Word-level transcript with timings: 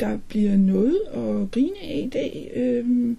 Der 0.00 0.18
bliver 0.28 0.56
noget 0.56 1.00
at 1.14 1.50
grine 1.50 1.76
af 1.82 2.02
i 2.06 2.10
dag. 2.12 2.50
Øhm, 2.56 3.16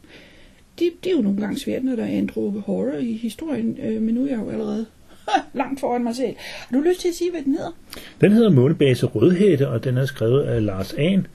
det, 0.80 0.90
det 1.04 1.12
er 1.12 1.16
jo 1.16 1.22
nogle 1.22 1.42
gange 1.42 1.60
svært, 1.60 1.84
når 1.84 1.96
der 1.96 2.04
er 2.04 2.08
en 2.08 2.28
dråbe 2.28 2.60
horror 2.60 2.98
i 3.00 3.14
historien, 3.14 3.78
øh, 3.84 4.02
men 4.02 4.16
nu 4.16 4.24
er 4.24 4.30
jeg 4.30 4.40
jo 4.40 4.50
allerede 4.50 4.86
langt 5.54 5.80
foran 5.80 6.04
mig 6.04 6.16
selv. 6.16 6.36
Har 6.38 6.78
du 6.78 6.84
lyst 6.84 7.02
til 7.02 7.08
at 7.08 7.16
sige, 7.16 7.32
hvad 7.32 7.42
den 7.42 7.54
hedder? 7.54 7.72
Den 8.22 8.32
hedder 8.32 8.50
Månebase 8.50 9.06
Rødhætte, 9.06 9.70
og 9.70 9.84
den 9.84 9.98
er 9.98 10.06
skrevet 10.06 10.42
af 10.42 10.66
Lars 10.66 10.94
Ahn. 10.94 11.28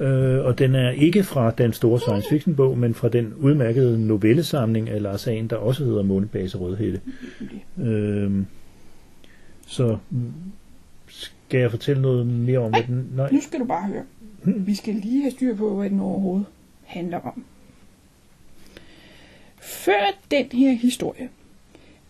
Øh, 0.00 0.44
og 0.44 0.58
den 0.58 0.74
er 0.74 0.90
ikke 0.90 1.22
fra 1.22 1.50
den 1.50 1.72
store 1.72 2.00
science 2.00 2.28
fiction 2.28 2.54
bog, 2.54 2.78
men 2.78 2.94
fra 2.94 3.08
den 3.08 3.34
udmærkede 3.38 4.06
novellesamling 4.06 4.90
af 4.90 5.02
Lars 5.02 5.26
Ahn, 5.26 5.46
der 5.48 5.56
også 5.56 5.84
hedder 5.84 6.02
Månebase 6.02 6.58
Rødhætte. 6.58 7.00
Øh, 7.80 8.32
så 9.66 9.96
mm, 10.10 10.32
skal 11.08 11.60
jeg 11.60 11.70
fortælle 11.70 12.02
noget 12.02 12.26
mere 12.26 12.58
om, 12.58 12.70
hvad 12.70 12.82
den... 12.86 13.06
Nej. 13.16 13.32
Nu 13.32 13.40
skal 13.40 13.60
du 13.60 13.64
bare 13.64 13.88
høre. 13.88 14.02
Hmm, 14.42 14.66
vi 14.66 14.74
skal 14.74 14.94
lige 14.94 15.22
have 15.22 15.30
styr 15.30 15.56
på, 15.56 15.74
hvad 15.76 15.90
den 15.90 16.00
overhovedet 16.00 16.46
handler 16.82 17.20
om. 17.20 17.44
Før 19.60 20.18
den 20.30 20.46
her 20.52 20.72
historie 20.72 21.28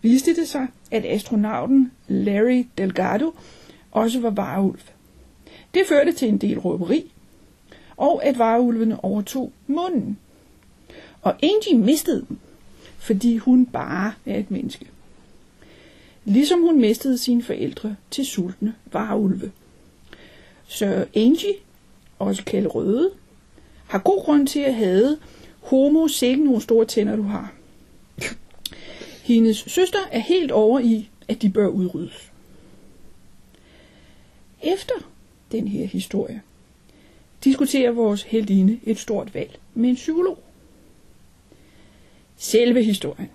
viste 0.01 0.35
det 0.35 0.47
sig, 0.47 0.67
at 0.91 1.05
astronauten 1.05 1.91
Larry 2.07 2.65
Delgado 2.77 3.35
også 3.91 4.19
var 4.19 4.29
vareulv. 4.29 4.79
Det 5.73 5.83
førte 5.87 6.11
til 6.11 6.27
en 6.27 6.37
del 6.37 6.59
råberi, 6.59 7.11
og 7.97 8.25
at 8.25 8.37
vareulvene 8.37 9.03
overtog 9.03 9.51
munden. 9.67 10.17
Og 11.21 11.35
Angie 11.43 11.77
mistede 11.77 12.25
dem, 12.29 12.37
fordi 12.97 13.37
hun 13.37 13.65
bare 13.65 14.13
er 14.25 14.39
et 14.39 14.51
menneske. 14.51 14.85
Ligesom 16.25 16.61
hun 16.61 16.81
mistede 16.81 17.17
sine 17.17 17.43
forældre 17.43 17.95
til 18.11 18.25
sultne 18.25 18.75
varulve. 18.91 19.51
Så 20.67 21.05
Angie, 21.15 21.53
også 22.21 22.43
kaldet 22.45 22.75
Røde, 22.75 23.11
har 23.87 23.99
god 23.99 24.23
grund 24.23 24.47
til 24.47 24.59
at 24.59 24.75
have 24.75 25.17
homo 25.61 26.07
sikke 26.07 26.43
nogle 26.43 26.61
store 26.61 26.85
tænder, 26.85 27.15
du 27.15 27.23
har. 27.23 27.53
Hendes 29.23 29.57
søster 29.57 29.99
er 30.11 30.19
helt 30.19 30.51
over 30.51 30.79
i, 30.79 31.09
at 31.27 31.41
de 31.41 31.49
bør 31.49 31.67
udryddes. 31.67 32.31
Efter 34.63 34.93
den 35.51 35.67
her 35.67 35.85
historie, 35.85 36.41
diskuterer 37.43 37.91
vores 37.91 38.23
heldine 38.23 38.79
et 38.83 38.99
stort 38.99 39.33
valg 39.33 39.59
med 39.73 39.89
en 39.89 39.95
psykolog. 39.95 40.39
Selve 42.37 42.83
historien, 42.83 43.29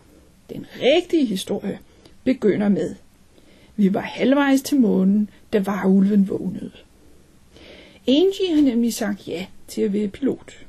den 0.51 0.67
rigtige 0.81 1.27
historie, 1.27 1.79
begynder 2.25 2.69
med. 2.69 2.95
Vi 3.77 3.95
var 3.95 4.01
halvvejs 4.01 4.63
til 4.63 4.81
månen, 4.81 5.31
da 5.53 5.59
varulven 5.59 6.29
vågnede. 6.29 6.73
Angie 8.09 8.55
har 8.55 8.63
nemlig 8.63 8.95
sagt 8.95 9.29
ja 9.29 9.47
til 9.69 9.83
at 9.83 9.93
være 9.93 10.09
pilot. 10.09 10.67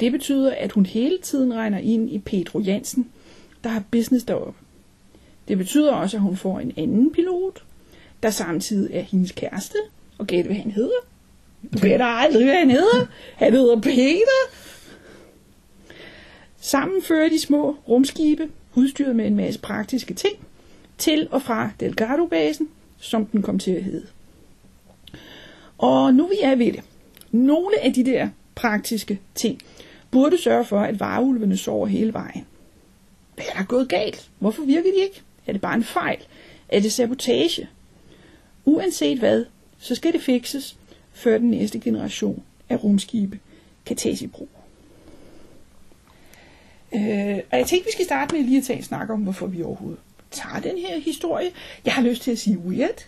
Det 0.00 0.12
betyder, 0.12 0.54
at 0.54 0.72
hun 0.72 0.86
hele 0.86 1.18
tiden 1.18 1.54
regner 1.54 1.78
ind 1.78 2.10
i 2.10 2.18
Pedro 2.18 2.58
Jansen, 2.60 3.10
der 3.64 3.70
har 3.70 3.82
business 3.90 4.24
deroppe. 4.24 4.60
Det 5.48 5.58
betyder 5.58 5.92
også, 5.92 6.16
at 6.16 6.22
hun 6.22 6.36
får 6.36 6.60
en 6.60 6.72
anden 6.76 7.12
pilot, 7.12 7.64
der 8.22 8.30
samtidig 8.30 8.94
er 8.94 9.00
hendes 9.00 9.32
kæreste, 9.32 9.78
og 10.18 10.26
gæt 10.26 10.46
hvad 10.46 10.56
han 10.56 10.70
hedder. 10.70 10.98
Du 11.72 11.78
gætter 11.78 12.06
aldrig, 12.06 12.44
hvad 12.44 12.54
han 12.54 12.70
hedder. 12.70 13.06
Han 13.36 13.52
hedder 13.52 13.80
Peter. 13.80 14.52
Sammen 16.60 17.02
fører 17.02 17.28
de 17.28 17.40
små 17.40 17.76
rumskibe, 17.88 18.48
udstyret 18.74 19.16
med 19.16 19.26
en 19.26 19.36
masse 19.36 19.60
praktiske 19.60 20.14
ting, 20.14 20.34
til 20.98 21.28
og 21.30 21.42
fra 21.42 21.70
Delgado-basen, 21.80 22.68
som 22.98 23.26
den 23.26 23.42
kom 23.42 23.58
til 23.58 23.70
at 23.70 23.84
hedde. 23.84 24.06
Og 25.78 26.14
nu 26.14 26.26
vi 26.26 26.36
er 26.42 26.54
ved 26.54 26.72
det. 26.72 26.82
Nogle 27.30 27.80
af 27.82 27.92
de 27.92 28.04
der 28.04 28.28
praktiske 28.54 29.20
ting 29.34 29.60
burde 30.10 30.42
sørge 30.42 30.64
for, 30.64 30.80
at 30.80 31.00
varulvene 31.00 31.56
sover 31.56 31.86
hele 31.86 32.12
vejen. 32.12 32.46
Hvad 33.34 33.44
er 33.52 33.58
der 33.58 33.64
gået 33.64 33.88
galt? 33.88 34.30
Hvorfor 34.38 34.62
virker 34.62 34.90
de 34.90 35.02
ikke? 35.02 35.22
Er 35.46 35.52
det 35.52 35.60
bare 35.60 35.74
en 35.74 35.84
fejl? 35.84 36.18
Er 36.68 36.80
det 36.80 36.92
sabotage? 36.92 37.68
Uanset 38.64 39.18
hvad, 39.18 39.44
så 39.78 39.94
skal 39.94 40.12
det 40.12 40.22
fikses, 40.22 40.76
før 41.12 41.38
den 41.38 41.50
næste 41.50 41.80
generation 41.80 42.42
af 42.68 42.84
rumskibe 42.84 43.38
kan 43.86 43.96
tages 43.96 44.22
i 44.22 44.26
brug. 44.26 44.48
Øh, 46.94 47.38
og 47.50 47.58
jeg 47.58 47.66
tænkte, 47.66 47.86
vi 47.86 47.92
skal 47.92 48.04
starte 48.04 48.34
med 48.34 48.44
lige 48.44 48.58
at 48.58 48.64
tage 48.64 48.76
en 48.76 48.82
snak 48.84 49.10
om, 49.10 49.20
hvorfor 49.20 49.46
vi 49.46 49.62
overhovedet 49.62 50.00
tager 50.30 50.60
den 50.60 50.78
her 50.78 50.98
historie. 50.98 51.50
Jeg 51.84 51.92
har 51.92 52.02
lyst 52.02 52.22
til 52.22 52.30
at 52.30 52.38
sige 52.38 52.58
weird. 52.58 53.06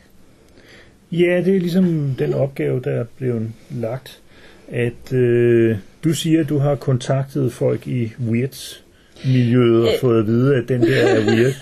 Ja, 1.12 1.42
det 1.44 1.56
er 1.56 1.60
ligesom 1.60 2.14
den 2.18 2.34
opgave, 2.34 2.80
der 2.84 2.90
er 2.90 3.04
blevet 3.16 3.50
lagt, 3.70 4.20
at 4.68 5.12
øh, 5.12 5.76
du 6.04 6.12
siger, 6.14 6.40
at 6.40 6.48
du 6.48 6.58
har 6.58 6.74
kontaktet 6.74 7.52
folk 7.52 7.86
i 7.86 8.12
Weirds 8.28 8.84
miljøet 9.26 9.82
og 9.82 9.88
Øh. 9.88 10.00
fået 10.00 10.20
at 10.20 10.26
vide, 10.26 10.56
at 10.56 10.68
den 10.68 10.80
der 10.82 10.96
er 11.06 11.26
weird. 11.26 11.54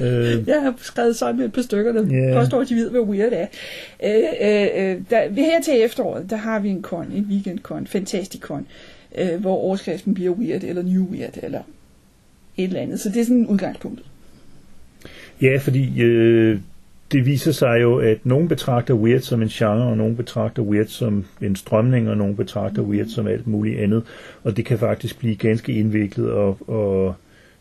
øh, 0.38 0.48
Jeg 0.48 0.62
har 0.62 0.74
skrevet 0.78 1.16
sådan 1.16 1.40
et 1.40 1.52
par 1.52 1.62
stykker, 1.62 1.92
der 1.92 2.04
yeah. 2.12 2.42
påstår, 2.42 2.60
at 2.60 2.68
de 2.68 2.74
ved, 2.74 2.90
hvad 2.90 3.00
weird 3.00 3.32
er. 3.32 3.46
Øh, 4.04 4.24
øh, 4.40 4.90
øh, 4.92 5.00
der, 5.10 5.28
her 5.42 5.60
til 5.62 5.74
efteråret, 5.84 6.30
der 6.30 6.36
har 6.36 6.58
vi 6.60 6.68
en 6.68 6.82
con, 6.82 7.12
en 7.12 7.26
weekendcon, 7.30 7.86
Fantasticon, 7.86 8.66
øh, 9.18 9.40
hvor 9.40 9.54
overskriften 9.56 10.14
bliver 10.14 10.30
weird, 10.32 10.62
eller 10.64 10.82
new 10.82 11.04
weird, 11.10 11.34
eller 11.42 11.62
et 12.56 12.64
eller 12.64 12.80
andet. 12.80 13.00
Så 13.00 13.08
det 13.08 13.20
er 13.20 13.24
sådan 13.24 13.46
udgangspunktet. 13.46 14.06
Ja, 15.42 15.56
fordi 15.60 16.00
øh, 16.02 16.58
det 17.12 17.26
viser 17.26 17.52
sig 17.52 17.78
jo, 17.82 17.96
at 17.96 18.26
nogen 18.26 18.48
betragter 18.48 18.94
weird 18.94 19.20
som 19.20 19.42
en 19.42 19.48
genre, 19.48 19.90
og 19.90 19.96
nogen 19.96 20.16
betragter 20.16 20.62
weird 20.62 20.86
som 20.86 21.24
en 21.42 21.56
strømning, 21.56 22.10
og 22.10 22.16
nogen 22.16 22.36
betragter 22.36 22.82
weird 22.82 23.06
som 23.06 23.26
alt 23.26 23.46
muligt 23.46 23.80
andet. 23.80 24.02
Og 24.42 24.56
det 24.56 24.64
kan 24.64 24.78
faktisk 24.78 25.18
blive 25.18 25.36
ganske 25.36 25.72
indviklet 25.72 26.30
at, 26.30 26.76
at 26.76 27.12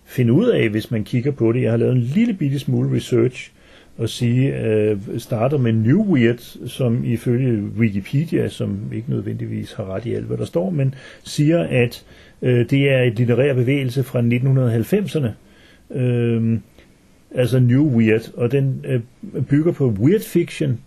finde 0.06 0.34
ud 0.34 0.48
af, 0.48 0.70
hvis 0.70 0.92
man 0.92 1.04
kigger 1.04 1.32
på 1.32 1.52
det. 1.52 1.62
Jeg 1.62 1.72
har 1.72 1.78
lavet 1.78 1.96
en 1.96 2.02
lille 2.02 2.34
bitte 2.34 2.60
smule 2.60 2.96
research 2.96 3.52
og 3.98 4.10
sige, 4.10 4.66
øh, 4.66 4.98
starter 5.18 5.58
med 5.58 5.74
New 5.74 6.06
Weird, 6.06 6.68
som 6.68 7.04
ifølge 7.04 7.64
Wikipedia, 7.78 8.48
som 8.48 8.80
ikke 8.94 9.10
nødvendigvis 9.10 9.74
har 9.74 9.96
ret 9.96 10.06
i 10.06 10.14
alt, 10.14 10.26
hvad 10.26 10.38
der 10.38 10.46
står, 10.46 10.70
men 10.70 10.96
siger, 11.24 11.60
at 11.60 12.06
øh, 12.42 12.70
det 12.70 12.90
er 12.90 13.04
et 13.04 13.16
litterær 13.16 13.54
bevægelse 13.54 14.04
fra 14.04 14.20
1990'erne. 14.22 15.30
Øh, 16.00 16.60
altså 17.36 17.60
New 17.60 17.84
Weird, 17.84 18.32
og 18.38 18.52
den 18.52 18.86
øh, 18.88 19.02
bygger 19.44 19.72
på 19.72 19.90
weird 20.00 20.22
fiction 20.22 20.80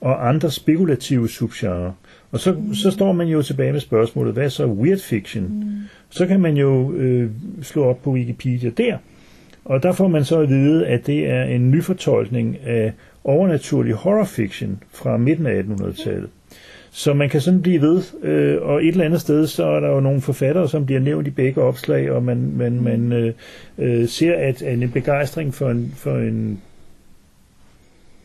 og 0.00 0.28
andre 0.28 0.50
spekulative 0.50 1.28
subgenre. 1.28 1.94
Og 2.32 2.40
så, 2.40 2.56
så 2.72 2.90
står 2.90 3.12
man 3.12 3.26
jo 3.26 3.42
tilbage 3.42 3.72
med 3.72 3.80
spørgsmålet, 3.80 4.32
hvad 4.32 4.44
er 4.44 4.48
så 4.48 4.66
weird 4.66 4.98
fiction? 4.98 5.44
Mm. 5.44 5.64
Så 6.10 6.26
kan 6.26 6.40
man 6.40 6.56
jo 6.56 6.92
øh, 6.92 7.30
slå 7.62 7.84
op 7.84 8.02
på 8.02 8.12
Wikipedia 8.12 8.70
der, 8.70 8.98
og 9.64 9.82
der 9.82 9.92
får 9.92 10.08
man 10.08 10.24
så 10.24 10.40
at 10.40 10.48
vide, 10.48 10.86
at 10.86 11.06
det 11.06 11.30
er 11.30 11.44
en 11.44 11.70
nyfortolkning 11.70 12.58
af 12.64 12.92
overnaturlig 13.24 13.94
horror 13.94 14.24
fiction 14.24 14.82
fra 14.92 15.16
midten 15.16 15.46
af 15.46 15.62
1800-tallet. 15.62 16.28
Så 16.96 17.14
man 17.14 17.28
kan 17.28 17.40
sådan 17.40 17.62
blive 17.62 17.80
ved, 17.80 18.02
øh, 18.22 18.62
og 18.62 18.84
et 18.84 18.88
eller 18.88 19.04
andet 19.04 19.20
sted, 19.20 19.46
så 19.46 19.64
er 19.64 19.80
der 19.80 19.88
jo 19.88 20.00
nogle 20.00 20.20
forfattere, 20.20 20.68
som 20.68 20.86
bliver 20.86 21.00
nævnt 21.00 21.26
i 21.26 21.30
begge 21.30 21.62
opslag, 21.62 22.10
og 22.10 22.22
man, 22.22 22.52
man, 22.56 22.80
man 22.82 23.12
øh, 23.12 23.32
øh, 23.78 24.08
ser, 24.08 24.34
at, 24.34 24.62
at 24.62 24.78
en 24.78 24.90
begejstring 24.90 25.54
for 25.54 25.70
en, 25.70 25.92
for 25.96 26.16
en 26.18 26.60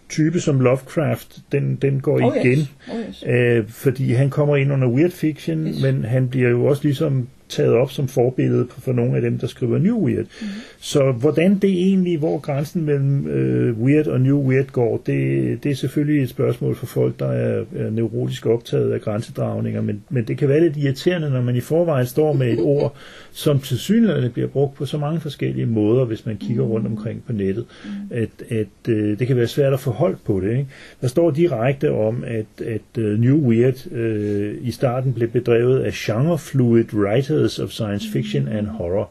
type 0.10 0.40
som 0.40 0.60
Lovecraft, 0.60 1.38
den, 1.52 1.76
den 1.82 2.00
går 2.00 2.20
Oh, 2.26 2.36
yes. 2.38 2.46
igen. 2.46 2.68
Oh, 2.92 3.00
yes. 3.10 3.24
Øh, 3.28 3.68
fordi 3.70 4.12
han 4.14 4.30
kommer 4.30 4.56
ind 4.56 4.74
under 4.74 4.88
weird 4.88 5.12
fiction, 5.12 5.68
Yes. 5.68 5.82
men 5.84 6.04
han 6.06 6.28
bliver 6.30 6.50
jo 6.50 6.66
også 6.66 6.84
ligesom 6.84 7.28
taget 7.50 7.74
op 7.74 7.92
som 7.92 8.08
forbillede 8.08 8.68
for 8.78 8.94
nogle 8.94 9.16
af 9.16 9.22
dem, 9.22 9.38
der 9.38 9.48
skriver 9.48 9.78
New 9.78 10.06
Weird. 10.06 10.26
Mm. 10.42 10.48
Så 10.80 11.12
hvordan 11.12 11.56
det 11.56 11.70
egentlig, 11.70 12.18
hvor 12.18 12.40
grænsen 12.40 12.86
mellem 12.86 13.28
øh, 13.28 13.80
Weird 13.80 14.08
og 14.08 14.22
New 14.22 14.40
Weird 14.40 14.68
går, 14.72 15.02
det, 15.06 15.64
det 15.64 15.72
er 15.72 15.76
selvfølgelig 15.76 16.24
et 16.24 16.30
spørgsmål 16.30 16.76
for 16.76 16.86
folk, 16.86 17.20
der 17.20 17.28
er, 17.28 17.64
er 17.76 17.90
neurotisk 17.90 18.46
optaget 18.46 18.92
af 18.92 19.02
grænsedragninger, 19.02 19.82
men, 19.82 20.04
men 20.10 20.24
det 20.24 20.38
kan 20.38 20.50
være 20.50 20.62
lidt 20.62 20.78
irriterende, 20.78 21.30
når 21.30 21.42
man 21.42 21.56
i 21.56 21.62
forvejen 21.62 22.06
står 22.08 22.34
med 22.34 22.54
et 22.54 22.60
ord, 22.60 22.96
som 23.32 23.60
til 23.60 23.80
synligheden 23.80 24.32
bliver 24.32 24.48
brugt 24.48 24.76
på 24.76 24.86
så 24.86 24.98
mange 24.98 25.20
forskellige 25.20 25.66
måder, 25.66 26.06
hvis 26.06 26.26
man 26.26 26.38
kigger 26.38 26.64
rundt 26.64 26.88
omkring 26.88 27.24
på 27.28 27.34
nettet, 27.34 27.66
at, 28.10 28.30
at 28.50 28.90
øh, 28.90 29.20
det 29.20 29.28
kan 29.28 29.36
være 29.36 29.48
svært 29.48 29.74
at 29.74 29.80
få 29.80 29.92
hold 29.92 30.18
på 30.26 30.40
det. 30.40 30.52
Ikke? 30.52 30.68
Der 31.02 31.08
står 31.08 31.32
direkte 31.32 31.92
om, 31.92 32.24
at, 32.28 32.66
at 32.66 32.98
uh, 32.98 33.04
New 33.04 33.38
Weird 33.38 33.92
øh, 33.92 34.56
i 34.62 34.72
starten 34.72 35.14
blev 35.14 35.30
bedrevet 35.30 35.80
af 35.80 35.92
genre-fluid 35.94 36.94
writers 37.40 37.60
of 37.60 37.72
science 37.72 38.06
fiction 38.06 38.48
and 38.48 38.68
horror. 38.68 39.10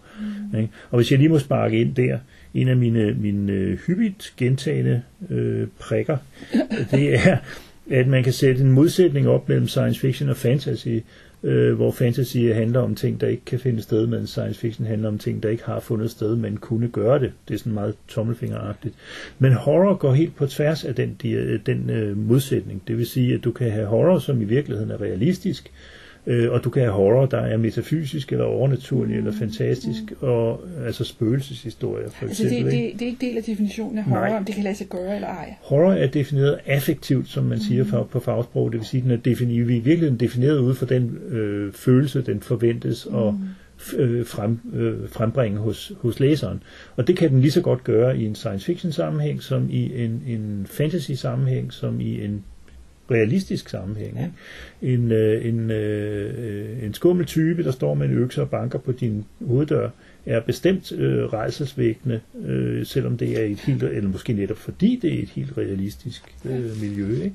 Ikke? 0.56 0.70
Og 0.90 0.96
hvis 0.96 1.10
jeg 1.10 1.18
lige 1.18 1.28
må 1.28 1.38
sparke 1.38 1.80
ind 1.80 1.94
der, 1.94 2.18
en 2.54 2.68
af 2.68 2.76
mine, 2.76 3.14
mine 3.14 3.52
øh, 3.52 3.78
hyppigt 3.78 4.34
gentagende 4.36 5.02
øh, 5.30 5.66
prikker, 5.78 6.16
det 6.90 7.14
er, 7.14 7.36
at 7.90 8.06
man 8.06 8.24
kan 8.24 8.32
sætte 8.32 8.60
en 8.60 8.72
modsætning 8.72 9.28
op 9.28 9.48
mellem 9.48 9.68
science 9.68 10.00
fiction 10.00 10.28
og 10.28 10.36
fantasy, 10.36 10.88
øh, 11.42 11.74
hvor 11.74 11.90
fantasy 11.90 12.36
handler 12.36 12.80
om 12.80 12.94
ting, 12.94 13.20
der 13.20 13.28
ikke 13.28 13.44
kan 13.44 13.60
finde 13.60 13.82
sted, 13.82 14.06
mens 14.06 14.30
science 14.30 14.60
fiction 14.60 14.86
handler 14.86 15.08
om 15.08 15.18
ting, 15.18 15.42
der 15.42 15.48
ikke 15.48 15.64
har 15.64 15.80
fundet 15.80 16.10
sted, 16.10 16.36
men 16.36 16.56
kunne 16.56 16.88
gøre 16.88 17.18
det. 17.18 17.32
Det 17.48 17.54
er 17.54 17.58
sådan 17.58 17.72
meget 17.72 17.94
tommelfingeragtigt. 18.08 18.94
Men 19.38 19.52
horror 19.52 19.94
går 19.94 20.12
helt 20.12 20.36
på 20.36 20.46
tværs 20.46 20.84
af 20.84 20.94
den, 20.94 21.16
de, 21.22 21.60
den 21.66 21.90
øh, 21.90 22.16
modsætning. 22.16 22.82
Det 22.88 22.98
vil 22.98 23.06
sige, 23.06 23.34
at 23.34 23.44
du 23.44 23.52
kan 23.52 23.70
have 23.70 23.86
horror, 23.86 24.18
som 24.18 24.42
i 24.42 24.44
virkeligheden 24.44 24.90
er 24.90 25.00
realistisk, 25.00 25.66
øh, 25.66 25.97
og 26.50 26.64
du 26.64 26.70
kan 26.70 26.82
have 26.82 26.92
horror, 26.94 27.26
der 27.26 27.38
er 27.38 27.56
metafysisk, 27.56 28.32
eller 28.32 28.44
overnaturlig, 28.44 29.16
eller 29.16 29.32
fantastisk, 29.32 30.02
og 30.20 30.60
altså 30.86 31.04
spøgelseshistorier, 31.04 32.10
for 32.10 32.26
Altså 32.26 32.42
eksempel. 32.44 32.72
det, 32.72 32.82
det, 32.82 32.92
det 33.00 33.02
er 33.02 33.06
ikke 33.06 33.26
del 33.26 33.36
af 33.36 33.42
definitionen 33.42 33.98
af 33.98 34.04
horror, 34.04 34.20
Nej. 34.20 34.36
om 34.36 34.44
det 34.44 34.54
kan 34.54 34.64
lade 34.64 34.74
sig 34.74 34.86
gøre 34.86 35.14
eller 35.14 35.28
ej. 35.28 35.54
Horror 35.62 35.92
er 35.92 36.06
defineret 36.06 36.58
affektivt, 36.66 37.28
som 37.28 37.44
man 37.44 37.60
siger 37.60 37.84
for, 37.84 38.02
på 38.04 38.20
fagsprog. 38.20 38.72
Det 38.72 38.80
vil 38.80 38.86
sige, 38.86 39.00
at 39.00 39.04
den 39.04 39.12
er 39.12 39.16
defineret, 39.16 39.68
vi 39.68 39.76
er 39.76 39.80
virkelig 39.82 40.20
defineret 40.20 40.58
ud 40.58 40.74
fra 40.74 40.86
den 40.86 41.18
øh, 41.28 41.72
følelse, 41.72 42.22
den 42.22 42.40
forventes 42.40 43.06
at 43.06 43.34
øh, 43.98 44.26
frem, 44.26 44.58
øh, 44.74 45.08
frembringe 45.08 45.58
hos, 45.58 45.92
hos 46.00 46.20
læseren. 46.20 46.62
Og 46.96 47.06
det 47.06 47.16
kan 47.16 47.30
den 47.30 47.40
lige 47.40 47.50
så 47.50 47.60
godt 47.60 47.84
gøre 47.84 48.18
i 48.18 48.26
en 48.26 48.34
science 48.34 48.66
fiction 48.66 48.92
sammenhæng, 48.92 49.42
som 49.42 49.66
i 49.70 50.04
en, 50.04 50.22
en 50.26 50.66
fantasy 50.70 51.12
sammenhæng, 51.12 51.72
som 51.72 52.00
i 52.00 52.24
en 52.24 52.44
realistisk 53.10 53.68
sammenhæng. 53.68 54.18
Ikke? 54.20 54.94
En, 54.94 55.12
øh, 55.12 55.46
en, 55.46 55.70
øh, 55.70 56.84
en 56.84 56.94
skummel 56.94 57.26
type, 57.26 57.64
der 57.64 57.70
står 57.70 57.94
med 57.94 58.06
en 58.06 58.12
økse 58.12 58.42
og 58.42 58.50
banker 58.50 58.78
på 58.78 58.92
din 58.92 59.24
hoveddør, 59.46 59.90
er 60.26 60.40
bestemt 60.40 60.92
øh, 60.92 61.24
rejselsvækkende, 61.24 62.20
øh, 62.44 62.86
selvom 62.86 63.16
det 63.18 63.40
er 63.40 63.44
et 63.44 63.58
helt, 63.60 63.82
eller 63.82 64.10
måske 64.10 64.32
netop 64.32 64.56
fordi 64.56 64.98
det 65.02 65.18
er 65.18 65.22
et 65.22 65.28
helt 65.28 65.58
realistisk 65.58 66.22
øh, 66.44 66.80
miljø. 66.80 67.12
Ikke? 67.12 67.32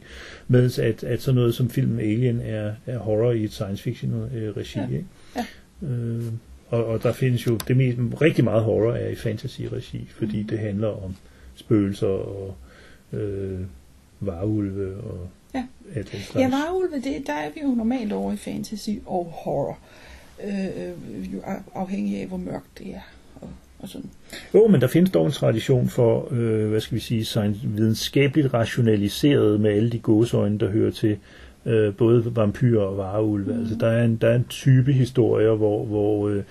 Mens 0.47 0.79
at, 0.79 1.03
at 1.03 1.21
sådan 1.21 1.35
noget 1.35 1.55
som 1.55 1.69
filmen 1.69 1.99
Alien 1.99 2.39
er, 2.43 2.71
er 2.85 2.97
horror 2.97 3.31
i 3.31 3.43
et 3.43 3.51
science 3.51 3.83
fiction 3.83 4.29
øh, 4.35 4.57
regi. 4.57 4.79
Ja. 4.79 4.85
Ikke? 4.85 5.05
Ja. 5.35 5.87
Øh, 5.87 6.23
og, 6.69 6.85
og 6.85 7.03
der 7.03 7.11
findes 7.11 7.47
jo, 7.47 7.57
det 7.67 7.77
mest, 7.77 7.97
rigtig 8.21 8.43
meget 8.43 8.63
horror 8.63 8.93
er 8.93 9.09
i 9.09 9.15
fantasy-regi, 9.15 10.07
fordi 10.09 10.41
Mm. 10.41 10.47
det 10.47 10.59
handler 10.59 10.87
om 10.87 11.15
spøgelser 11.55 12.07
og 12.07 12.55
øh, 13.13 13.59
varulve 14.19 14.95
og 14.95 15.29
Ja. 15.55 15.63
Ja, 16.35 16.49
varulve, 16.49 16.95
det, 16.95 17.27
der 17.27 17.33
er 17.33 17.49
vi 17.55 17.61
jo 17.63 17.67
normalt 17.67 18.13
over 18.13 18.33
i 18.33 18.35
fantasy 18.35 18.89
og 19.05 19.25
horror. 19.43 19.77
Øh, 20.43 20.65
øh, 20.65 21.33
jo 21.33 21.39
af- 21.45 21.61
afhængig 21.75 22.21
af, 22.21 22.27
hvor 22.27 22.37
mørkt 22.37 22.79
det 22.79 22.87
er. 22.87 22.99
Og, 23.41 23.49
og 23.79 23.89
sådan. 23.89 24.09
Jo, 24.53 24.67
men 24.67 24.81
der 24.81 24.87
findes 24.87 25.11
dog 25.11 25.25
en 25.25 25.31
tradition 25.31 25.87
for, 25.89 26.27
øh, 26.31 26.69
hvad 26.69 26.79
skal 26.81 26.95
vi 26.95 26.99
sige, 27.01 27.25
science, 27.25 27.59
videnskabeligt 27.63 28.53
rationaliseret 28.53 29.59
med 29.59 29.71
alle 29.71 29.89
de 29.89 29.99
gåseøjne, 29.99 30.57
der 30.59 30.69
hører 30.69 30.91
til 30.91 31.17
øh, 31.65 31.95
både 31.95 32.35
vampyrer 32.35 32.83
og 32.83 32.97
vareulve. 32.97 33.53
Mm. 33.53 33.59
Altså, 33.59 33.75
der 33.75 33.87
er 33.87 34.05
en, 34.05 34.15
der 34.15 34.27
er 34.27 34.35
en 34.35 34.45
type 34.49 34.93
historier, 34.93 35.55
hvor, 35.55 35.85
hvor 35.85 36.29
øh, 36.29 36.43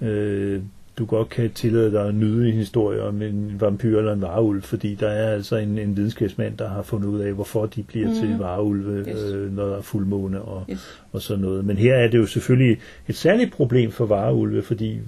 øh, 0.00 0.62
du 0.98 1.04
godt 1.04 1.28
kan 1.28 1.50
tillade 1.50 1.92
dig 1.92 2.08
at 2.08 2.14
nyde 2.14 2.48
en 2.48 2.54
historie 2.54 3.02
om 3.02 3.22
en 3.22 3.56
vampyr 3.60 3.98
eller 3.98 4.12
en 4.12 4.20
vareulv, 4.22 4.62
fordi 4.62 4.94
der 5.00 5.08
er 5.08 5.32
altså 5.34 5.56
en, 5.56 5.78
en 5.78 5.96
videnskabsmand, 5.96 6.56
der 6.56 6.68
har 6.68 6.82
fundet 6.82 7.08
ud 7.08 7.20
af, 7.20 7.32
hvorfor 7.32 7.66
de 7.66 7.82
bliver 7.82 8.08
mm. 8.08 8.14
til 8.14 8.36
vareulve, 8.38 8.98
Yes. 9.08 9.32
øh, 9.34 9.56
når 9.56 9.66
der 9.66 9.76
er 9.76 9.82
fuldmåne 9.82 10.42
og, 10.42 10.64
Yes. 10.70 11.00
og 11.12 11.22
sådan 11.22 11.42
noget. 11.42 11.64
Men 11.64 11.76
her 11.76 11.94
er 11.94 12.08
det 12.08 12.18
jo 12.18 12.26
selvfølgelig 12.26 12.78
et 13.08 13.14
særligt 13.16 13.52
problem 13.52 13.90
for 13.90 14.06
vareulve, 14.06 14.62
fordi 14.62 14.98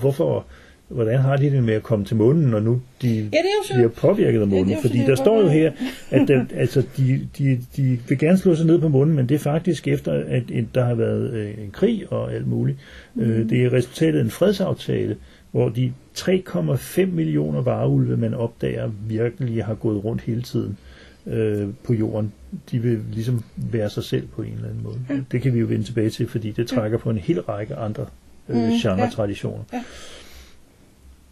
hvorfor, 0.00 0.44
hvordan 0.88 1.18
har 1.20 1.36
de 1.36 1.50
det 1.50 1.64
med 1.64 1.74
at 1.74 1.82
komme 1.82 2.04
til 2.04 2.16
månen, 2.16 2.42
når 2.50 2.60
nu 2.60 2.80
de 3.02 3.08
Ja, 3.08 3.20
det 3.20 3.30
er 3.70 3.74
bliver 3.74 3.88
påvirket 3.88 4.38
af 4.40 4.44
Ja, 4.44 4.50
månen? 4.50 4.70
jo 4.70 4.76
fordi 4.82 4.98
der 4.98 5.14
står 5.14 5.40
jo 5.42 5.48
her, 5.48 5.72
at 6.10 6.28
der, 6.28 6.44
altså, 6.62 6.82
de, 6.96 7.28
de, 7.38 7.58
de 7.76 7.98
vil 8.08 8.18
gerne 8.18 8.38
slå 8.38 8.54
sig 8.54 8.66
ned 8.66 8.78
på 8.80 8.88
månen, 8.88 9.16
men 9.16 9.28
det 9.28 9.34
er 9.34 9.38
faktisk 9.38 9.88
efter, 9.88 10.12
at 10.28 10.42
der 10.74 10.84
har 10.84 10.94
været 10.94 11.30
øh, 11.32 11.50
en 11.64 11.70
krig 11.70 12.04
og 12.12 12.32
alt 12.34 12.46
muligt. 12.46 12.78
Mm. 13.14 13.22
Øh, 13.22 13.50
det 13.50 13.64
er 13.64 13.72
resultatet 13.72 14.18
af 14.18 14.22
en 14.24 14.30
fredsaftale, 14.30 15.16
hvor 15.50 15.68
de 15.68 15.92
3,5 16.18 17.06
millioner 17.06 17.60
vareulve, 17.62 18.16
man 18.16 18.34
opdager, 18.34 18.90
virkelig 19.08 19.64
har 19.64 19.74
gået 19.74 20.04
rundt 20.04 20.22
hele 20.22 20.42
tiden 20.42 20.78
øh, 21.26 21.68
på 21.84 21.94
jorden. 21.94 22.32
De 22.70 22.78
vil 22.78 23.00
ligesom 23.12 23.42
være 23.56 23.90
sig 23.90 24.04
selv 24.04 24.26
på 24.28 24.42
en 24.42 24.52
eller 24.52 24.68
anden 24.68 24.82
måde. 24.82 25.00
Ja. 25.10 25.20
Det 25.32 25.42
kan 25.42 25.54
vi 25.54 25.58
jo 25.58 25.66
vende 25.66 25.84
tilbage 25.84 26.10
til, 26.10 26.28
fordi 26.28 26.50
det 26.50 26.68
trækker 26.68 26.98
på 26.98 27.10
en 27.10 27.18
hel 27.18 27.40
række 27.40 27.74
andre 27.74 28.06
øh, 28.48 28.56
Mm, 28.56 28.62
ja. 28.62 28.68
genre-traditioner. 28.82 29.64
Ja. 29.72 29.82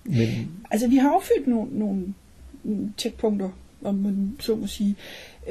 Men 0.05 0.29
Altså, 0.71 0.89
vi 0.89 0.97
har 0.97 1.11
opfyldt 1.11 1.47
nogle, 1.47 1.79
nogle 1.79 2.05
checkpunkter, 2.99 3.49
om 3.85 3.95
man 3.95 4.37
så 4.41 4.57
må 4.57 4.67
sige. 4.67 4.97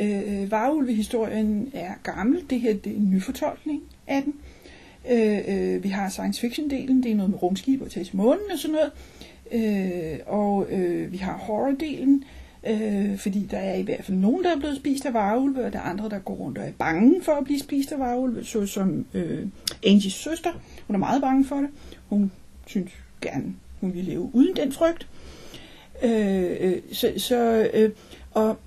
Øh, 0.01 0.51
Varulve-historien 0.51 1.69
er 1.73 1.91
gammel. 2.03 2.39
Det 2.49 2.59
her 2.61 2.73
det 2.73 2.91
er 2.91 2.95
en 2.95 3.11
nyfortolkning 3.11 3.81
af 4.07 4.23
den. 4.23 4.33
Øh, 5.11 5.39
øh, 5.47 5.83
vi 5.83 5.89
har 5.89 6.09
science 6.09 6.47
fiction-delen. 6.47 7.03
Det 7.03 7.11
er 7.11 7.15
noget 7.15 7.29
med 7.31 7.43
rumskib 7.43 7.81
og 7.81 7.91
tage 7.91 8.03
til 8.03 8.15
månen 8.15 8.51
og 8.51 8.59
sådan 8.59 8.75
noget. 8.75 8.91
Øh, 9.51 10.19
og 10.25 10.67
øh, 10.71 11.11
vi 11.11 11.17
har 11.17 11.37
horror-delen. 11.37 12.23
Øh, 12.67 13.17
fordi 13.17 13.47
der 13.51 13.57
er 13.57 13.75
i 13.75 13.81
hvert 13.81 14.05
fald 14.05 14.17
nogen, 14.17 14.43
der 14.43 14.55
er 14.55 14.59
blevet 14.59 14.77
spist 14.77 15.05
af 15.05 15.13
varulve, 15.13 15.65
og 15.65 15.73
der 15.73 15.79
er 15.79 15.83
andre, 15.83 16.09
der 16.09 16.19
går 16.19 16.33
rundt 16.33 16.57
og 16.57 16.67
er 16.67 16.71
bange 16.71 17.23
for 17.23 17.31
at 17.31 17.43
blive 17.43 17.59
spist 17.59 17.91
af 17.91 17.99
varulve, 17.99 18.43
såsom 18.43 19.05
øh, 19.13 19.47
Angies 19.85 20.13
søster. 20.13 20.49
Hun 20.87 20.95
er 20.95 20.99
meget 20.99 21.21
bange 21.21 21.45
for 21.45 21.55
det. 21.55 21.69
Hun 22.09 22.31
synes 22.65 22.91
gerne, 23.21 23.53
hun 23.81 23.93
vil 23.93 24.03
leve 24.03 24.29
uden 24.33 24.55
den 24.55 24.71
frygt. 24.71 25.07
Øh, 26.03 26.57
øh, 26.59 26.81
så, 26.91 27.13
så 27.17 27.69
øh, 27.73 27.91
og, 28.31 28.57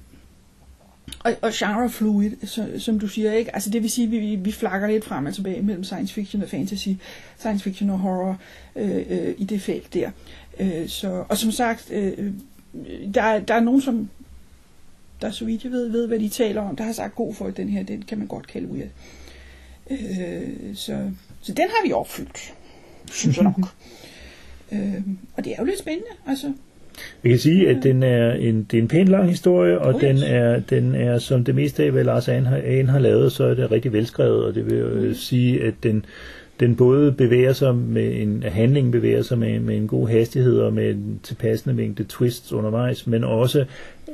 og, 1.26 1.36
og 1.42 1.50
genre 1.54 1.90
fluid, 1.90 2.30
så, 2.44 2.68
som 2.78 2.98
du 2.98 3.08
siger, 3.08 3.32
ikke? 3.32 3.54
Altså 3.54 3.70
det 3.70 3.82
vil 3.82 3.90
sige, 3.90 4.04
at 4.04 4.10
vi, 4.10 4.36
vi 4.36 4.52
flakker 4.52 4.88
lidt 4.88 5.04
frem 5.04 5.26
og 5.26 5.34
tilbage 5.34 5.62
mellem 5.62 5.84
science 5.84 6.14
fiction 6.14 6.42
og 6.42 6.48
fantasy, 6.48 6.88
science 7.38 7.64
fiction 7.64 7.90
og 7.90 7.98
horror 7.98 8.38
øh, 8.76 8.96
øh, 9.08 9.34
i 9.38 9.44
det 9.44 9.60
felt 9.62 9.94
der. 9.94 10.10
Øh, 10.60 10.88
så, 10.88 11.24
og 11.28 11.36
som 11.38 11.50
sagt, 11.50 11.90
øh, 11.90 12.32
der, 13.14 13.22
er- 13.22 13.40
der 13.40 13.54
er 13.54 13.60
nogen, 13.60 13.80
som 13.80 14.08
der 15.20 15.30
så 15.30 15.44
vidt 15.44 15.64
jeg 15.64 15.72
ved, 15.72 15.88
ved, 15.88 16.06
hvad 16.06 16.18
de 16.18 16.28
taler 16.28 16.60
om, 16.62 16.76
der 16.76 16.84
har 16.84 16.92
sagt 16.92 17.14
god 17.14 17.34
for, 17.34 17.46
at 17.46 17.56
den 17.56 17.68
her, 17.68 17.82
den 17.82 18.02
kan 18.02 18.18
man 18.18 18.26
godt 18.26 18.46
kalde 18.46 18.68
weird. 18.68 18.88
Øh, 19.90 20.76
så, 20.76 21.10
så 21.42 21.52
den 21.52 21.64
har 21.68 21.86
vi 21.86 21.92
opfyldt, 21.92 22.54
synes 23.12 23.36
jeg 23.36 23.44
nok. 23.44 23.60
øh, 24.72 25.02
og 25.36 25.44
det 25.44 25.52
er 25.52 25.56
jo 25.58 25.64
lidt 25.64 25.78
spændende, 25.78 26.10
altså. 26.26 26.52
Jeg 27.24 27.30
kan 27.30 27.38
sige, 27.38 27.68
at 27.68 27.76
den 27.82 28.02
er 28.02 28.32
en, 28.32 28.66
det 28.70 28.78
er 28.78 28.82
en 28.82 28.88
pænt 28.88 29.08
lang 29.08 29.28
historie, 29.28 29.78
og 29.78 30.00
den 30.00 30.18
er, 30.26 30.60
den 30.60 30.94
er, 30.94 31.18
som 31.18 31.44
det 31.44 31.54
meste 31.54 31.84
af, 31.84 31.90
hvad 31.90 32.04
Lars 32.04 32.28
Ane 32.28 32.46
har, 32.46 32.60
Ane 32.64 32.88
har 32.88 32.98
lavet, 32.98 33.32
så 33.32 33.44
er 33.44 33.54
det 33.54 33.70
rigtig 33.70 33.92
velskrevet, 33.92 34.44
og 34.44 34.54
det 34.54 34.66
vil 34.66 34.74
øh, 34.74 35.14
sige, 35.14 35.62
at 35.62 35.74
den, 35.82 36.04
den 36.60 36.76
både 36.76 37.12
bevæger 37.12 37.52
sig 37.52 37.74
med 37.74 38.22
en 38.22 38.42
at 38.42 38.52
handlingen 38.52 38.92
bevæger 38.92 39.22
sig 39.22 39.38
med, 39.38 39.60
med 39.60 39.76
en 39.76 39.86
god 39.86 40.08
hastighed 40.08 40.58
og 40.58 40.72
med 40.72 40.90
en 40.90 41.20
tilpassende 41.22 41.76
mængde 41.76 42.04
twists 42.08 42.52
undervejs, 42.52 43.06
men 43.06 43.24
også 43.24 43.64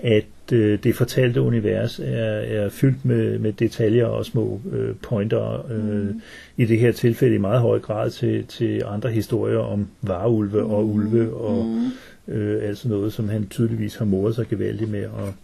at 0.03 0.53
øh, 0.53 0.79
det 0.85 0.95
fortalte 0.95 1.41
univers 1.41 1.99
er, 1.99 2.05
er 2.25 2.69
fyldt 2.69 3.05
med, 3.05 3.39
med 3.39 3.53
detaljer 3.53 4.07
og 4.07 4.25
små 4.25 4.61
øh, 4.73 4.95
pointer, 5.03 5.71
øh, 5.71 5.85
mm. 5.85 6.21
i 6.57 6.65
det 6.65 6.79
her 6.79 6.93
tilfælde 6.93 7.35
i 7.35 7.39
meget 7.39 7.61
høj 7.61 7.79
grad 7.79 8.11
til, 8.11 8.47
til 8.47 8.83
andre 8.87 9.11
historier 9.11 9.59
om 9.59 9.89
varulve 10.03 10.63
og 10.63 10.89
ulve 10.89 11.35
og 11.35 11.67
Mm. 11.67 11.91
Øh, 12.29 12.69
altså 12.69 12.89
noget, 12.89 13.13
som 13.13 13.29
han 13.29 13.49
tydeligvis 13.49 13.95
har 13.95 14.05
moret 14.05 14.35
sig 14.35 14.49
gevaldigt 14.49 14.91
med 14.91 15.03
at, 15.03 15.35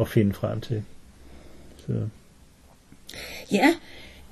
at 0.00 0.08
finde 0.08 0.32
frem 0.32 0.60
til. 0.60 0.82
Så. 1.86 1.92
Ja, 3.52 3.68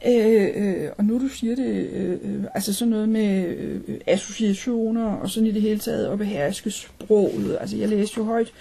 øh, 0.07 0.49
øh, 0.54 0.90
og 0.99 1.04
nu 1.04 1.21
du 1.21 1.28
siger 1.28 1.57
det, 1.57 1.88
øh, 1.92 2.12
øh, 2.12 2.45
altså 2.54 2.75
sådan 2.75 2.90
noget 2.90 3.09
med 3.09 3.47
øh, 3.57 3.80
associationer 4.07 5.07
og 5.07 5.30
sådan 5.30 5.47
i 5.47 5.52
det 5.52 5.62
hele 5.62 5.78
taget 5.78 6.07
at 6.07 6.18
beherske 6.18 6.71
sproget. 6.71 7.59
Altså 7.61 7.76
jeg 7.76 7.88
læste 7.88 8.14
jo 8.18 8.25
højt 8.25 8.52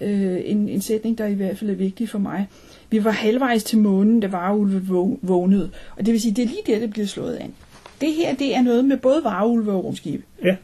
øh, 0.00 0.40
en, 0.44 0.68
en 0.68 0.80
sætning, 0.80 1.18
der 1.18 1.26
i 1.26 1.34
hvert 1.34 1.58
fald 1.58 1.70
er 1.70 1.74
vigtig 1.74 2.08
for 2.08 2.18
mig. 2.18 2.48
Vi 2.90 3.04
var 3.04 3.10
halvvejs 3.10 3.64
til 3.64 3.78
månen, 3.78 4.20
da 4.20 4.26
varulven 4.26 4.86
vå- 4.90 5.26
vågnede. 5.26 5.70
Og 5.96 6.06
det 6.06 6.12
vil 6.12 6.20
sige, 6.20 6.34
det 6.34 6.42
er 6.42 6.48
lige 6.48 6.62
der, 6.66 6.78
det 6.78 6.90
bliver 6.90 7.06
slået 7.06 7.36
an. 7.36 7.54
Det 8.00 8.12
her, 8.12 8.34
det 8.34 8.54
er 8.54 8.62
noget 8.62 8.84
med 8.84 8.96
både 8.96 9.24
vareulve 9.24 9.72
og 9.72 9.84
rumskibe. 9.84 10.22
Ja, 10.44 10.56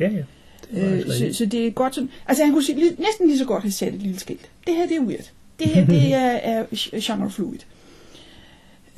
ja, 0.00 0.08
ja. 0.08 0.22
Øh, 0.72 1.02
så, 1.06 1.28
så 1.32 1.46
det 1.46 1.66
er 1.66 1.70
godt 1.70 1.94
sådan, 1.94 2.10
altså 2.26 2.44
han 2.44 2.52
kunne 2.52 2.64
sige, 2.64 2.76
næsten 2.98 3.26
lige 3.26 3.38
så 3.38 3.44
godt 3.44 3.62
have 3.62 3.72
sat 3.72 3.94
et 3.94 4.02
lille 4.02 4.18
skilt. 4.18 4.50
Det 4.66 4.74
her, 4.76 4.86
det 4.86 4.96
er 4.96 5.00
weird. 5.02 5.30
Det 5.58 5.66
her, 5.66 5.86
det 5.86 6.14
er, 6.14 6.30
er 6.92 7.00
genrefluid. 7.02 7.58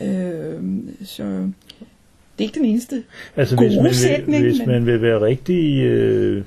Øh, 0.03 0.63
så 1.05 1.23
det 1.25 2.45
er 2.45 2.49
ikke 2.49 2.59
den 2.59 2.65
eneste. 2.65 3.03
Altså 3.37 3.57
gode 3.57 3.69
hvis 3.69 3.77
man, 3.77 3.85
vil, 3.85 3.95
sætning, 3.95 4.45
hvis 4.45 4.59
men- 4.59 4.69
man 4.69 4.87
vil 4.87 5.03
være 5.03 5.21
rigtig 5.21 5.83
øh, 5.83 6.45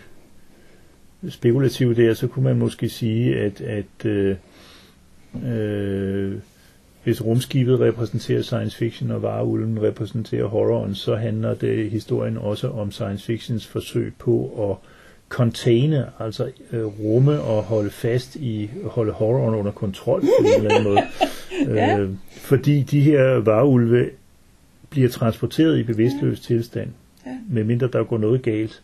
spekulativ 1.29 1.95
der, 1.95 2.13
så 2.13 2.27
kunne 2.27 2.43
man 2.45 2.57
måske 2.57 2.89
sige, 2.89 3.35
at, 3.35 3.61
at 3.61 4.05
øh, 4.05 4.35
øh, 5.45 6.33
hvis 7.03 7.25
rumskibet 7.25 7.79
repræsenterer 7.79 8.41
science 8.41 8.77
fiction, 8.77 9.11
og 9.11 9.21
vareulven 9.21 9.81
repræsenterer 9.81 10.45
horroren, 10.45 10.95
så 10.95 11.15
handler 11.15 11.53
det 11.53 11.91
historien 11.91 12.37
også 12.37 12.69
om 12.69 12.91
science 12.91 13.25
fictions 13.25 13.67
forsøg 13.67 14.13
på 14.19 14.69
at 14.71 14.89
containe, 15.29 16.05
altså 16.19 16.51
øh, 16.71 16.85
rumme 16.85 17.41
og 17.41 17.63
holde 17.63 17.89
fast 17.89 18.35
i, 18.35 18.69
holde 18.83 19.11
horroren 19.11 19.55
under 19.55 19.71
kontrol 19.71 20.21
på 20.21 20.27
en 20.39 20.53
eller 20.55 20.69
anden 20.69 20.83
måde. 20.93 20.99
Ja. 21.67 21.99
øh, 21.99 22.09
fordi 22.29 22.81
de 22.81 23.01
her 23.01 23.33
vareulve 23.33 24.09
bliver 24.89 25.09
transporteret 25.09 25.79
i 25.79 25.83
bevidstløs 25.83 26.39
tilstand, 26.39 26.89
Ja. 27.25 27.31
medmindre 27.49 27.87
der 27.93 28.03
går 28.03 28.17
noget 28.17 28.41
galt. 28.41 28.81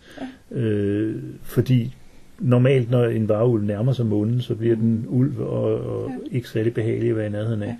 Øh, 0.52 1.16
fordi 1.44 1.96
normalt, 2.40 2.92
når 2.92 3.06
en 3.06 3.30
varulv 3.30 3.64
nærmer 3.64 3.94
sig 3.94 4.06
månen, 4.06 4.42
så 4.42 4.56
bliver 4.56 4.75
den 4.75 5.06
ulv 5.08 5.40
og, 5.40 5.64
og 6.02 6.10
Ja. 6.10 6.36
ikke 6.38 6.50
særlig 6.50 6.74
behagelig 6.74 7.10
at 7.10 7.16
være 7.18 7.28
i 7.28 7.30
nærheden 7.30 7.64
af. 7.64 7.75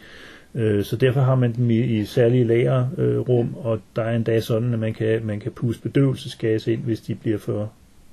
Øh, 0.55 0.84
så 0.84 0.95
derfor 0.95 1.22
har 1.22 1.36
man 1.36 1.53
dem 1.55 1.69
i, 1.69 1.79
i 1.79 2.05
særlige 2.05 2.43
lagerrum, 2.43 2.88
øh, 2.98 3.19
rum, 3.19 3.55
og 3.57 3.79
der 3.95 4.01
er 4.01 4.15
endda 4.15 4.39
sådan, 4.39 4.74
at 4.74 4.79
man 4.79 4.93
kan, 4.93 5.25
man 5.25 5.39
kan 5.39 5.51
puste 5.51 5.81
bedøvelsesgas 5.81 6.67
ind, 6.67 6.81
hvis 6.81 7.01
de 7.01 7.15
bliver 7.15 7.38
for 7.38 7.72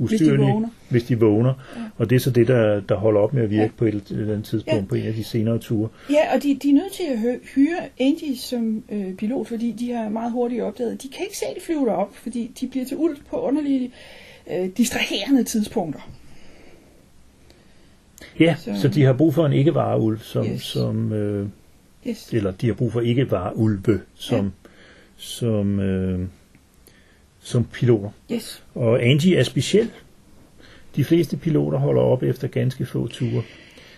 Hvis 0.08 0.20
de 0.20 0.38
vågner. 0.38 0.68
hvis 0.88 1.04
de 1.04 1.20
vågner. 1.20 1.54
Ja. 1.76 1.80
Og 1.98 2.10
det 2.10 2.16
er 2.16 2.20
så 2.20 2.30
det, 2.30 2.48
der, 2.48 2.80
der 2.80 2.94
holder 2.94 3.20
op 3.20 3.34
med 3.34 3.42
at 3.42 3.50
virke 3.50 3.62
Ja. 3.62 3.68
på 3.76 3.84
et, 3.84 4.02
eller 4.10 4.32
andet 4.32 4.44
tidspunkt 4.44 4.80
Ja. 4.82 4.88
på 4.88 4.94
en 4.94 5.02
af 5.06 5.14
de 5.14 5.24
senere 5.24 5.58
ture. 5.58 5.88
Ja, 6.10 6.34
og 6.36 6.42
de, 6.42 6.58
de 6.62 6.70
er 6.70 6.74
nødt 6.74 6.92
til 6.92 7.02
at 7.12 7.38
hyre 7.54 7.76
Andy 8.00 8.34
som 8.36 8.84
øh, 8.92 9.14
pilot, 9.14 9.48
fordi 9.48 9.72
de 9.72 9.92
har 9.92 10.08
meget 10.08 10.32
hurtigt 10.32 10.62
opdaget, 10.62 11.02
de 11.02 11.08
kan 11.08 11.20
ikke 11.26 11.36
se, 11.38 11.44
at 11.46 11.56
de 11.56 11.60
flyver 11.60 11.84
derop, 11.84 12.16
fordi 12.16 12.50
de 12.60 12.66
bliver 12.68 12.86
til 12.86 12.96
ulv 12.96 13.16
på 13.30 13.36
underlige, 13.40 13.90
øh, 14.52 14.68
distraherende 14.76 15.44
tidspunkter. 15.44 16.00
Ja, 18.40 18.54
Så- 18.58 18.80
så, 18.80 18.88
de 18.88 19.02
har 19.02 19.12
brug 19.12 19.34
for 19.34 19.46
en 19.46 19.52
ikke-vareulv, 19.52 20.18
som, 20.18 20.46
Yes. 20.46 20.62
som 20.62 21.12
øh, 21.12 21.48
Yes. 22.06 22.28
eller 22.32 22.50
de 22.50 22.66
har 22.66 22.74
brug 22.74 22.92
for 22.92 23.00
ikke 23.00 23.24
bare 23.26 23.56
ulve 23.56 24.00
som, 24.14 24.44
ja. 24.44 24.50
som, 25.16 25.80
øh, 25.80 26.20
som 27.42 27.64
piloter. 27.64 28.10
Yes. 28.32 28.62
Og 28.74 29.02
Angie 29.02 29.36
er 29.36 29.42
speciel. 29.42 29.90
De 30.96 31.04
fleste 31.04 31.36
piloter 31.36 31.78
holder 31.78 32.02
op 32.02 32.22
efter 32.22 32.48
ganske 32.48 32.86
få 32.86 33.06
ture. 33.06 33.42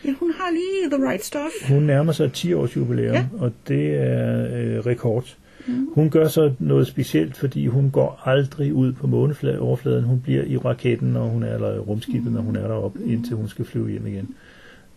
Ja, 0.04 0.14
hun 0.20 0.32
har 0.38 0.50
lige 0.50 0.98
the 0.98 1.10
right 1.10 1.24
stuff. 1.24 1.68
Hun 1.68 1.82
nærmer 1.82 2.12
sig 2.12 2.32
10 2.32 2.52
års 2.52 2.76
jubilæum, 2.76 3.14
Ja. 3.14 3.24
og 3.38 3.52
det 3.68 3.94
er 3.94 4.44
øh, 4.56 4.86
rekord. 4.86 5.34
Mm. 5.66 5.88
Hun 5.94 6.10
gør 6.10 6.28
så 6.28 6.52
noget 6.58 6.86
specielt, 6.86 7.36
fordi 7.36 7.66
hun 7.66 7.90
går 7.90 8.22
aldrig 8.24 8.72
ud 8.74 8.92
på 8.92 9.06
måneoverfladen. 9.06 10.04
Hun 10.04 10.20
bliver 10.20 10.42
i 10.44 10.56
raketten, 10.56 11.08
når 11.08 11.24
hun 11.24 11.42
er 11.42 11.54
eller 11.54 11.78
rumskibet, 11.78 12.32
når 12.32 12.40
hun 12.40 12.56
er 12.56 12.68
deroppe, 12.68 12.98
indtil 13.06 13.36
hun 13.36 13.48
skal 13.48 13.64
flyve 13.64 13.90
hjem 13.90 14.06
igen. 14.06 14.34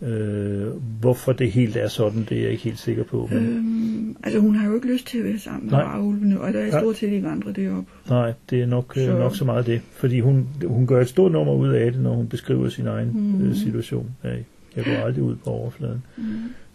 Øh, 0.01 0.67
hvorfor 0.99 1.31
det 1.31 1.51
helt 1.51 1.75
er 1.77 1.87
sådan, 1.87 2.25
det 2.29 2.37
er 2.37 2.41
jeg 2.41 2.51
ikke 2.51 2.63
helt 2.63 2.79
sikker 2.79 3.03
på. 3.03 3.29
Men 3.31 3.45
Øhm, 3.47 4.15
altså, 4.23 4.39
hun 4.39 4.55
har 4.55 4.67
jo 4.69 4.75
ikke 4.75 4.87
lyst 4.93 5.07
til 5.07 5.17
at 5.17 5.23
være 5.25 5.37
sammen 5.39 5.63
med 5.69 5.71
varulvene, 5.77 6.41
og 6.41 6.53
der 6.53 6.59
er 6.59 6.79
stort 6.79 6.97
set 6.97 7.09
ikke 7.11 7.27
andre 7.27 7.51
deroppe. 7.51 7.91
Nej, 8.09 8.33
det 8.49 8.61
er 8.61 8.65
nok, 8.65 8.93
Så- 8.95 9.05
så... 9.05 9.17
nok 9.17 9.35
så 9.35 9.45
meget 9.45 9.65
det. 9.65 9.81
Fordi 9.91 10.19
hun, 10.19 10.47
hun 10.65 10.87
gør 10.87 11.01
et 11.01 11.07
stort 11.09 11.31
nummer 11.31 11.53
ud 11.53 11.69
af 11.69 11.91
det, 11.91 12.01
når 12.01 12.13
hun 12.13 12.27
beskriver 12.27 12.69
sin 12.69 12.87
egen 12.87 13.07
Mhm. 13.07 13.41
mm. 13.41 13.49
øh, 13.49 13.55
situation. 13.55 14.09
Af, 14.23 14.43
jeg 14.75 14.85
går 14.85 14.91
aldrig 15.05 15.23
ud 15.23 15.35
på 15.35 15.49
overfladen. 15.49 16.03
Mm. 16.17 16.23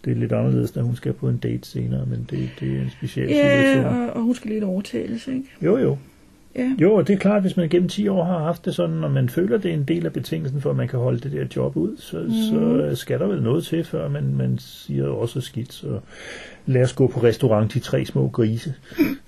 Det 0.05 0.11
er 0.11 0.15
lidt 0.15 0.31
anderledes, 0.31 0.75
når 0.75 0.83
hun 0.83 0.95
skal 0.95 1.13
på 1.13 1.29
en 1.29 1.37
date 1.37 1.67
senere, 1.69 2.05
men 2.05 2.27
det, 2.29 2.49
det 2.59 2.75
er 2.77 2.81
en 2.81 2.89
speciel 2.89 3.29
Ja, 3.29 3.61
situation. 3.73 3.85
og, 4.09 4.09
og 4.15 4.21
hun 4.21 4.35
skal 4.35 4.51
lidt 4.51 4.63
overtales, 4.63 5.27
ikke? 5.27 5.43
Jo, 5.61 5.77
jo. 5.77 5.97
Ja. 6.55 6.75
Jo, 6.81 6.93
og 6.93 7.07
det 7.07 7.13
er 7.13 7.17
klart, 7.17 7.41
hvis 7.41 7.57
man 7.57 7.69
gennem 7.69 7.89
10 7.89 8.07
år 8.07 8.23
har 8.23 8.39
haft 8.39 8.65
det 8.65 8.75
sådan, 8.75 9.03
og 9.03 9.11
man 9.11 9.29
føler, 9.29 9.57
det 9.57 9.71
er 9.71 9.75
en 9.75 9.83
del 9.83 10.05
af 10.05 10.13
betingelsen 10.13 10.61
for, 10.61 10.69
at 10.69 10.75
man 10.75 10.87
kan 10.87 10.99
holde 10.99 11.19
det 11.19 11.31
der 11.31 11.45
job 11.55 11.77
ud, 11.77 11.97
så, 11.97 12.17
mm. 12.17 12.31
så 12.31 12.95
skal 12.95 13.19
der 13.19 13.27
vel 13.27 13.41
noget 13.41 13.63
til, 13.65 13.83
før 13.83 14.07
man, 14.09 14.35
man 14.35 14.57
siger 14.59 15.07
også 15.07 15.41
skidt. 15.41 15.73
Så 15.73 15.99
lad 16.65 16.83
os 16.83 16.93
gå 16.93 17.07
på 17.07 17.23
restaurant 17.23 17.73
De 17.73 17.79
Tre 17.79 18.05
Små 18.05 18.27
Grise, 18.27 18.73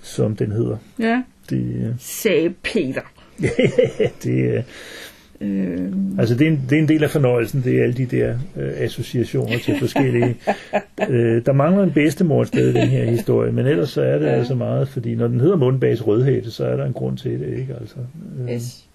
som 0.00 0.36
den 0.36 0.52
hedder. 0.52 0.76
Ja, 0.98 1.22
Det, 1.50 1.94
sagde 1.98 2.50
Peter. 2.62 3.02
det, 4.22 4.64
Øhm, 5.40 6.18
Altså 6.18 6.34
det 6.34 6.46
er, 6.46 6.50
en, 6.50 6.60
det 6.70 6.78
er 6.78 6.82
en 6.82 6.88
del 6.88 7.04
af 7.04 7.10
fornøjelsen, 7.10 7.62
det 7.64 7.78
er 7.78 7.82
alle 7.82 7.94
de 7.96 8.06
der 8.06 8.38
øh, 8.56 8.72
associationer 8.76 9.58
til 9.58 9.78
forskellige. 9.78 10.36
øh, 11.10 11.46
der 11.46 11.52
mangler 11.52 11.82
en 11.82 11.92
bedstemor 11.92 12.42
et 12.42 12.48
sted 12.48 12.70
i 12.70 12.80
den 12.80 12.88
her 12.88 13.04
historie, 13.04 13.52
men 13.52 13.66
ellers 13.66 13.90
så 13.90 14.02
er 14.02 14.18
det 14.18 14.26
Ja. 14.26 14.30
altså 14.32 14.54
meget, 14.54 14.88
fordi 14.88 15.14
når 15.14 15.28
den 15.28 15.40
hedder 15.40 15.56
mundbags 15.56 16.06
rødhætte, 16.06 16.50
så 16.50 16.64
er 16.66 16.76
der 16.76 16.84
en 16.84 16.92
grund 16.92 17.18
til 17.18 17.40
det, 17.40 17.58
ikke? 17.58 17.74
Altså, 17.80 17.96
øh, 18.40 18.50
yes. 18.54 18.86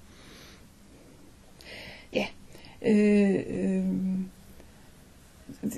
Ja. 2.15 2.25
Øh, 2.88 3.36
øh, 3.50 3.83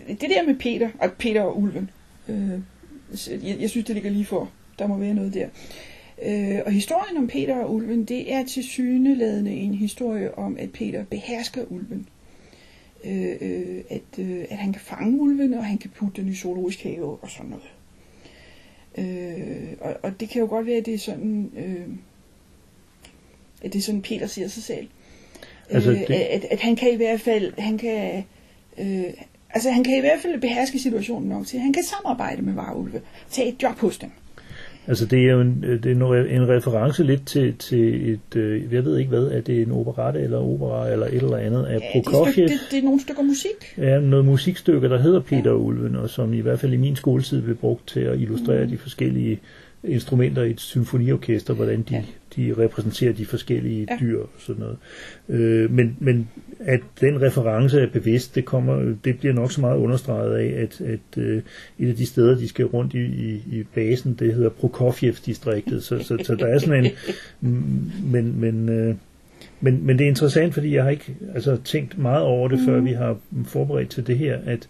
det 0.07 0.29
der 0.29 0.45
med 0.47 0.55
Peter, 0.59 0.89
og 0.99 1.09
Peter 1.19 1.41
og 1.41 1.61
ulven, 1.61 1.89
øh, 2.29 2.49
jeg, 3.43 3.57
jeg 3.59 3.69
synes, 3.69 3.85
det 3.85 3.95
ligger 3.95 4.09
lige 4.11 4.25
for. 4.25 4.49
Der 4.79 4.87
må 4.87 4.97
være 4.97 5.13
noget 5.13 5.33
der. 5.33 5.45
Øh, 5.45 5.49
og 6.65 6.71
historien 6.71 7.17
om 7.17 7.27
Peter 7.27 7.55
og 7.55 7.73
ulven, 7.73 8.05
det 8.05 8.33
er 8.33 8.45
til 8.45 8.63
syneladende 8.63 9.51
en 9.51 9.73
historie 9.73 10.37
om, 10.37 10.57
at 10.59 10.71
Peter 10.71 11.03
behersker 11.03 11.63
ulven. 11.69 12.07
Øh, 13.05 13.35
øh, 13.41 13.83
at, 13.89 14.19
øh, 14.19 14.45
at 14.49 14.57
han 14.57 14.73
kan 14.73 14.81
fange 14.81 15.21
ulven, 15.21 15.53
og 15.53 15.65
han 15.65 15.77
kan 15.77 15.89
putte 15.95 16.21
den 16.21 16.31
i 16.31 16.35
zoologisk 16.35 16.83
have 16.83 17.23
og 17.23 17.29
sådan 17.29 17.49
noget. 17.51 17.69
Øh, 18.97 19.67
og, 19.81 19.95
og 20.03 20.19
det 20.19 20.29
kan 20.29 20.41
jo 20.41 20.47
godt 20.47 20.65
være, 20.65 20.75
at 20.77 20.85
det 20.85 20.93
er 20.93 20.97
sådan, 20.97 21.51
øh, 21.57 21.87
at 23.63 23.73
det 23.73 23.79
er 23.79 23.83
sådan 23.83 24.01
Peter 24.01 24.27
siger 24.27 24.47
sig 24.47 24.63
selv. 24.63 24.87
Altså, 25.69 25.91
øh, 25.91 25.99
det- 25.99 26.13
at, 26.13 26.45
at 26.51 26.59
han 26.59 26.75
kan 26.75 26.93
i 26.93 26.95
hvert 26.95 27.21
fald, 27.21 27.53
han 27.57 27.77
kan, 27.77 28.23
øh, 28.77 29.03
altså 29.49 29.71
han 29.71 29.83
kan 29.83 29.97
i 29.97 29.99
hvert 29.99 30.19
fald 30.21 30.41
beherske 30.41 30.79
situationen 30.79 31.29
nok 31.29 31.45
til, 31.47 31.57
at 31.57 31.63
han 31.63 31.73
kan 31.73 31.83
samarbejde 31.83 32.41
med 32.41 32.53
varulve, 32.53 33.01
tage 33.29 33.47
et 33.49 33.63
job 33.63 33.75
hos 33.79 33.97
dem. 33.97 34.09
Altså 34.87 35.05
det 35.05 35.19
er 35.27 35.31
jo 35.31 35.41
en, 35.41 35.63
øh, 35.67 35.83
det 35.83 35.91
er 35.91 35.95
en, 35.95 36.01
re- 36.01 36.31
en 36.33 36.49
reference 36.49 37.03
lidt 37.03 37.25
til, 37.27 37.55
til 37.57 38.11
et, 38.13 38.35
øh, 38.35 38.73
jeg 38.73 38.85
ved 38.85 38.97
ikke 38.97 39.09
hvad, 39.09 39.23
er 39.27 39.41
det 39.41 39.61
en 39.61 39.71
operette 39.71 40.19
eller 40.19 40.37
opera 40.37 40.89
eller 40.91 41.05
et 41.05 41.13
eller 41.13 41.37
andet 41.37 41.63
af 41.65 41.79
Ja, 41.79 41.85
er 41.85 41.91
Prokofjev? 42.03 42.47
det, 42.47 42.59
det 42.71 42.79
er 42.79 42.83
nogle 42.83 43.01
stykker 43.01 43.23
musik. 43.23 43.73
Ja, 43.77 43.99
noget 43.99 44.25
musikstykke, 44.25 44.89
der 44.89 44.97
hedder 45.01 45.19
Peter 45.19 45.51
og 45.51 45.65
Ulven, 45.65 45.95
og 45.95 46.09
som 46.09 46.33
i 46.33 46.39
hvert 46.39 46.59
fald 46.59 46.73
i 46.73 46.77
min 46.77 46.95
skoletid 46.95 47.41
blev 47.41 47.55
brugt 47.55 47.87
til 47.87 47.99
at 47.99 48.19
illustrere 48.19 48.63
mm. 48.63 48.69
de 48.69 48.77
forskellige 48.77 49.39
instrumenter 49.83 50.43
i 50.43 50.49
et 50.49 50.59
symfoniorkester, 50.59 51.53
hvordan 51.53 51.81
de, 51.89 51.95
Ja. 51.95 52.03
de 52.35 52.63
repræsenterer 52.63 53.13
de 53.13 53.25
forskellige 53.25 53.87
Ja. 53.89 53.97
dyr 54.01 54.19
og 54.19 54.29
sådan 54.39 54.63
noget. 54.63 54.77
Øh, 55.29 55.71
men, 55.71 55.97
men 55.99 56.27
at 56.59 56.79
den 57.01 57.21
reference 57.21 57.79
er 57.81 57.87
bevidst, 57.87 58.35
det, 58.35 58.45
kommer, 58.45 58.95
det 59.05 59.19
bliver 59.19 59.33
nok 59.33 59.51
så 59.51 59.61
meget 59.61 59.77
understreget 59.77 60.35
af, 60.35 60.61
at, 60.61 60.81
at 60.81 61.17
øh, 61.17 61.41
et 61.79 61.89
af 61.89 61.95
de 61.95 62.05
steder, 62.05 62.37
de 62.37 62.47
skal 62.47 62.65
rundt 62.65 62.93
i, 62.93 63.05
i, 63.05 63.41
i 63.51 63.63
basen, 63.75 64.13
det 64.19 64.33
hedder 64.33 64.49
Prokofjev-distriktet, 64.49 65.83
så, 65.83 65.99
så, 65.99 66.17
så 66.23 66.35
der 66.35 66.45
er 66.45 66.59
sådan 66.59 66.85
en... 66.85 66.91
Men, 68.11 68.39
men, 68.39 68.69
øh, 68.69 68.95
men, 69.61 69.85
men 69.85 69.97
det 69.97 70.03
er 70.03 70.09
interessant, 70.09 70.53
fordi 70.53 70.75
jeg 70.75 70.83
har 70.83 70.89
ikke 70.89 71.15
altså, 71.35 71.57
tænkt 71.65 71.97
meget 71.97 72.23
over 72.23 72.47
det, 72.47 72.59
mm. 72.59 72.65
før 72.65 72.79
vi 72.79 72.91
har 72.91 73.17
forberedt 73.45 73.89
til 73.89 74.07
det 74.07 74.17
her, 74.17 74.37
at, 74.45 74.69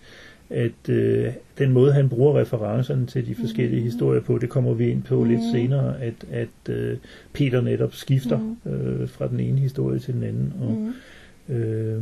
at 0.53 0.89
øh, 0.89 1.27
den 1.57 1.71
måde, 1.71 1.93
han 1.93 2.09
bruger 2.09 2.39
referencerne 2.39 3.05
til 3.05 3.27
de 3.27 3.35
forskellige 3.35 3.79
mm. 3.79 3.85
historier 3.85 4.21
på, 4.21 4.37
det 4.37 4.49
kommer 4.49 4.73
vi 4.73 4.89
ind 4.89 5.03
på 5.03 5.23
mm. 5.23 5.29
lidt 5.29 5.41
senere, 5.51 6.01
at, 6.01 6.13
at 6.31 6.73
øh, 6.73 6.97
Peter 7.33 7.61
netop 7.61 7.93
skifter 7.95 8.39
mm. 8.65 8.71
øh, 8.71 9.09
fra 9.09 9.27
den 9.27 9.39
ene 9.39 9.59
historie 9.59 9.99
til 9.99 10.13
den 10.13 10.23
anden. 10.23 10.53
Og, 10.61 10.71
Mm. 11.47 11.55
øh, 11.55 12.01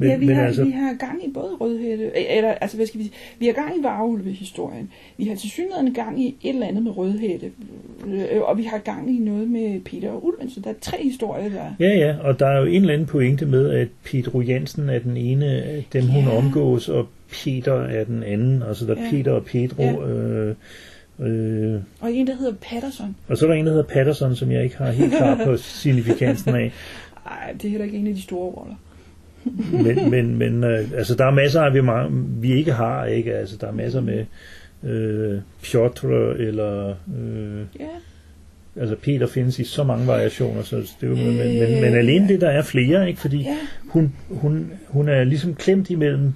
men, 0.00 0.08
ja, 0.08 0.16
vi, 0.16 0.26
men 0.26 0.34
har, 0.36 0.46
altså, 0.46 0.64
vi 0.64 0.70
har 0.70 0.94
gang 0.94 1.24
i 1.26 1.30
både 1.34 1.54
rødhætte, 1.60 2.04
øh, 2.04 2.10
eller 2.36 2.50
altså 2.50 2.76
hvad 2.76 2.86
skal 2.86 2.98
vi 2.98 3.04
sige, 3.04 3.14
vi 3.38 3.46
har 3.46 3.52
gang 3.52 3.78
i 3.80 3.82
varulve-historien. 3.82 4.90
Vi 5.18 5.24
har 5.24 5.34
til 5.36 5.50
synligheden 5.50 5.94
gang 5.94 6.22
i 6.22 6.36
et 6.42 6.54
eller 6.54 6.66
andet 6.66 6.82
med 6.82 6.96
rødhætte, 6.96 7.50
øh, 8.06 8.42
og 8.42 8.58
vi 8.58 8.62
har 8.62 8.78
gang 8.78 9.16
i 9.16 9.18
noget 9.18 9.48
med 9.48 9.80
Peter 9.80 10.10
og 10.10 10.26
Ulven, 10.26 10.50
så 10.50 10.60
der 10.60 10.70
er 10.70 10.74
tre 10.80 11.02
historier, 11.02 11.48
der 11.48 11.64
Ja, 11.80 11.88
ja, 11.98 12.16
og 12.20 12.38
der 12.38 12.46
er 12.46 12.58
jo 12.60 12.64
en 12.66 12.80
eller 12.80 12.94
anden 12.94 13.06
pointe 13.06 13.46
med, 13.46 13.70
at 13.70 13.88
Pedro 14.04 14.40
Jensen 14.40 14.88
er 14.88 14.98
den 14.98 15.16
ene 15.16 15.46
af 15.46 15.86
dem, 15.92 16.06
hun 16.06 16.24
Ja. 16.24 16.36
omgås, 16.36 16.88
og 16.88 17.06
Peter 17.32 17.74
er 17.74 18.04
den 18.04 18.22
anden. 18.22 18.62
Altså 18.68 18.86
der 18.86 18.94
er 18.94 19.02
Ja. 19.04 19.10
Peter 19.10 19.32
og 19.32 19.44
Pedro. 19.44 19.82
Ja. 19.82 20.08
Øh, 20.08 20.54
øh, 21.20 21.80
og 22.00 22.12
en, 22.12 22.26
der 22.26 22.36
hedder 22.36 22.54
Patterson. 22.70 23.16
og 23.28 23.38
så 23.38 23.44
er 23.44 23.48
der 23.50 23.56
en, 23.56 23.66
der 23.66 23.72
hedder 23.72 23.86
Patterson, 23.88 24.36
som 24.36 24.50
jeg 24.52 24.64
ikke 24.64 24.76
har 24.76 24.90
helt 24.90 25.12
klar 25.16 25.40
på 25.44 25.56
signifikansen 25.82 26.54
af. 26.54 26.72
Ej, 27.26 27.52
det 27.52 27.64
er 27.64 27.70
heller 27.70 27.84
ikke 27.84 27.98
en 27.98 28.06
af 28.06 28.14
de 28.14 28.22
store 28.22 28.50
roller. 28.50 28.74
Men, 29.82 30.10
men, 30.10 30.36
men 30.38 30.64
øh, 30.64 30.88
altså, 30.96 31.14
der 31.14 31.24
er 31.26 31.30
masser 31.30 31.60
af, 31.60 31.74
vi, 31.74 31.80
mange, 31.80 32.24
vi 32.40 32.52
ikke 32.52 32.72
har. 32.72 33.04
ikke 33.06 33.34
Altså, 33.34 33.56
der 33.60 33.66
er 33.66 33.72
masser 33.72 34.00
med 34.00 34.24
øh, 34.82 35.40
Piotr 35.62 36.06
eller... 36.38 36.88
Øh, 37.20 37.60
Ja, 37.80 37.86
altså 38.80 38.96
Peter 39.02 39.26
findes 39.26 39.58
i 39.58 39.64
så 39.64 39.84
mange 39.84 40.06
variationer, 40.06 40.62
så 40.62 40.76
det 40.76 40.86
er 41.02 41.06
jo, 41.06 41.14
men, 41.16 41.36
men, 41.36 41.62
Øh, 41.62 41.82
men 41.82 41.94
alene 41.94 42.28
det, 42.28 42.40
der 42.40 42.48
er 42.48 42.62
flere, 42.62 43.08
ikke? 43.08 43.20
fordi 43.20 43.38
Ja. 43.42 43.56
hun, 43.88 44.12
hun, 44.28 44.70
hun 44.88 45.08
er 45.08 45.24
ligesom 45.24 45.54
klemt 45.54 45.90
imellem 45.90 46.32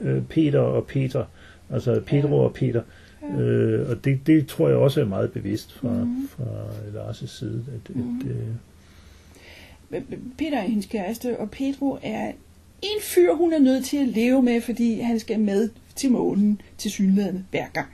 øh, 0.00 0.22
Peter 0.22 0.58
og 0.60 0.86
Peter, 0.86 1.24
altså 1.70 2.02
Pedro 2.06 2.38
og 2.44 2.54
Peter, 2.54 2.82
øh, 3.38 3.90
og 3.90 4.04
det, 4.04 4.26
det 4.26 4.46
tror 4.46 4.68
jeg 4.68 4.76
også 4.76 5.00
er 5.00 5.04
meget 5.04 5.32
bevidst 5.32 5.72
fra, 5.72 5.88
Mhm. 6.04 6.28
fra 6.28 6.44
Lars' 6.94 7.26
side, 7.26 7.64
at, 7.74 7.90
at 7.96 8.30
øh, 8.30 10.02
Peter 10.38 10.58
er 10.58 10.62
hendes 10.66 10.86
kæreste, 10.86 11.38
og 11.38 11.50
Pedro 11.50 11.98
er 12.02 12.32
en 12.82 13.00
fyr, 13.02 13.34
hun 13.34 13.52
er 13.52 13.58
nødt 13.58 13.84
til 13.84 13.96
at 13.96 14.08
leve 14.08 14.42
med, 14.42 14.60
fordi 14.60 15.00
han 15.00 15.18
skal 15.20 15.40
med 15.40 15.70
til 15.96 16.10
månen 16.10 16.60
til 16.78 16.90
synligheden 16.90 17.46
hver 17.50 17.66
gang. 17.72 17.88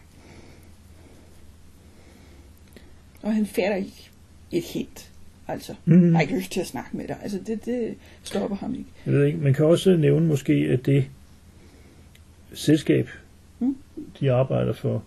Og 3.22 3.34
han 3.34 3.46
fatter 3.46 3.76
ikke 3.76 4.10
et 4.52 4.62
hint. 4.62 5.10
Altså, 5.48 5.74
Mhm. 5.84 5.96
mm. 5.98 6.04
jeg 6.06 6.12
har 6.14 6.20
ikke 6.20 6.36
lyst 6.36 6.52
til 6.52 6.60
at 6.60 6.66
snakke 6.66 6.96
med 6.96 7.08
dig. 7.08 7.16
Altså, 7.22 7.38
det, 7.46 7.64
det 7.64 7.94
stopper 8.22 8.56
ham 8.56 8.74
ikke. 8.74 8.86
Jeg 9.06 9.14
ved 9.14 9.24
ikke, 9.24 9.38
man 9.38 9.54
kan 9.54 9.64
også 9.64 9.96
nævne 9.96 10.26
måske, 10.26 10.52
at 10.52 10.86
det 10.86 11.04
selskab, 12.52 13.08
Mm. 13.58 13.76
de 14.20 14.32
arbejder 14.32 14.72
for, 14.72 15.02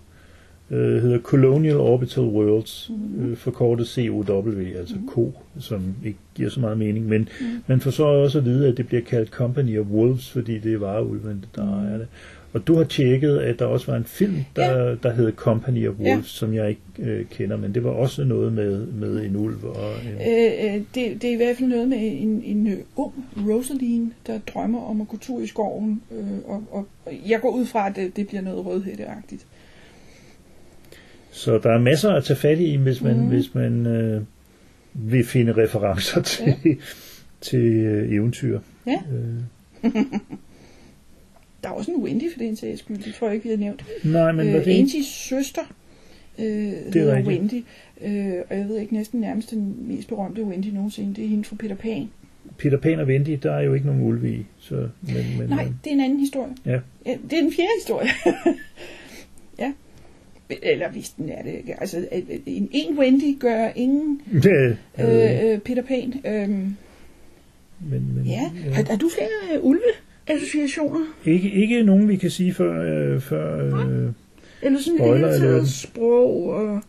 øh, 0.72 1.02
hedder 1.02 1.20
Colonial 1.20 1.76
Orbital 1.78 2.24
Worlds, 2.24 2.90
Mhm. 2.90 3.26
øh, 3.32 3.38
forkortet 3.38 3.88
COW, 3.88 4.60
altså 4.78 4.96
CO, 5.16 5.34
som 5.60 5.82
ikke 6.06 6.20
giver 6.36 6.50
så 6.50 6.60
meget 6.60 6.78
mening, 6.78 7.06
men 7.06 7.22
Mm. 7.42 7.46
man 7.68 7.80
får 7.80 7.92
så 7.92 8.04
også 8.04 8.38
at 8.38 8.46
vide, 8.46 8.68
at 8.68 8.78
det 8.78 8.88
bliver 8.88 9.02
kaldt 9.04 9.30
Company 9.30 9.80
of 9.80 9.86
Wolves, 9.86 10.30
fordi 10.32 10.58
det 10.60 10.74
er 10.74 10.78
vareulven, 10.78 11.46
der 11.56 11.64
Mm. 11.64 11.70
ejer 11.70 11.98
det. 11.98 12.08
Og 12.54 12.68
du 12.68 12.76
har 12.76 12.84
tjekket, 12.84 13.38
at 13.38 13.60
der 13.60 13.66
også 13.66 13.92
var 13.92 13.98
en 13.98 14.04
film, 14.04 14.36
der, 14.56 14.96
der 14.96 15.14
hed 15.14 15.32
Company 15.32 15.88
of 15.88 15.96
Ja. 16.00 16.04
Wolves, 16.04 16.28
som 16.28 16.54
jeg 16.54 16.70
ikke 16.70 16.82
øh, 17.00 17.26
kender, 17.26 17.58
men 17.58 17.74
det 17.74 17.84
var 17.84 17.90
også 17.90 18.24
noget 18.24 18.54
med, 18.54 18.86
med 18.88 19.26
en 19.26 19.36
ulv 19.36 19.64
og 19.64 19.92
en... 20.06 20.14
Øh, 20.14 20.76
øh, 20.76 20.82
det, 20.96 21.22
det 21.22 21.24
er 21.24 21.34
i 21.34 21.36
hvert 21.36 21.58
fald 21.58 21.70
noget 21.70 21.88
med 21.88 21.98
en, 22.02 22.42
en 22.44 22.68
øh, 22.68 22.78
ung 22.96 23.14
Rosaline, 23.50 24.12
der 24.28 24.40
drømmer 24.54 24.82
om 24.82 25.02
at 25.02 25.08
gå 25.08 25.18
tur 25.18 25.42
i 25.42 25.48
skoven. 25.48 26.02
Øh, 26.12 26.38
og, 26.46 26.64
og 26.72 26.88
jeg 27.30 27.42
går 27.42 27.50
ud 27.50 27.66
fra, 27.66 27.90
at 27.90 27.96
det, 27.96 28.16
det 28.16 28.28
bliver 28.28 28.42
noget 28.42 28.66
rødhætteagtigt. 28.66 29.46
Så 31.32 31.58
der 31.58 31.72
er 31.72 31.80
masser 31.80 32.12
at 32.12 32.24
tage 32.24 32.38
fat 32.38 32.60
i, 32.60 32.76
hvis 32.76 33.02
man, 33.02 33.18
mm. 33.18 33.28
hvis 33.28 33.56
man 33.56 33.86
øh, 33.86 34.22
vil 34.94 35.26
finde 35.26 35.54
referencer 35.54 36.22
til, 36.22 36.56
ja. 36.66 36.72
til 37.42 37.64
øh, 37.64 38.12
eventyr. 38.12 38.60
Ja. 38.88 39.00
Øh, 39.84 39.92
Der 41.64 41.70
er 41.70 41.74
også 41.74 41.92
en 41.92 42.04
Wendy 42.04 42.32
for 42.32 42.40
den 42.40 42.56
sags 42.56 42.80
skyld, 42.80 42.98
det 42.98 43.14
tror 43.14 43.28
jeg 43.28 43.36
ikke, 43.36 43.44
vi 43.44 43.50
har 43.50 43.58
nævnt. 43.58 43.86
nej, 44.04 44.32
men 44.32 44.48
Øh, 44.48 44.66
det? 44.66 44.72
Angies 44.80 45.06
søster 45.06 45.62
øh, 46.40 46.46
hedder 46.46 47.16
rigtigt. 47.16 47.28
Wendy, 47.28 47.64
øh, 48.02 48.42
og 48.50 48.58
jeg 48.58 48.68
ved 48.68 48.80
ikke 48.80 48.94
næsten 48.94 49.22
nærmest 49.22 49.52
den 49.52 49.76
mest 49.88 50.08
berømte 50.08 50.44
Wendy 50.44 50.68
nogensinde, 50.68 51.16
det 51.16 51.24
er 51.24 51.28
hende 51.28 51.44
fra 51.44 51.56
Peter 51.60 51.76
Pan. 51.76 52.10
Peter 52.58 52.78
Pan 52.78 53.00
og 53.00 53.06
Wendy, 53.08 53.40
der 53.44 53.52
er 53.54 53.62
jo 53.62 53.74
ikke 53.74 53.86
nogen 53.86 54.02
ulve 54.02 54.32
i. 54.34 54.46
Så, 54.60 54.76
men, 55.02 55.16
men, 55.40 55.50
Nej, 55.50 55.68
det 55.84 55.90
er 55.90 55.94
en 55.94 56.00
anden 56.02 56.20
historie. 56.20 56.54
Ja. 56.66 56.80
ja 57.06 57.18
det 57.30 57.38
er 57.38 57.42
den 57.42 57.54
fjerde 57.54 57.70
historie. 57.80 58.10
ja. 59.60 59.74
Eller 60.62 60.92
hvis 60.92 61.10
den 61.10 61.30
er 61.30 61.44
det. 61.44 61.62
Altså, 61.78 61.98
øh, 61.98 62.22
en, 62.46 62.70
en 62.72 63.00
Wendy 63.00 63.40
gør 63.40 63.70
ingen 63.76 64.22
det, 64.44 64.78
øh, 65.00 65.08
øh, 65.10 65.54
øh, 65.54 65.60
Peter 65.60 65.82
Pan. 65.82 66.14
Øh, 66.26 66.50
men, 66.50 68.16
men, 68.16 68.26
ja. 68.26 68.52
Har, 68.74 68.84
har 68.90 68.98
du 68.98 69.10
flere 69.10 69.58
øh, 69.58 69.64
ulve-associationer? 70.30 71.06
Ikke, 71.26 71.52
ikke 71.52 71.84
nogen, 71.84 72.08
vi 72.08 72.16
kan 72.16 72.30
sige 72.30 72.54
før... 72.54 72.82
Øh, 72.82 73.22
før 73.22 73.66
øh, 73.66 74.12
Eller 74.62 74.80
sådan 74.80 74.98
Spoiler 74.98 75.28
et 75.28 75.42
hele 75.42 75.54
taget 75.54 75.70
sprog 75.70 76.50
og 76.50 76.82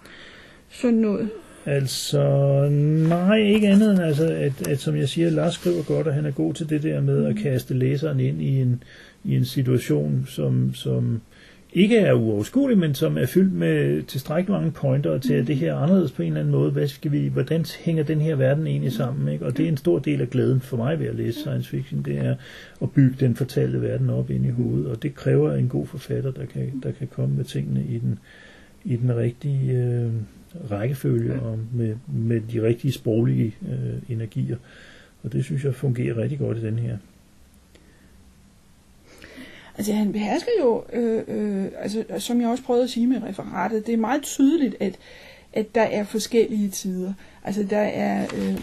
sådan 0.68 0.98
noget? 0.98 1.28
altså, 1.66 2.68
nej, 3.08 3.36
ikke 3.36 3.68
andet 3.68 3.90
end, 3.90 4.00
altså, 4.00 4.26
at, 4.26 4.68
at, 4.68 4.80
som 4.80 4.96
jeg 4.96 5.08
siger, 5.08 5.30
Lars 5.30 5.54
skriver 5.54 5.82
godt, 5.82 6.06
at 6.06 6.14
han 6.14 6.26
er 6.26 6.30
god 6.30 6.54
til 6.54 6.70
det 6.70 6.82
der 6.82 7.00
med 7.00 7.26
at 7.26 7.36
kaste 7.36 7.74
læseren 7.74 8.20
ind 8.20 8.42
i 8.42 8.60
en, 8.60 8.82
i 9.24 9.36
en 9.36 9.44
situation, 9.44 10.24
som, 10.28 10.74
som 10.74 11.20
ikke 11.74 11.98
er 11.98 12.12
uoverskuelig, 12.12 12.78
men 12.78 12.94
som 12.94 13.18
er 13.18 13.26
fyldt 13.26 13.52
med 13.52 14.02
tilstrækkeligt 14.02 14.58
mange 14.58 14.72
pointer 14.72 15.18
til, 15.18 15.34
at 15.34 15.46
det 15.46 15.56
her 15.56 15.72
er 15.72 15.78
anderledes 15.78 16.12
på 16.12 16.22
en 16.22 16.28
eller 16.28 16.40
anden 16.40 16.54
måde. 16.54 16.70
Hvad 16.70 16.88
skal 16.88 17.12
vi, 17.12 17.28
hvordan 17.28 17.64
hænger 17.80 18.02
den 18.02 18.20
her 18.20 18.36
verden 18.36 18.66
egentlig 18.66 18.92
sammen? 18.92 19.32
Ikke? 19.32 19.46
Og 19.46 19.56
det 19.56 19.64
er 19.64 19.68
en 19.68 19.76
stor 19.76 19.98
del 19.98 20.20
af 20.20 20.30
glæden 20.30 20.60
for 20.60 20.76
mig 20.76 21.00
ved 21.00 21.06
at 21.06 21.14
læse 21.14 21.40
science 21.40 21.70
fiction, 21.70 22.02
det 22.02 22.18
er 22.18 22.34
at 22.82 22.90
bygge 22.90 23.16
den 23.20 23.36
fortalte 23.36 23.82
verden 23.82 24.10
op 24.10 24.30
ind 24.30 24.46
i 24.46 24.50
hovedet, 24.50 24.86
og 24.86 25.02
det 25.02 25.14
kræver 25.14 25.54
en 25.54 25.68
god 25.68 25.86
forfatter, 25.86 26.30
der 26.30 26.46
kan, 26.46 26.80
der 26.82 26.90
kan 26.92 27.06
komme 27.06 27.36
med 27.36 27.44
tingene 27.44 27.84
i 27.88 27.98
den, 27.98 28.18
i 28.84 28.96
den 28.96 29.16
rigtige 29.16 29.72
øh, 29.72 30.10
rækkefølge 30.70 31.40
og 31.40 31.58
med, 31.72 31.96
med 32.06 32.40
de 32.52 32.62
rigtige 32.62 32.92
sproglige 32.92 33.54
øh, 33.68 34.16
energier. 34.16 34.56
Og 35.22 35.32
det 35.32 35.44
synes 35.44 35.64
jeg 35.64 35.74
fungerer 35.74 36.16
rigtig 36.16 36.38
godt 36.38 36.58
i 36.58 36.60
den 36.60 36.78
her. 36.78 36.96
Altså 39.78 39.92
han 39.92 40.12
behersker 40.12 40.50
jo, 40.60 40.84
øh, 40.92 41.22
øh, 41.28 41.66
altså, 41.78 42.04
som 42.18 42.40
jeg 42.40 42.48
også 42.48 42.64
prøvede 42.64 42.84
at 42.84 42.90
sige 42.90 43.06
med 43.06 43.22
referatet, 43.22 43.87
det 43.87 43.92
er 43.92 43.98
meget 43.98 44.22
tydeligt, 44.22 44.76
at, 44.80 44.98
at 45.52 45.74
der 45.74 45.82
er 45.82 46.04
forskellige 46.04 46.68
tider. 46.68 47.12
Altså 47.44 47.62
der 47.62 47.78
er 47.78 48.26
øh, 48.37 48.60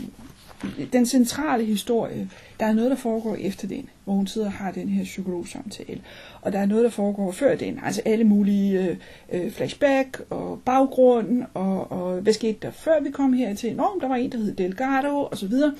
den 0.93 1.05
centrale 1.05 1.65
historie, 1.65 2.29
der 2.59 2.65
er 2.65 2.73
noget, 2.73 2.91
der 2.91 2.97
foregår 2.97 3.35
efter 3.35 3.67
den, 3.67 3.89
hvor 4.03 4.13
hun 4.13 4.27
sidder 4.27 4.47
og 4.47 4.53
har 4.53 4.71
den 4.71 4.89
her 4.89 5.03
psykologsamtale. 5.03 6.01
Og 6.41 6.51
der 6.51 6.59
er 6.59 6.65
noget, 6.65 6.83
der 6.83 6.89
foregår 6.89 7.31
før 7.31 7.55
den, 7.55 7.79
altså 7.83 8.01
alle 8.05 8.23
mulige 8.23 8.79
øh, 8.79 8.97
øh 9.31 9.51
flashback 9.51 10.21
og 10.29 10.61
baggrund, 10.65 11.43
og, 11.53 11.91
og 11.91 12.21
hvad 12.21 12.33
skete 12.33 12.57
der 12.61 12.71
før 12.71 13.01
vi 13.01 13.11
kom 13.11 13.33
hertil? 13.33 13.75
Nå, 13.75 13.97
der 14.01 14.07
var 14.07 14.15
en, 14.15 14.31
der 14.31 14.37
hed 14.37 14.55
Delgado, 14.55 15.23
og 15.23 15.37
så 15.37 15.47
videre. 15.47 15.73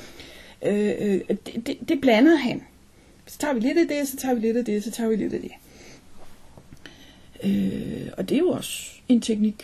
Øh, 0.66 0.94
øh, 1.00 1.22
det, 1.28 1.68
det, 1.68 1.78
det 1.90 2.02
blandede 2.02 2.38
han. 2.38 2.62
Så 3.28 3.38
tager 3.38 3.54
vi 3.54 3.60
lidt 3.60 3.78
af 3.78 3.88
det, 3.90 4.08
så 4.08 4.18
tager 4.18 4.36
vi 4.36 4.42
lidt 4.42 4.58
af 4.58 4.66
det, 4.66 4.84
så 4.84 4.92
tager 4.92 5.10
vi 5.10 5.16
lidt 5.16 5.34
af 5.34 5.40
det. 5.40 5.52
Øh, 7.44 8.08
og 8.18 8.30
det 8.30 8.36
er 8.36 8.40
jo 8.40 8.48
også 8.50 8.90
en 9.10 9.22
teknik. 9.22 9.64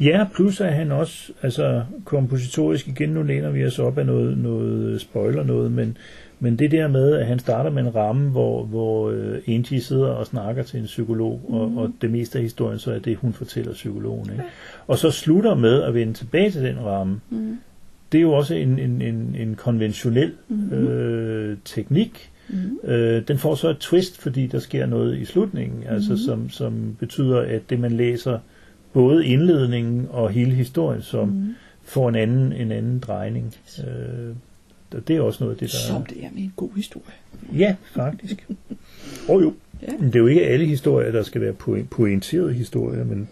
Ja, 0.00 0.26
plus 0.34 0.60
er 0.60 0.70
han 0.70 0.92
også 0.92 1.32
altså 1.42 1.84
kompositorisk 2.04 2.88
igen, 2.88 3.08
nu 3.08 3.22
læner 3.22 3.50
vi 3.50 3.64
os 3.66 3.78
op 3.78 3.98
af 3.98 4.06
noget, 4.06 4.38
noget 4.38 5.00
spoiler 5.00 5.42
noget, 5.44 5.72
men, 5.72 5.96
men 6.40 6.58
det 6.58 6.70
der 6.70 6.88
med, 6.88 7.14
at 7.16 7.26
han 7.26 7.38
starter 7.38 7.70
med 7.70 7.82
en 7.82 7.94
ramme, 7.94 8.30
hvor, 8.30 8.64
hvor 8.64 9.10
uh, 9.10 9.54
Angie 9.54 9.80
sidder 9.80 10.06
og 10.08 10.26
snakker 10.26 10.62
til 10.62 10.80
en 10.80 10.86
psykolog, 10.86 11.40
mm. 11.48 11.54
og, 11.54 11.72
og 11.76 11.92
det 12.02 12.10
meste 12.10 12.38
af 12.38 12.42
historien 12.42 12.78
så 12.78 12.92
er 12.92 12.98
det, 12.98 13.16
hun 13.16 13.32
fortæller 13.32 13.72
psykologen. 13.72 14.30
Ikke? 14.30 14.44
Og 14.86 14.98
så 14.98 15.10
slutter 15.10 15.54
med 15.54 15.82
at 15.82 15.94
vende 15.94 16.12
tilbage 16.12 16.50
til 16.50 16.62
den 16.62 16.84
ramme. 16.84 17.20
Mm. 17.30 17.58
Det 18.12 18.18
er 18.18 18.22
jo 18.22 18.32
også 18.32 18.54
en, 18.54 18.78
en, 18.78 19.02
en, 19.02 19.36
en 19.38 19.54
konventionel 19.54 20.32
Mhm. 20.48 20.72
øh, 20.72 21.56
teknik. 21.64 22.30
Mm. 22.48 22.78
Øh, 22.90 23.28
den 23.28 23.38
får 23.38 23.54
så 23.54 23.68
et 23.68 23.78
twist, 23.78 24.18
fordi 24.18 24.46
der 24.46 24.58
sker 24.58 24.86
noget 24.86 25.18
i 25.18 25.24
slutningen, 25.24 25.78
mm. 25.80 25.86
altså 25.94 26.10
Mhm. 26.12 26.18
som, 26.18 26.50
som 26.50 26.96
betyder, 27.00 27.40
at 27.40 27.62
det 27.70 27.80
man 27.80 27.92
læser, 27.92 28.38
både 28.92 29.26
indledningen 29.26 30.06
og 30.10 30.30
hele 30.30 30.50
historien, 30.54 31.02
som 31.02 31.28
Mm. 31.28 31.54
får 31.84 32.08
en 32.08 32.14
anden, 32.14 32.52
en 32.52 32.72
anden 32.72 32.98
drejning. 32.98 33.54
Øh, 33.78 34.34
og 34.94 35.08
det 35.08 35.16
er 35.16 35.20
også 35.20 35.44
noget 35.44 35.54
af 35.54 35.58
det, 35.58 35.72
der 35.72 35.78
Som 35.78 36.04
det 36.06 36.24
er 36.24 36.28
med 36.32 36.42
en 36.42 36.52
god 36.56 36.70
historie. 36.76 37.14
Ja, 37.58 37.76
faktisk. 37.94 38.46
Og 39.28 39.42
jo, 39.42 39.54
Ja. 39.82 39.92
men 39.98 40.06
det 40.06 40.14
er 40.16 40.20
jo 40.20 40.26
ikke 40.26 40.46
alle 40.46 40.66
historier, 40.66 41.12
der 41.12 41.22
skal 41.22 41.40
være 41.40 41.52
poin- 41.52 41.86
pointerede 41.86 42.52
historier, 42.52 43.04
men 43.04 43.28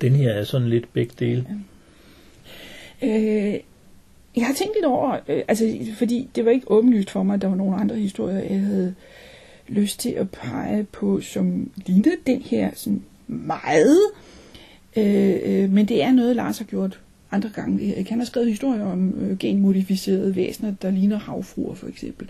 den 0.00 0.12
her 0.12 0.30
er 0.30 0.44
sådan 0.44 0.68
lidt 0.68 0.92
begge 0.92 1.12
dele. 1.18 1.46
Øh, 3.04 3.54
jeg 4.36 4.46
har 4.46 4.54
tænkt 4.54 4.74
lidt 4.74 4.86
over, 4.86 5.18
øh, 5.28 5.42
altså 5.48 5.76
fordi 5.98 6.28
det 6.34 6.44
var 6.44 6.50
ikke 6.50 6.70
åbenlyst 6.70 7.10
for 7.10 7.22
mig, 7.22 7.34
at 7.34 7.42
der 7.42 7.48
var 7.48 7.56
nogle 7.56 7.76
andre 7.76 7.96
historier, 7.96 8.38
jeg 8.38 8.60
havde 8.60 8.94
lyst 9.68 10.00
til 10.00 10.10
at 10.10 10.30
pege 10.30 10.84
på, 10.84 11.20
som 11.20 11.70
lignede 11.86 12.16
den 12.26 12.42
her 12.42 12.70
sådan 12.74 13.02
meget. 13.28 14.00
Øh, 14.96 15.36
øh, 15.44 15.72
men 15.72 15.86
det 15.86 16.02
er 16.02 16.12
noget, 16.12 16.36
Lars 16.36 16.58
har 16.58 16.64
gjort 16.64 17.00
andre 17.30 17.50
gange. 17.54 17.84
Øh, 17.84 17.96
han 17.96 18.04
kan 18.04 18.26
skrevet 18.26 18.48
historier 18.48 18.84
om 18.84 19.14
øh, 19.20 19.38
genmodificerede 19.38 20.36
væsener, 20.36 20.74
der 20.82 20.90
ligner 20.90 21.18
havfruer 21.18 21.74
for 21.74 21.86
eksempel. 21.86 22.28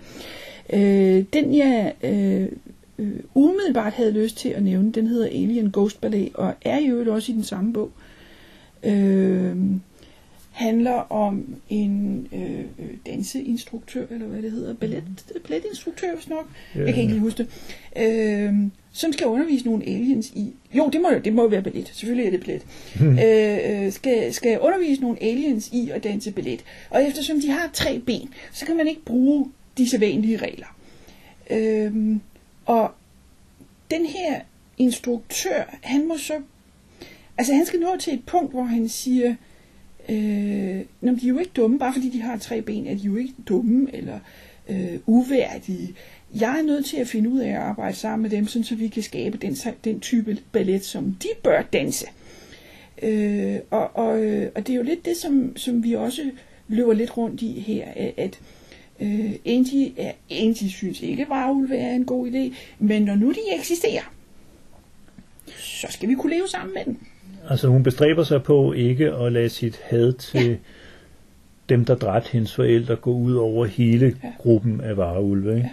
Øh, 0.73 1.25
den 1.33 1.57
jeg 1.57 1.95
øh, 2.03 2.49
øh, 2.99 3.21
umiddelbart 3.35 3.93
havde 3.93 4.13
lyst 4.13 4.37
til 4.37 4.49
at 4.49 4.63
nævne, 4.63 4.93
den 4.93 5.07
hedder 5.07 5.27
Alien 5.27 5.71
Ghost 5.73 6.01
Ballet, 6.01 6.31
og 6.35 6.55
er 6.63 6.79
i 6.79 6.87
øvrigt 6.87 7.11
også 7.11 7.33
i 7.33 7.35
den 7.35 7.45
samme 7.45 7.73
bog. 7.73 7.91
Øh, 8.85 9.57
handler 10.55 11.13
om 11.13 11.57
en 11.69 12.27
øh, 12.33 12.61
øh, 12.61 12.97
danseinstruktør, 13.07 14.07
eller 14.11 14.27
hvad 14.27 14.43
det 14.43 14.51
hedder, 14.51 14.75
ballet, 14.75 15.05
balletinstruktør, 15.49 16.15
hvis 16.15 16.29
nok. 16.29 16.49
Ja. 16.75 16.81
Jeg 16.81 16.95
kan 16.95 17.03
ikke 17.03 17.13
lige 17.13 17.23
huske 17.23 17.39
det. 17.39 17.49
Øh, 17.97 18.55
som 18.93 19.13
skal 19.13 19.27
undervise 19.27 19.65
nogle 19.65 19.85
aliens 19.85 20.31
i... 20.31 20.53
Jo, 20.75 20.89
det 20.93 21.01
må, 21.01 21.09
det 21.25 21.33
må 21.33 21.49
være 21.49 21.63
ballet. 21.63 21.91
Selvfølgelig 21.95 22.27
er 22.27 22.31
det 22.31 22.41
ballet. 22.41 22.63
Hmm. 22.95 23.19
øh, 23.19 23.93
skal, 23.93 24.35
skal 24.35 24.61
undervise 24.61 25.01
nogle 25.01 25.23
aliens 25.23 25.69
i 25.73 25.91
at 25.91 26.05
danse 26.05 26.33
ballet. 26.33 26.65
Og 26.91 27.05
eftersom 27.05 27.41
de 27.41 27.51
har 27.51 27.71
tre 27.73 27.99
ben, 27.99 28.29
så 28.53 28.67
kan 28.67 28.77
man 28.77 28.89
ikke 28.89 29.05
bruge 29.05 29.51
de 29.79 29.89
sædvanlige 29.89 30.37
regler. 30.37 30.77
Øh, 31.51 32.17
og 32.67 32.91
den 33.91 34.07
her 34.07 34.41
instruktør, 34.79 35.79
han 35.83 36.09
må 36.09 36.19
så... 36.19 36.35
Altså, 37.39 37.55
han 37.55 37.67
skal 37.67 37.81
nå 37.81 37.97
til 38.01 38.15
et 38.15 38.25
punkt, 38.27 38.53
hvor 38.53 38.63
han 38.63 38.89
siger... 38.89 39.35
Øh, 40.09 40.81
når 41.01 41.13
de 41.13 41.27
er 41.27 41.29
jo 41.29 41.39
ikke 41.39 41.53
dumme, 41.57 41.79
bare 41.79 41.93
fordi 41.93 42.09
de 42.09 42.21
har 42.21 42.39
tre 42.39 42.63
ben, 42.63 42.87
er 42.87 42.95
de 42.95 43.01
jo 43.01 43.17
ikke 43.17 43.35
dumme 43.49 43.89
eller 43.93 44.19
øh, 44.69 44.99
uværdige. 45.07 45.95
Jeg 46.35 46.59
er 46.59 46.63
nødt 46.63 46.87
til 46.87 46.97
at 46.97 47.09
finde 47.09 47.31
ud 47.31 47.41
af 47.41 47.49
at 47.49 47.57
arbejde 47.57 47.97
sammen 47.97 48.23
med 48.23 48.31
dem, 48.31 48.47
sådan, 48.47 48.65
så 48.65 48.75
vi 48.75 48.89
kan 48.89 49.03
skabe 49.03 49.39
den, 49.39 49.57
den 49.85 50.01
type 50.01 50.39
ballet, 50.53 50.85
som 50.85 51.17
de 51.23 51.29
bør 51.43 51.63
danse. 51.63 52.07
Øh, 53.03 53.59
og, 53.71 53.97
og, 53.97 54.25
øh, 54.25 54.51
og 54.55 54.67
det 54.67 54.73
er 54.73 54.77
jo 54.77 54.83
lidt 54.83 55.05
det, 55.05 55.17
som, 55.17 55.57
som 55.57 55.85
vi 55.85 55.93
også 55.93 56.31
løber 56.69 56.93
lidt 56.93 57.17
rundt 57.17 57.43
i 57.43 57.61
her, 57.61 58.13
at, 58.17 58.41
øh, 59.01 59.33
Angie, 59.47 59.93
er, 59.97 60.13
Angie 60.31 60.71
synes 60.71 61.01
ikke, 61.01 61.29
varulve 61.29 61.77
er 61.77 61.95
en 61.95 62.05
god 62.05 62.31
idé, 62.31 62.55
men 62.79 63.03
når 63.03 63.15
nu 63.15 63.33
de 63.33 63.59
eksisterer, 63.59 64.15
så 65.59 65.87
skal 65.91 66.09
vi 66.09 66.15
kunne 66.15 66.35
leve 66.35 66.49
sammen 66.49 66.75
med 66.75 66.85
dem. 66.85 66.97
Altså 67.49 67.69
hun 67.69 67.83
bestræber 67.83 68.23
sig 68.23 68.43
på 68.43 68.73
ikke 68.73 69.13
at 69.13 69.33
lade 69.33 69.49
sit 69.49 69.81
had 69.83 70.13
til 70.13 70.49
ja. 70.49 70.57
dem, 71.69 71.85
der 71.85 71.95
dræbte 71.95 72.33
hendes 72.33 72.55
forældre, 72.55 72.97
gå 72.97 73.13
ud 73.13 73.35
over 73.35 73.67
hele 73.67 74.17
ja. 74.25 74.33
gruppen 74.39 74.81
af 74.81 74.97
vareulve. 74.97 75.57
Ikke? 75.57 75.67
Ja. 75.67 75.71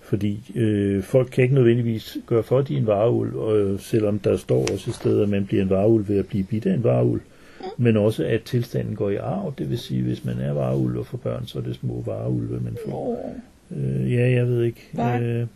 Fordi 0.00 0.52
øh, 0.54 1.02
folk 1.02 1.28
kan 1.32 1.42
ikke 1.44 1.54
nødvendigvis 1.54 2.16
gøre 2.26 2.42
for, 2.42 2.58
at 2.58 2.68
de 2.68 2.74
er 2.74 2.78
en 2.78 2.86
vareulv, 2.86 3.36
og 3.36 3.80
selvom 3.80 4.18
der 4.18 4.36
står 4.36 4.60
også 4.72 4.90
et 4.90 4.94
sted, 4.94 5.22
at 5.22 5.28
man 5.28 5.46
bliver 5.46 5.62
en 5.62 5.70
vareulv 5.70 6.08
ved 6.08 6.18
at 6.18 6.26
blive 6.26 6.44
bidt 6.44 6.66
af 6.66 6.74
en 6.74 6.84
vareulv. 6.84 7.20
Mm. 7.60 7.66
Men 7.76 7.96
også, 7.96 8.24
at 8.24 8.42
tilstanden 8.42 8.96
går 8.96 9.10
i 9.10 9.16
arv, 9.16 9.54
det 9.58 9.70
vil 9.70 9.78
sige, 9.78 10.02
hvis 10.02 10.24
man 10.24 10.38
er 10.38 10.52
vareulv 10.52 10.98
og 10.98 11.06
får 11.06 11.18
børn, 11.18 11.46
så 11.46 11.58
er 11.58 11.62
det 11.62 11.74
små 11.74 12.02
vareulve, 12.06 12.60
man 12.60 12.76
får. 12.86 13.34
Øh, 13.76 14.12
ja, 14.12 14.30
jeg 14.30 14.48
ved 14.48 14.62
ikke. 14.62 14.88
Var 14.92 15.16
øh, 15.16 15.46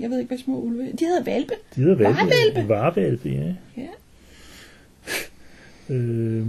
jeg 0.00 0.10
ved 0.10 0.18
ikke, 0.18 0.28
hvad 0.28 0.38
små 0.38 0.60
ulve 0.60 0.82
De 0.82 1.04
hedder 1.04 1.24
valpe. 1.24 1.54
De 1.76 1.80
hedder 1.80 1.96
valpe. 1.96 2.18
Varvalpe. 2.18 2.68
Varvalpe, 2.68 3.28
ja. 3.28 3.54
Ja. 3.82 3.88
Øh, 5.90 6.42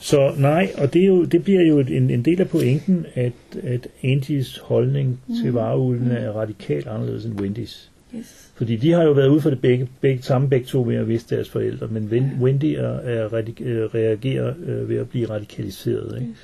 så 0.00 0.34
nej, 0.38 0.70
og 0.78 0.92
det, 0.92 1.02
er 1.02 1.06
jo, 1.06 1.24
det 1.24 1.44
bliver 1.44 1.62
jo 1.62 1.78
en, 1.78 2.10
en 2.10 2.22
del 2.22 2.40
af 2.40 2.48
pointen, 2.48 3.06
at, 3.14 3.32
at 3.62 3.88
Angies 4.02 4.58
holdning 4.58 5.20
mm. 5.28 5.34
til 5.42 5.52
vareulvene 5.52 6.18
mm. 6.18 6.24
er 6.24 6.30
radikalt 6.30 6.86
anderledes 6.86 7.24
end 7.24 7.40
Wendys. 7.40 7.90
Yes. 8.16 8.52
Fordi 8.54 8.76
de 8.76 8.92
har 8.92 9.02
jo 9.02 9.12
været 9.12 9.28
ude 9.28 9.40
for 9.40 9.50
det 9.50 9.60
begge, 9.60 9.88
begge, 10.00 10.22
samme 10.22 10.48
begge 10.48 10.66
to 10.66 10.82
ved 10.82 10.96
at 10.96 11.08
vise 11.08 11.26
deres 11.36 11.48
forældre, 11.48 11.88
men 11.88 12.08
ja. 12.12 12.30
Wendy 12.40 12.64
er, 12.64 12.88
er 12.88 13.32
radik, 13.32 13.62
øh, 13.64 13.84
reagerer 13.84 14.54
øh, 14.66 14.88
ved 14.88 14.96
at 14.96 15.08
blive 15.08 15.30
radikaliseret. 15.30 16.20
Ikke? 16.20 16.30
Yes. 16.30 16.38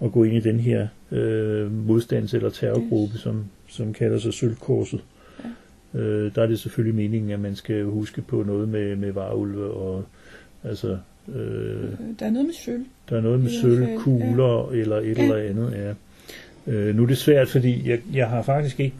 Og 0.00 0.12
gå 0.12 0.24
ind 0.24 0.34
i 0.34 0.40
den 0.40 0.60
her 0.60 0.88
øh, 1.12 1.70
modstands- 1.88 2.34
eller 2.34 2.50
terrorgruppe, 2.50 3.14
yes. 3.14 3.20
som, 3.20 3.44
som 3.68 3.92
kalder 3.92 4.18
sig 4.18 4.34
Sølvkorset. 4.34 5.00
Ja. 5.94 5.98
Øh, 6.00 6.34
der 6.34 6.42
er 6.42 6.46
det 6.46 6.58
selvfølgelig 6.58 6.94
meningen, 6.94 7.30
at 7.30 7.40
man 7.40 7.56
skal 7.56 7.84
huske 7.84 8.22
på 8.22 8.42
noget 8.42 8.68
med, 8.68 8.96
med 8.96 9.12
varulve 9.12 9.70
og 9.70 10.04
altså 10.64 10.98
Øh, 11.34 11.90
der 12.20 12.26
er 12.26 12.30
noget 12.30 12.46
med 12.46 12.54
sølv. 12.54 12.84
Der 13.10 13.16
er 13.16 13.20
noget 13.20 13.40
med 13.40 13.50
sølv, 13.50 13.98
kugler 13.98 14.70
ja. 14.72 14.80
eller 14.80 14.96
et 14.96 15.18
ja. 15.18 15.22
eller 15.22 15.36
andet, 15.36 15.72
ja. 15.72 15.92
Øh, 16.72 16.96
nu 16.96 17.02
er 17.02 17.06
det 17.06 17.18
svært, 17.18 17.48
fordi 17.48 17.88
jeg, 17.88 18.00
jeg 18.12 18.28
har 18.28 18.42
faktisk 18.42 18.80
ikke 18.80 18.96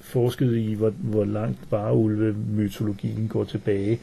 forsket 0.00 0.56
i, 0.56 0.74
hvor, 0.74 0.90
hvor 0.90 1.24
langt 1.24 1.58
vareulve-mytologien 1.70 3.28
går 3.28 3.44
tilbage. 3.44 3.98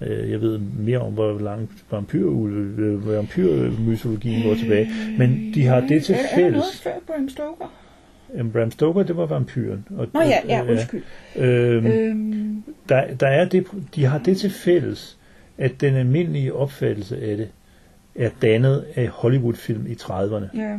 Øh, 0.00 0.30
jeg 0.30 0.40
ved 0.40 0.58
mere 0.58 0.98
om, 0.98 1.12
hvor 1.12 1.38
langt 1.38 1.72
vampyrulve, 1.90 3.06
vampyrmytologien 3.06 4.42
går 4.42 4.54
tilbage. 4.54 4.88
Men 5.18 5.52
de 5.54 5.64
har 5.64 5.80
det 5.80 6.04
til 6.04 6.14
fælles. 6.14 6.32
Er 6.34 6.42
der 6.42 6.50
noget 6.50 6.80
før 6.82 6.90
Bram 7.06 7.28
Stoker? 7.28 7.72
Jamen, 8.36 8.52
Bram 8.52 8.70
Stoker, 8.70 9.02
det 9.02 9.16
var 9.16 9.26
vampyren. 9.26 9.86
Og, 9.96 10.08
Nå 10.14 10.20
ja, 10.20 10.38
ja, 10.48 10.70
undskyld. 10.70 11.02
Øhm, 11.36 11.86
øhm. 11.86 12.62
Der, 12.88 13.14
der 13.14 13.26
er 13.26 13.48
det, 13.48 13.66
de 13.94 14.04
har 14.04 14.18
det 14.18 14.36
til 14.36 14.50
fælles, 14.50 15.15
at 15.58 15.80
den 15.80 15.94
almindelige 15.94 16.54
opfattelse 16.54 17.22
af 17.22 17.36
det 17.36 17.48
er 18.14 18.30
dannet 18.42 18.84
af 18.94 19.08
Hollywood-film 19.08 19.86
i 19.86 19.92
30'erne. 19.92 20.60
Ja. 20.60 20.78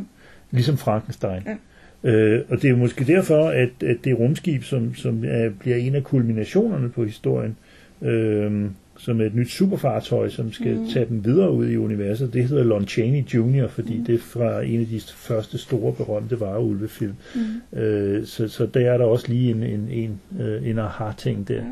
Ligesom 0.50 0.76
Frankenstein. 0.76 1.42
Ja. 1.46 1.56
Øh, 2.04 2.44
og 2.48 2.62
det 2.62 2.70
er 2.70 2.76
måske 2.76 3.04
derfor, 3.04 3.48
at, 3.48 3.82
at 3.82 3.96
det 4.04 4.18
rumskib, 4.18 4.62
som, 4.62 4.94
som 4.94 5.24
er, 5.26 5.50
bliver 5.60 5.76
en 5.76 5.94
af 5.94 6.04
kulminationerne 6.04 6.88
på 6.88 7.04
historien, 7.04 7.56
øh, 8.02 8.70
som 8.98 9.20
er 9.20 9.24
et 9.24 9.34
nyt 9.34 9.50
superfartøj, 9.50 10.28
som 10.28 10.52
skal 10.52 10.74
mm. 10.74 10.88
tage 10.88 11.06
dem 11.06 11.24
videre 11.24 11.50
ud 11.50 11.68
i 11.68 11.76
universet, 11.76 12.32
det 12.32 12.48
hedder 12.48 12.64
Lon 12.64 12.86
Chaney 12.86 13.24
Jr., 13.34 13.68
fordi 13.68 13.98
mm. 13.98 14.04
det 14.04 14.14
er 14.14 14.18
fra 14.18 14.62
en 14.62 14.80
af 14.80 14.86
de 14.86 15.00
første 15.00 15.58
store 15.58 15.92
berømte 15.92 16.40
vareulvefilm. 16.40 17.14
Mm. 17.34 17.78
Øh, 17.78 18.26
så, 18.26 18.48
så 18.48 18.66
der 18.66 18.90
er 18.90 18.98
der 18.98 19.04
også 19.04 19.28
lige 19.28 19.50
en, 19.50 19.62
en, 19.62 19.88
en, 19.90 20.20
øh, 20.40 20.68
en 20.68 20.78
aha-ting 20.78 21.48
der. 21.48 21.62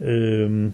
Mm. 0.00 0.06
Øh, 0.06 0.70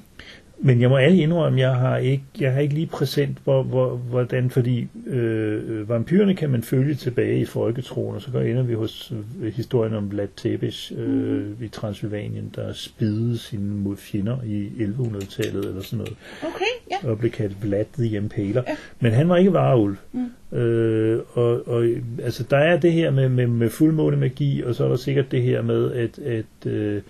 men 0.67 0.81
jeg 0.81 0.91
må 0.91 0.97
alle 0.97 1.19
indrømme, 1.19 1.61
jeg 1.61 1.75
har 1.75 1.97
ikke, 1.97 2.25
jeg 2.41 2.53
har 2.53 2.61
ikke 2.61 2.75
lige 2.75 2.87
præsent, 2.87 3.39
hvor, 3.45 3.63
hvor, 3.63 3.97
hvordan, 3.97 4.51
fordi 4.51 4.89
øh, 5.07 5.89
vampyrerne 5.89 6.35
kan 6.35 6.51
man 6.51 6.63
følge 6.63 6.95
tilbage 6.95 7.41
i 7.41 7.45
folketroen, 7.45 8.17
og 8.17 8.23
så 8.23 8.31
går 8.31 8.41
ender 8.41 8.63
vi 8.63 8.75
hos 8.75 9.13
øh, 9.43 9.53
historien 9.53 9.95
om 9.95 10.11
Vlad 10.11 10.29
Tepes 10.37 10.93
øh, 10.97 11.47
mm. 11.47 11.57
i 11.65 11.69
Transylvanien, 11.69 12.53
der 12.55 12.73
spidede 12.73 13.39
sine 13.39 13.75
mod 13.75 13.97
fjender 13.97 14.37
i 14.47 14.69
1100-tallet 14.79 15.65
eller 15.65 15.83
sådan 15.83 15.99
noget. 15.99 16.17
Okay, 16.43 16.65
ja. 16.91 17.11
Og 17.11 17.19
blev 17.19 17.31
kaldt 17.31 17.63
Vlad 17.63 17.85
the 17.99 18.17
Impaler. 18.17 18.63
Ja. 18.69 18.77
Men 19.01 19.13
han 19.13 19.29
var 19.29 19.37
ikke 19.37 19.53
vareulv. 19.53 19.97
Mm. 20.13 20.59
Øh, 20.59 21.21
og, 21.33 21.69
og 21.69 21.87
altså, 22.23 22.45
der 22.51 22.59
er 22.59 22.81
det 22.81 22.93
her 22.93 23.11
med, 23.11 23.29
med, 23.29 23.47
med 23.47 23.71
fuldmåne 23.71 24.17
magi, 24.17 24.63
og 24.63 24.75
så 24.75 24.85
er 24.85 24.89
der 24.89 24.97
sikkert 24.97 25.31
det 25.31 25.43
her 25.43 25.63
med, 25.63 25.93
at, 25.93 26.19
at 26.19 26.73
øh, 26.73 27.03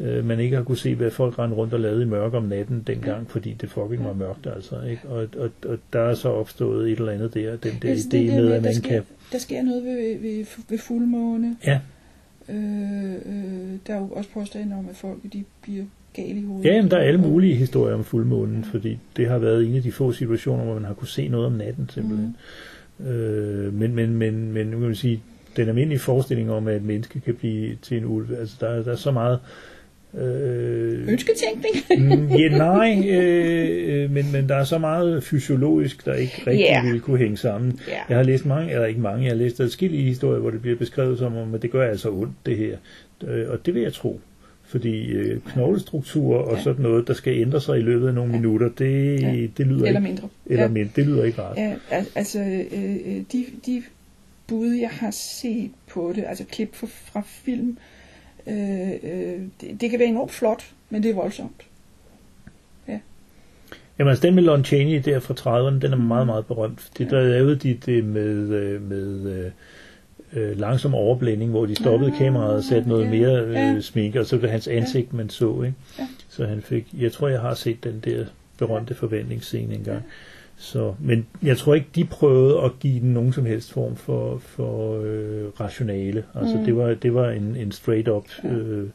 øh, 0.00 0.24
man 0.24 0.40
ikke 0.40 0.56
har 0.56 0.62
kunne 0.62 0.78
se, 0.78 0.94
hvad 0.94 1.10
folk 1.10 1.38
rendte 1.38 1.56
rundt 1.56 1.74
og 1.74 1.80
lavede 1.80 2.02
i 2.02 2.06
mørke 2.06 2.36
om 2.36 2.44
natten 2.44 2.82
dengang, 2.86 3.30
fordi 3.30 3.52
det 3.60 3.70
fucking 3.70 4.04
var 4.04 4.12
mørkt 4.12 4.46
altså. 4.46 4.82
Ikke? 4.90 5.08
Og, 5.08 5.28
og, 5.38 5.50
og 5.66 5.78
der 5.92 6.00
er 6.00 6.14
så 6.14 6.28
opstået 6.28 6.92
et 6.92 6.98
eller 6.98 7.12
andet 7.12 7.34
der, 7.34 7.56
den 7.56 7.72
der 7.82 7.94
idé 7.94 8.08
det 8.10 8.26
med, 8.26 8.52
at 8.52 8.62
man 8.62 8.74
sker, 8.74 8.88
kan... 8.88 9.02
Der 9.32 9.38
sker 9.38 9.62
noget 9.62 9.84
ved, 9.84 10.18
ved, 10.18 10.44
ved 10.68 10.78
fuldmåne. 10.78 11.56
Ja. 11.66 11.80
Øh, 12.48 13.12
øh, 13.12 13.78
der 13.86 13.94
er 13.94 13.98
jo 13.98 14.08
også 14.08 14.30
påstande 14.30 14.76
om, 14.76 14.88
at 14.90 14.96
folk 14.96 15.18
de 15.32 15.44
bliver 15.62 15.84
gale 16.12 16.40
i 16.40 16.44
hovedet. 16.44 16.70
Ja, 16.70 16.82
men 16.82 16.90
der 16.90 16.96
er 16.96 17.02
alle 17.02 17.20
mulige 17.20 17.54
historier 17.54 17.94
om 17.94 18.04
fuldmånen, 18.04 18.64
ja. 18.64 18.70
fordi 18.72 18.98
det 19.16 19.28
har 19.28 19.38
været 19.38 19.66
en 19.66 19.76
af 19.76 19.82
de 19.82 19.92
få 19.92 20.12
situationer, 20.12 20.64
hvor 20.64 20.74
man 20.74 20.84
har 20.84 20.94
kunne 20.94 21.08
se 21.08 21.28
noget 21.28 21.46
om 21.46 21.52
natten 21.52 21.88
simpelthen. 21.92 22.36
Mm. 22.98 23.06
Øh, 23.06 23.74
men, 23.74 23.94
men, 23.94 24.14
men, 24.14 24.52
men 24.52 24.66
nu 24.66 24.78
kan 24.78 24.86
man 24.86 24.94
sige, 24.94 25.22
den 25.56 25.68
almindelige 25.68 25.98
forestilling 25.98 26.50
om, 26.50 26.68
at 26.68 26.76
et 26.76 26.82
menneske 26.82 27.20
kan 27.20 27.34
blive 27.34 27.76
til 27.82 27.96
en 27.96 28.04
ulv, 28.04 28.34
altså 28.38 28.56
der, 28.60 28.82
der 28.82 28.92
er 28.92 28.96
så 28.96 29.10
meget 29.10 29.38
Øh, 29.38 29.40
Ønsketænkning? 30.14 31.74
Mm, 31.98 32.28
ja, 32.28 32.48
nej, 32.48 33.04
øh, 33.08 34.02
øh, 34.02 34.10
men, 34.10 34.32
men 34.32 34.48
der 34.48 34.54
er 34.54 34.64
så 34.64 34.78
meget 34.78 35.24
fysiologisk, 35.24 36.06
der 36.06 36.14
ikke 36.14 36.42
rigtig 36.46 36.66
yeah. 36.70 36.92
vil 36.92 37.00
kunne 37.00 37.18
hænge 37.18 37.36
sammen. 37.36 37.80
Yeah. 37.88 38.00
Jeg 38.08 38.16
har 38.16 38.24
læst 38.24 38.46
mange, 38.46 38.72
eller 38.72 38.86
ikke 38.86 39.00
mange, 39.00 39.24
jeg 39.24 39.30
har 39.30 39.36
læst 39.36 39.60
adskillige 39.60 40.02
historier, 40.02 40.40
hvor 40.40 40.50
det 40.50 40.62
bliver 40.62 40.76
beskrevet 40.76 41.18
som 41.18 41.36
om, 41.36 41.54
at 41.54 41.62
det 41.62 41.70
gør 41.70 41.90
altså 41.90 42.10
ondt, 42.10 42.32
det 42.46 42.56
her. 42.56 42.76
Øh, 43.26 43.50
og 43.50 43.66
det 43.66 43.74
vil 43.74 43.82
jeg 43.82 43.92
tro. 43.92 44.20
Fordi 44.64 45.06
øh, 45.06 45.40
knoglestruktur 45.46 46.36
og 46.36 46.56
ja. 46.56 46.62
sådan 46.62 46.82
noget, 46.82 47.08
der 47.08 47.14
skal 47.14 47.40
ændre 47.40 47.60
sig 47.60 47.78
i 47.78 47.82
løbet 47.82 48.08
af 48.08 48.14
nogle 48.14 48.32
ja. 48.32 48.38
minutter, 48.38 48.68
det, 48.78 49.22
ja. 49.22 49.46
det 49.56 49.66
lyder 49.66 49.86
eller 49.86 49.88
ikke, 49.88 50.00
mindre. 50.00 50.28
Eller 50.46 50.62
ja. 50.62 50.68
mindre, 50.68 50.90
det 50.96 51.06
lyder 51.06 51.24
ikke 51.24 51.42
rart. 51.42 51.56
Ja, 51.56 51.74
altså, 52.14 52.38
øh, 52.38 52.94
øh, 53.06 53.22
de, 53.32 53.44
de 53.66 53.82
bud, 54.46 54.68
jeg 54.68 54.90
har 54.90 55.10
set 55.10 55.70
på 55.88 56.12
det, 56.16 56.24
altså 56.28 56.44
klip 56.44 56.74
fra, 56.74 56.86
fra 56.86 57.22
film, 57.26 57.68
Øh, 57.68 57.74
øh, 58.46 59.40
det, 59.60 59.80
det 59.80 59.90
kan 59.90 59.98
være 59.98 60.08
enormt 60.08 60.32
flot, 60.32 60.64
men 60.90 61.02
det 61.02 61.10
er 61.10 61.14
voldsomt. 61.14 61.62
Ja. 62.88 62.98
Jamen 63.98 64.10
altså 64.10 64.26
den 64.26 64.34
med 64.34 64.42
Lon 64.42 64.64
Chaney 64.64 65.02
der 65.04 65.20
fra 65.20 65.34
30'erne, 65.34 65.80
den 65.80 65.92
er 65.92 65.96
meget, 65.96 66.26
meget 66.26 66.46
berømt. 66.46 66.90
Det, 66.98 67.10
der 67.10 67.22
lavede 67.22 67.56
de 67.56 67.74
det 67.74 68.04
med, 68.04 68.48
øh, 68.48 68.82
med 68.82 69.30
øh, 69.30 69.50
øh, 70.32 70.58
langsom 70.58 70.94
overblænding, 70.94 71.50
hvor 71.50 71.66
de 71.66 71.74
stoppede 71.74 72.12
ah, 72.12 72.18
kameraet 72.18 72.56
og 72.56 72.64
satte 72.64 72.88
noget 72.88 73.04
ja, 73.04 73.10
mere 73.10 73.44
øh, 73.44 73.54
ja. 73.54 73.80
sminke, 73.80 74.20
og 74.20 74.26
så 74.26 74.36
det 74.36 74.50
hans 74.50 74.68
ansigt, 74.68 75.12
ja. 75.12 75.16
man 75.16 75.30
så. 75.30 75.62
Ikke? 75.62 75.76
Ja. 75.98 76.06
Så 76.28 76.46
han 76.46 76.62
fik, 76.62 76.86
jeg 76.98 77.12
tror, 77.12 77.28
jeg 77.28 77.40
har 77.40 77.54
set 77.54 77.84
den 77.84 78.00
der 78.04 78.24
berømte 78.58 78.94
forventningsscene 78.94 79.74
engang. 79.74 79.98
Ja. 79.98 80.02
Så, 80.60 80.94
men 80.98 81.26
jeg 81.42 81.58
tror 81.58 81.74
ikke, 81.74 81.86
de 81.94 82.04
prøvede 82.04 82.60
at 82.60 82.70
give 82.80 83.00
den 83.00 83.14
nogen 83.14 83.32
som 83.32 83.46
helst 83.46 83.72
form 83.72 83.96
for, 83.96 84.38
for 84.38 85.00
øh, 85.04 85.48
rationale. 85.60 86.24
Altså 86.34 86.56
mm. 86.56 86.64
det 86.64 86.76
var, 86.76 86.94
det 86.94 87.14
var 87.14 87.30
en, 87.30 87.56
en 87.56 87.72
straight 87.72 88.08
up 88.08 88.24
øh, 88.44 88.88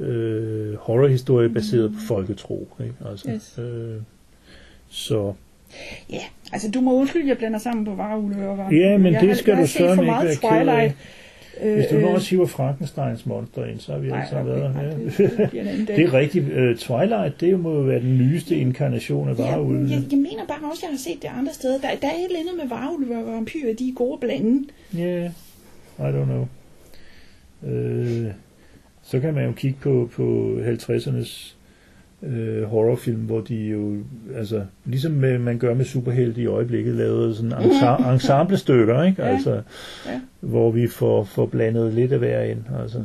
øh, 0.00 0.74
horrorhistorie 0.74 1.48
mm. 1.48 1.54
baseret 1.54 1.92
på 1.92 1.98
folketro. 2.08 2.68
Ikke? 2.80 2.94
Altså, 3.10 3.30
yes. 3.30 3.58
øh, 3.58 3.96
så 4.88 5.32
Ja, 6.10 6.22
altså 6.52 6.70
du 6.70 6.80
må 6.80 6.94
undskylde, 6.94 7.28
jeg 7.28 7.38
blander 7.38 7.58
sammen 7.58 7.84
på 7.84 7.94
varulve. 7.94 8.62
Ja, 8.72 8.98
men 8.98 9.12
jeg 9.12 9.22
det 9.22 9.38
skal 9.38 9.54
har, 9.54 9.62
du 9.62 9.68
sørge 9.68 9.92
ikke 9.92 10.06
være 10.06 10.62
ked 10.62 10.68
af. 10.68 10.94
Hvis 11.62 11.86
du 11.86 11.94
nu 11.94 12.08
øh, 12.08 12.14
også 12.14 12.30
hiver 12.30 12.46
Frankensteins 12.46 13.26
monster 13.26 13.64
ind, 13.64 13.80
så 13.80 13.92
har 13.92 13.98
vi 13.98 14.10
altså 14.10 14.42
været. 14.42 14.74
Ja. 15.54 15.60
Det, 15.74 15.88
det 15.88 16.00
er 16.00 16.14
rigtigt. 16.14 16.44
Uh, 16.44 16.76
Twilight, 16.76 17.40
det 17.40 17.60
må 17.60 17.74
jo 17.74 17.80
være 17.80 18.00
den 18.00 18.18
nyeste 18.18 18.56
inkarnation 18.56 19.28
af 19.28 19.38
varulven. 19.38 19.86
Ja, 19.86 19.94
jeg, 19.94 20.02
jeg 20.10 20.18
mener 20.18 20.46
bare 20.48 20.70
også, 20.70 20.80
at 20.80 20.82
jeg 20.82 20.90
har 20.90 20.98
set 20.98 21.22
det 21.22 21.28
andre 21.38 21.52
steder. 21.52 21.78
Der, 21.78 21.88
der 22.02 22.08
er 22.08 22.12
et 22.12 22.24
eller 22.24 22.40
andet 22.40 22.56
med 22.56 22.68
varulve 22.68 23.18
og 23.18 23.32
vampyrer, 23.32 23.74
de 23.74 23.88
er 23.88 23.94
gode 23.94 24.18
blande. 24.20 24.64
Ja, 24.94 25.00
yeah, 25.00 25.30
I 25.98 26.02
don't 26.02 26.24
know. 26.24 26.48
Uh, 27.62 28.32
så 29.02 29.20
kan 29.20 29.34
man 29.34 29.44
jo 29.44 29.52
kigge 29.52 29.78
på, 29.80 30.10
på 30.12 30.56
50'ernes 30.64 31.54
øh, 32.22 32.62
horrorfilm, 32.62 33.20
hvor 33.20 33.40
de 33.40 33.54
jo, 33.54 33.94
altså, 34.36 34.62
ligesom 34.84 35.12
med, 35.12 35.38
man 35.38 35.58
gør 35.58 35.74
med 35.74 35.84
superhelte 35.84 36.40
i 36.42 36.46
øjeblikket, 36.46 36.94
lavede 36.94 37.34
sådan 37.34 37.52
ensa- 37.52 38.12
ensemblestykker, 38.12 39.02
ikke? 39.02 39.22
Ja. 39.22 39.28
Altså, 39.28 39.50
Ja. 40.06 40.20
hvor 40.40 40.70
vi 40.70 40.88
får, 40.88 41.24
får 41.24 41.46
blandet 41.46 41.94
lidt 41.94 42.12
af 42.12 42.18
hver 42.18 42.42
ind. 42.42 42.58
Altså. 42.82 42.98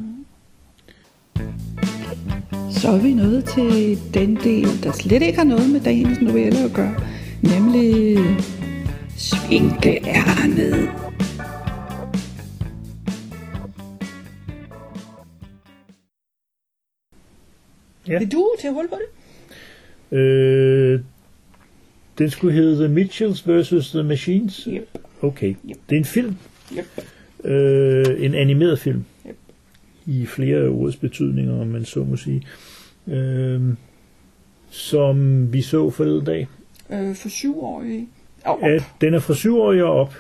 Så 2.71 2.89
er 2.91 2.97
vi 3.01 3.13
nået 3.13 3.45
til 3.45 3.97
den 4.13 4.36
del, 4.43 4.67
der 4.84 4.91
slet 4.91 5.21
ikke 5.21 5.38
har 5.38 5.45
noget 5.45 5.69
med 5.71 5.80
dagens 5.80 6.21
novelle 6.21 6.60
at 6.60 6.73
gøre, 6.73 6.95
nemlig 7.43 8.17
svinkeærnet. 9.17 10.89
Ja. 18.07 18.19
Vil 18.19 18.31
du 18.31 18.49
til 18.59 18.67
at 18.67 18.73
holde 18.73 18.89
på 18.89 18.95
det? 20.11 20.17
Øh, 20.17 20.99
den 22.17 22.29
skulle 22.29 22.53
hedde 22.53 22.85
The 22.85 22.93
Mitchells 22.93 23.47
vs. 23.47 23.91
The 23.91 24.03
Machines. 24.03 24.67
Yep. 24.71 24.89
Okay. 25.21 25.49
Yep. 25.69 25.77
Det 25.89 25.95
er 25.95 25.99
en 25.99 26.05
film. 26.05 26.35
Yep. 26.77 27.05
Øh, 27.51 28.25
en 28.25 28.33
animeret 28.35 28.79
film. 28.79 29.05
Yep. 29.27 29.35
I 30.05 30.25
flere 30.25 30.67
ords 30.67 30.95
betydninger, 30.95 31.61
om 31.61 31.67
man 31.67 31.85
så 31.85 32.03
må 32.03 32.15
sige. 32.15 32.43
Øh, 33.07 33.61
som 34.69 35.53
vi 35.53 35.61
så 35.61 35.89
forleden 35.89 36.25
dag. 36.25 36.47
Øh, 36.91 37.15
for 37.15 37.29
syvårige. 37.29 38.07
Og 38.45 38.59
Ja, 38.61 38.77
den 39.01 39.13
er 39.13 39.19
fra 39.19 39.33
syvårige 39.35 39.85
og 39.85 39.93
op. 39.93 40.15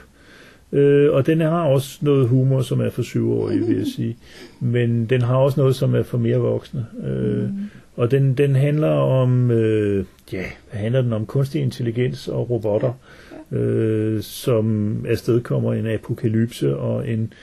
Øh, 0.75 1.13
og 1.13 1.25
den 1.25 1.41
har 1.41 1.63
også 1.63 1.97
noget 2.01 2.27
humor, 2.27 2.61
som 2.61 2.81
er 2.81 2.89
for 2.89 3.01
syvårige, 3.01 3.65
vil 3.67 3.77
jeg 3.77 3.87
sige. 3.95 4.17
Men 4.59 5.05
den 5.05 5.21
har 5.21 5.35
også 5.35 5.59
noget, 5.59 5.75
som 5.75 5.95
er 5.95 6.03
for 6.03 6.17
mere 6.17 6.37
voksne. 6.37 6.85
Øh, 7.07 7.49
Og 7.95 8.11
den, 8.11 8.33
den 8.33 8.55
handler 8.55 8.89
om, 8.89 9.51
øh, 9.51 10.05
ja, 10.33 10.43
hvad 10.71 10.79
handler 10.79 11.01
den 11.01 11.13
om? 11.13 11.25
Kunstig 11.25 11.61
intelligens 11.61 12.27
og 12.27 12.49
robotter, 12.49 12.93
øh, 13.51 14.21
som 14.21 14.95
afstedkommer 15.09 15.73
en 15.73 15.87
apokalypse 15.87 16.77
og 16.77 17.09
en 17.09 17.33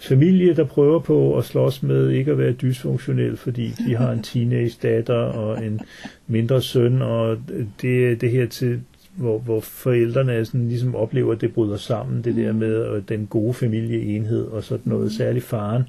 familie, 0.00 0.54
der 0.54 0.64
prøver 0.64 0.98
på 1.00 1.36
at 1.38 1.44
slås 1.44 1.82
med 1.82 2.10
ikke 2.10 2.30
at 2.30 2.38
være 2.38 2.52
dysfunktionel, 2.52 3.36
fordi 3.36 3.74
de 3.86 3.96
har 3.96 4.12
en 4.12 4.22
teenage 4.32 4.78
datter 4.82 5.14
og 5.14 5.64
en 5.64 5.80
mindre 6.26 6.62
søn, 6.62 7.02
og 7.02 7.36
det 7.82 8.20
det 8.20 8.30
her 8.30 8.46
til, 8.46 8.80
hvor, 9.18 9.38
hvor 9.38 9.60
forældrene 9.60 10.44
sådan, 10.44 10.68
ligesom 10.68 10.94
oplever, 10.94 11.32
at 11.32 11.40
det 11.40 11.54
bryder 11.54 11.76
sammen, 11.76 12.24
det 12.24 12.36
der 12.36 12.52
med 12.52 12.94
øh, 12.94 13.02
den 13.08 13.26
gode 13.26 13.54
familieenhed 13.54 14.46
og 14.46 14.64
sådan 14.64 14.92
noget, 14.92 15.12
særligt 15.12 15.44
faren, 15.44 15.82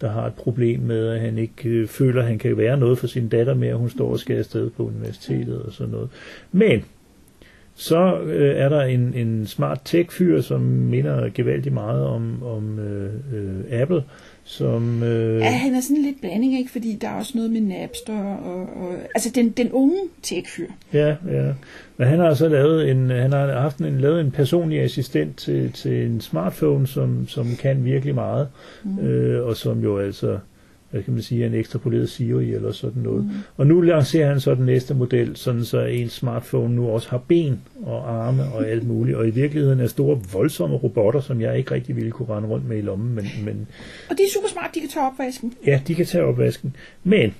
der 0.00 0.10
har 0.10 0.26
et 0.26 0.34
problem 0.34 0.80
med, 0.80 1.08
at 1.08 1.20
han 1.20 1.38
ikke 1.38 1.68
øh, 1.68 1.88
føler, 1.88 2.22
at 2.22 2.28
han 2.28 2.38
kan 2.38 2.56
være 2.56 2.76
noget 2.76 2.98
for 2.98 3.06
sin 3.06 3.28
datter 3.28 3.54
mere, 3.54 3.74
hun 3.74 3.90
står 3.90 4.12
og 4.12 4.18
skal 4.18 4.36
afsted 4.36 4.70
på 4.70 4.86
universitetet 4.86 5.62
og 5.62 5.72
sådan 5.72 5.92
noget. 5.92 6.08
Men 6.52 6.84
så 7.74 8.20
øh, 8.20 8.56
er 8.56 8.68
der 8.68 8.82
en, 8.82 9.14
en 9.14 9.46
smart 9.46 9.80
tech-fyr, 9.84 10.40
som 10.40 10.60
minder 10.60 11.30
gevaldigt 11.34 11.74
meget 11.74 12.04
om, 12.04 12.42
om 12.42 12.78
øh, 12.78 13.14
øh, 13.32 13.80
Apple, 13.80 14.02
som... 14.44 15.02
Øh, 15.02 15.40
Ja, 15.40 15.50
han 15.50 15.74
er 15.74 15.80
sådan 15.80 16.02
lidt 16.02 16.20
blanding, 16.20 16.58
ikke? 16.58 16.70
Fordi 16.70 16.98
der 17.00 17.08
er 17.08 17.14
også 17.14 17.32
noget 17.34 17.50
med 17.50 17.60
Napster 17.60 18.24
og... 18.24 18.60
og 18.60 18.94
altså, 19.14 19.30
den, 19.34 19.50
den 19.50 19.72
unge 19.72 19.96
tech-fyr. 20.22 20.66
Ja, 20.92 21.16
ja. 21.28 21.52
Men 21.96 22.08
han 22.08 22.18
har 22.18 22.34
så 22.34 22.48
lavet 22.48 22.90
en, 22.90 23.10
han 23.10 23.32
har 23.32 23.60
haft 23.60 23.78
en, 23.78 24.00
lavet 24.00 24.20
en 24.20 24.30
personlig 24.30 24.80
assistent 24.80 25.36
til, 25.36 25.72
til 25.72 26.06
en 26.06 26.20
smartphone, 26.20 26.86
som, 26.86 27.28
som 27.28 27.56
kan 27.56 27.84
virkelig 27.84 28.14
meget, 28.14 28.48
mm. 28.84 28.98
øh, 28.98 29.46
og 29.46 29.56
som 29.56 29.82
jo 29.82 29.98
altså, 29.98 30.38
hvad 30.90 31.02
kan 31.02 31.12
man 31.12 31.22
sige, 31.22 31.46
en 31.46 31.54
ekstrapoleret 31.54 32.10
Siri 32.10 32.52
eller 32.54 32.72
sådan 32.72 33.02
noget. 33.02 33.24
Mm. 33.24 33.30
Og 33.56 33.66
nu 33.66 33.80
lancerer 33.80 34.28
han 34.28 34.40
så 34.40 34.54
den 34.54 34.66
næste 34.66 34.94
model, 34.94 35.36
sådan 35.36 35.64
så 35.64 35.80
en 35.80 36.08
smartphone 36.08 36.74
nu 36.74 36.88
også 36.88 37.08
har 37.10 37.18
ben 37.18 37.60
og 37.82 38.10
arme 38.12 38.42
og 38.44 38.68
alt 38.68 38.86
muligt, 38.86 39.16
og 39.16 39.26
i 39.28 39.30
virkeligheden 39.30 39.80
er 39.80 39.86
store, 39.86 40.20
voldsomme 40.32 40.76
robotter, 40.76 41.20
som 41.20 41.40
jeg 41.40 41.58
ikke 41.58 41.70
rigtig 41.70 41.96
ville 41.96 42.10
kunne 42.10 42.28
rende 42.28 42.48
rundt 42.48 42.68
med 42.68 42.78
i 42.78 42.80
lommen, 42.80 43.14
men, 43.14 43.26
men 43.44 43.68
Og 44.10 44.16
det 44.18 44.24
er 44.24 44.30
super 44.34 44.48
smart, 44.48 44.70
de 44.74 44.80
kan 44.80 44.88
tage 44.88 45.06
opvasken. 45.06 45.54
ja, 45.66 45.80
de 45.88 45.94
kan 45.94 46.06
tage 46.06 46.24
opvasken. 46.24 46.76
Men 47.04 47.34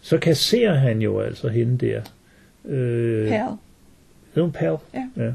så 0.00 0.18
kasserer 0.18 0.74
han 0.74 1.02
jo 1.02 1.20
altså 1.20 1.48
hende 1.48 1.86
der. 1.86 2.00
Øh, 2.64 3.28
Pal. 3.28 3.40
er 4.34 4.40
hun 4.40 4.52
Pal. 4.52 4.76
Ja. 4.94 5.24
ja. 5.24 5.32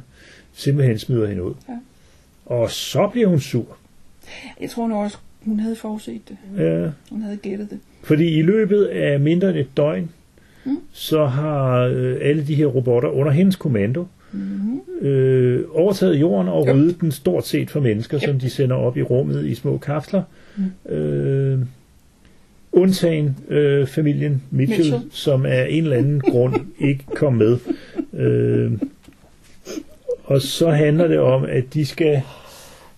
Simpelthen 0.53 0.99
smider 0.99 1.27
hende 1.27 1.43
ud. 1.43 1.53
Ja. 1.69 1.73
Og 2.45 2.71
så 2.71 3.07
bliver 3.07 3.27
hun 3.27 3.39
sur. 3.39 3.77
Jeg 4.61 4.69
tror 4.69 4.87
nu 4.87 4.95
også, 4.95 5.17
hun 5.45 5.59
havde 5.59 5.75
forudset 5.75 6.21
det. 6.29 6.37
Ja. 6.63 6.89
Hun 7.11 7.21
havde 7.21 7.37
gættet 7.37 7.69
det. 7.69 7.79
Fordi 8.03 8.37
i 8.37 8.41
løbet 8.41 8.83
af 8.85 9.19
mindre 9.19 9.49
end 9.49 9.57
et 9.57 9.77
døgn, 9.77 10.09
Mm. 10.65 10.77
så 10.91 11.25
har 11.25 11.79
øh, 11.93 12.17
alle 12.21 12.47
de 12.47 12.55
her 12.55 12.65
robotter 12.65 13.09
under 13.09 13.31
hendes 13.31 13.55
kommando 13.55 14.05
Mm-hmm. 14.33 15.07
øh, 15.07 15.63
overtaget 15.73 16.15
jorden 16.19 16.47
og 16.47 16.67
Jo. 16.67 16.73
ryddet 16.73 17.01
den 17.01 17.11
stort 17.11 17.47
set 17.47 17.69
for 17.71 17.79
mennesker, 17.79 18.19
Yep. 18.21 18.29
som 18.29 18.39
de 18.39 18.49
sender 18.49 18.75
op 18.75 18.97
i 18.97 19.01
rummet 19.01 19.45
i 19.45 19.55
små 19.55 19.77
kapsler. 19.77 20.23
Mm. 20.57 20.91
Øh, 20.95 21.59
undtagen 22.71 23.37
øh, 23.49 23.87
familien 23.87 24.43
Mitchell, 24.51 24.79
Mitchell. 24.79 24.93
Mitchell, 24.93 25.11
som 25.11 25.45
af 25.45 25.67
en 25.69 25.83
eller 25.83 25.97
anden 25.97 26.19
grund 26.21 26.55
ikke 26.79 27.03
kom 27.15 27.33
med. 27.33 27.57
Øh, 28.13 28.71
og 30.23 30.41
så 30.41 30.69
handler 30.69 31.07
det 31.07 31.19
om, 31.19 31.43
at 31.49 31.73
de 31.73 31.85
skal... 31.85 32.21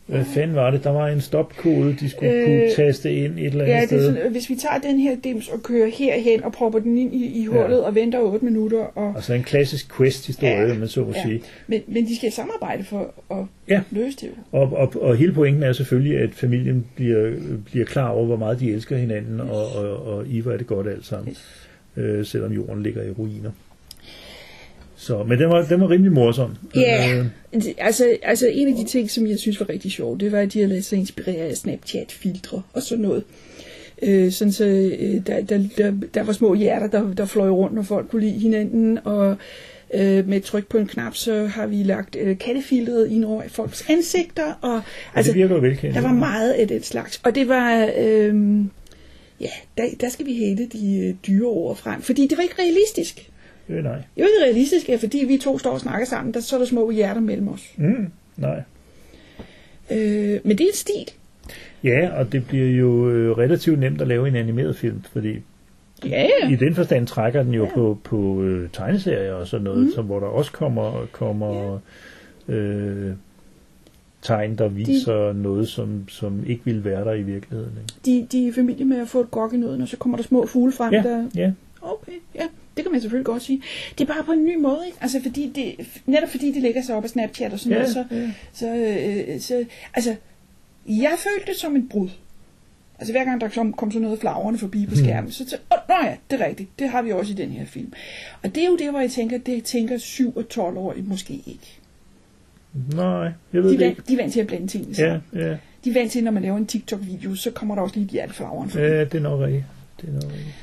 Hvad 0.05 0.25
fanden 0.25 0.55
var 0.55 0.71
det? 0.71 0.83
Der 0.83 0.89
var 0.89 1.07
en 1.07 1.21
stopkode, 1.21 1.95
de 1.99 2.09
skulle 2.09 2.31
øh, 2.31 2.45
kunne 2.45 2.69
taste 2.75 3.13
ind 3.15 3.39
et 3.39 3.45
eller 3.45 3.63
andet 3.63 3.73
Ja, 3.75 3.81
det 3.81 3.83
er 3.83 3.87
sted. 3.87 4.15
sådan, 4.15 4.31
hvis 4.31 4.49
vi 4.49 4.55
tager 4.55 4.77
den 4.79 4.99
her 4.99 5.15
dims 5.23 5.49
og 5.49 5.63
kører 5.63 5.89
herhen 5.89 6.43
og 6.43 6.51
propper 6.51 6.79
den 6.79 6.97
ind 6.97 7.15
i, 7.15 7.41
i 7.41 7.45
hullet 7.45 7.77
Ja. 7.77 7.81
og 7.81 7.95
venter 7.95 8.19
8 8.19 8.45
minutter. 8.45 8.79
Og, 8.79 9.13
Altså 9.15 9.33
en 9.33 9.43
klassisk 9.43 9.97
quest-historie, 9.97 10.67
Ja, 10.67 10.73
man 10.77 10.87
så 10.87 10.99
må 11.01 11.13
ja. 11.15 11.21
sige. 11.23 11.41
men, 11.67 11.81
men 11.87 12.05
de 12.07 12.15
skal 12.17 12.31
samarbejde 12.31 12.83
for 12.83 13.13
at 13.31 13.45
Ja. 13.69 13.81
løse 13.91 14.17
det. 14.21 14.29
Og, 14.51 14.61
og, 14.73 14.93
og 15.01 15.15
hele 15.15 15.33
pointen 15.33 15.63
er 15.63 15.73
selvfølgelig, 15.73 16.17
at 16.17 16.29
familien 16.33 16.85
bliver, 16.95 17.31
bliver 17.65 17.85
klar 17.85 18.09
over, 18.09 18.25
hvor 18.25 18.37
meget 18.37 18.59
de 18.59 18.71
elsker 18.71 18.97
hinanden, 18.97 19.39
og, 19.39 19.75
og, 19.75 20.07
og 20.07 20.27
i 20.27 20.39
hvor 20.39 20.51
er 20.51 20.57
det 20.57 20.67
godt 20.67 20.87
alt 20.87 21.05
sammen, 21.05 21.29
Yes. 21.29 21.67
øh, 21.97 22.25
selvom 22.25 22.51
jorden 22.51 22.83
ligger 22.83 23.03
i 23.03 23.11
ruiner. 23.11 23.51
Så, 24.95 25.23
men 25.23 25.39
den 25.39 25.49
var, 25.49 25.65
den 25.65 25.81
var 25.81 25.89
rimelig 25.89 26.11
morsom. 26.11 26.55
Ja. 26.75 27.17
Øh, 27.19 27.25
Altså, 27.77 28.17
altså 28.23 28.47
en 28.53 28.67
af 28.67 28.75
de 28.75 28.85
ting, 28.85 29.11
som 29.11 29.27
jeg 29.27 29.39
synes 29.39 29.59
var 29.59 29.69
rigtig 29.69 29.91
sjovt, 29.91 30.19
det 30.19 30.31
var, 30.31 30.39
at 30.39 30.53
de 30.53 30.59
havde 30.59 30.69
ladet 30.69 30.85
sig 30.85 30.99
inspirere 30.99 31.45
af 31.45 31.57
Snapchat-filtre 31.57 32.61
og 32.73 32.81
sådan 32.81 33.01
noget. 33.01 33.23
Øh, 34.01 34.31
sådan 34.31 34.51
så 34.51 34.65
øh, 34.65 35.27
der, 35.27 35.41
der, 35.41 35.63
der, 35.77 35.93
der 36.13 36.23
var 36.23 36.33
små 36.33 36.53
hjerter, 36.53 36.87
der, 36.87 37.13
der 37.13 37.25
fløj 37.25 37.49
rundt, 37.49 37.75
når 37.75 37.81
folk 37.81 38.09
kunne 38.09 38.21
lide 38.21 38.39
hinanden, 38.39 38.99
og 39.03 39.35
øh, 39.93 40.27
med 40.27 40.37
et 40.37 40.43
tryk 40.43 40.67
på 40.67 40.77
en 40.77 40.87
knap, 40.87 41.15
så 41.15 41.45
har 41.45 41.67
vi 41.67 41.83
lagt 41.83 42.15
øh, 42.19 42.37
kattefiltret 42.37 43.11
ind 43.11 43.25
over 43.25 43.43
folks 43.47 43.85
ansigter, 43.89 44.53
og 44.61 44.75
altså, 44.75 44.83
altså, 45.15 45.31
det 45.31 45.39
virker 45.39 45.59
velkendt. 45.59 45.95
der 45.95 46.01
var 46.01 46.13
meget 46.13 46.51
af 46.51 46.67
den 46.67 46.83
slags. 46.83 47.21
Og 47.23 47.35
det 47.35 47.47
var, 47.47 47.89
øh, 47.97 48.59
ja, 49.39 49.49
der, 49.77 49.83
der 50.01 50.09
skal 50.09 50.25
vi 50.25 50.33
hætte 50.33 50.67
de 50.73 50.97
øh, 50.97 51.15
dyre 51.27 51.47
ord 51.47 51.77
frem, 51.77 52.01
fordi 52.01 52.27
det 52.27 52.37
var 52.37 52.43
ikke 52.43 52.55
realistisk. 52.59 53.29
Øh, 53.69 53.83
nej. 53.83 53.95
Det 53.95 54.03
var 54.17 54.23
ikke 54.23 54.43
realistisk, 54.43 54.89
at 54.89 54.99
fordi 54.99 55.25
vi 55.27 55.37
to 55.37 55.57
står 55.57 55.71
og 55.71 55.79
snakker 55.79 56.07
sammen, 56.07 56.33
der 56.33 56.39
så 56.39 56.55
er 56.55 56.59
der 56.59 56.65
små 56.65 56.91
hjerter 56.91 57.21
mellem 57.21 57.47
os. 57.47 57.73
Mm, 57.77 58.07
nej. 58.37 58.61
Øh, 59.91 60.39
men 60.43 60.57
det 60.57 60.61
er 60.61 60.67
en 60.67 60.73
stil. 60.73 61.11
Ja, 61.83 62.09
og 62.19 62.31
det 62.31 62.47
bliver 62.47 62.69
jo 62.69 63.09
øh, 63.09 63.37
relativt 63.37 63.79
nemt 63.79 64.01
at 64.01 64.07
lave 64.07 64.27
en 64.27 64.35
animeret 64.35 64.75
film, 64.75 65.03
fordi 65.11 65.39
Ja, 66.05 66.27
ja. 66.41 66.49
i 66.49 66.55
den 66.55 66.75
forstand 66.75 67.07
trækker 67.07 67.43
den 67.43 67.53
jo 67.53 67.63
ja. 67.65 67.73
på, 67.73 67.97
på 68.03 68.41
øh, 68.41 68.69
tegneserier 68.73 69.33
og 69.33 69.47
sådan 69.47 69.63
noget, 69.63 69.85
mm. 69.85 69.91
som, 69.91 70.05
hvor 70.05 70.19
der 70.19 70.27
også 70.27 70.51
kommer, 70.51 71.05
kommer 71.11 71.79
øh, 72.47 73.11
tegn, 74.21 74.55
der 74.57 74.67
viser 74.67 75.27
de, 75.27 75.41
noget, 75.41 75.67
som, 75.67 76.09
som 76.09 76.43
ikke 76.47 76.65
ville 76.65 76.83
være 76.85 77.05
der 77.05 77.13
i 77.13 77.21
virkeligheden. 77.23 77.71
Ikke? 77.81 77.93
De, 78.21 78.27
de 78.31 78.43
er 78.43 78.49
i 78.49 78.51
familie 78.51 78.85
med 78.85 78.97
at 78.97 79.07
få 79.07 79.21
et 79.21 79.31
gok 79.31 79.53
i 79.53 79.57
nøden, 79.57 79.81
og 79.81 79.87
så 79.87 79.97
kommer 79.97 80.17
der 80.17 80.23
små 80.23 80.45
fugle 80.45 80.71
frem, 80.71 80.93
Ja, 80.93 81.03
der... 81.03 81.25
ja. 81.35 81.51
Okay, 81.83 82.11
ja, 82.35 82.43
det 82.77 82.83
kan 82.83 82.91
man 82.91 83.01
selvfølgelig 83.01 83.25
godt 83.25 83.41
sige. 83.43 83.61
Det 83.97 84.09
er 84.09 84.13
bare 84.13 84.23
på 84.23 84.31
en 84.31 84.45
ny 84.45 84.55
måde, 84.57 84.79
ikke? 84.85 84.97
Altså, 85.01 85.21
fordi 85.21 85.51
det, 85.55 85.87
netop 86.05 86.29
fordi 86.29 86.51
det 86.51 86.61
lægger 86.61 86.81
sig 86.81 86.95
op 86.95 87.03
af 87.03 87.09
Snapchat 87.09 87.53
og 87.53 87.59
sådan 87.59 87.71
Ja, 87.77 87.77
noget, 87.79 87.93
så, 87.93 88.05
ja. 88.11 88.31
så, 88.53 88.67
øh, 89.33 89.39
så, 89.39 89.65
altså, 89.93 90.15
jeg 90.87 91.15
følte 91.17 91.51
det 91.51 91.59
som 91.59 91.75
et 91.75 91.89
brud. 91.89 92.09
Altså 92.99 93.13
hver 93.13 93.23
gang 93.23 93.41
der 93.41 93.49
kom, 93.49 93.73
kom 93.73 93.91
sådan 93.91 94.01
noget 94.01 94.19
flagrende 94.19 94.59
forbi 94.59 94.85
på 94.85 94.95
skærmen, 94.95 95.31
så 95.31 95.37
tænkte 95.37 95.57
åh, 95.71 95.77
nå 95.89 95.95
ja, 96.07 96.15
det 96.31 96.41
er 96.41 96.45
rigtigt, 96.45 96.79
det 96.79 96.89
har 96.89 97.01
vi 97.01 97.11
også 97.11 97.31
i 97.31 97.35
den 97.35 97.49
her 97.49 97.65
film. 97.65 97.93
Og 98.43 98.55
det 98.55 98.63
er 98.63 98.67
jo 98.67 98.77
det, 98.77 98.89
hvor 98.89 98.99
jeg 98.99 99.11
tænker, 99.11 99.37
det 99.37 99.63
tænker 99.63 99.97
7 99.97 100.37
og 100.37 100.49
12 100.49 100.77
år 100.77 100.95
måske 101.03 101.33
ikke. 101.33 101.79
Nej, 102.95 103.31
jeg 103.53 103.63
ved 103.63 103.71
De 103.71 103.77
det 103.77 103.85
ikke. 103.89 104.01
de 104.07 104.13
er 104.13 104.17
vant 104.17 104.33
til 104.33 104.39
at 104.39 104.47
blande 104.47 104.67
tingene 104.67 104.95
Ja, 104.97 105.19
ja. 105.33 105.57
De 105.83 105.89
er 105.89 105.93
vant 105.93 106.11
til, 106.11 106.23
når 106.23 106.31
man 106.31 106.43
laver 106.43 106.57
en 106.57 106.65
TikTok-video, 106.67 107.35
så 107.35 107.51
kommer 107.51 107.75
der 107.75 107.81
også 107.81 107.95
lige 107.95 108.05
et 108.05 108.11
hjerteflagrende 108.11 108.71
forbi. 108.71 108.83
ja, 108.85 108.99
det 109.03 109.13
er 109.15 109.19
nok 109.19 109.39
rigtigt. 109.41 109.63
Det 110.01 110.09
er 110.09 110.13
nok 110.13 110.23
rigtigt. 110.23 110.55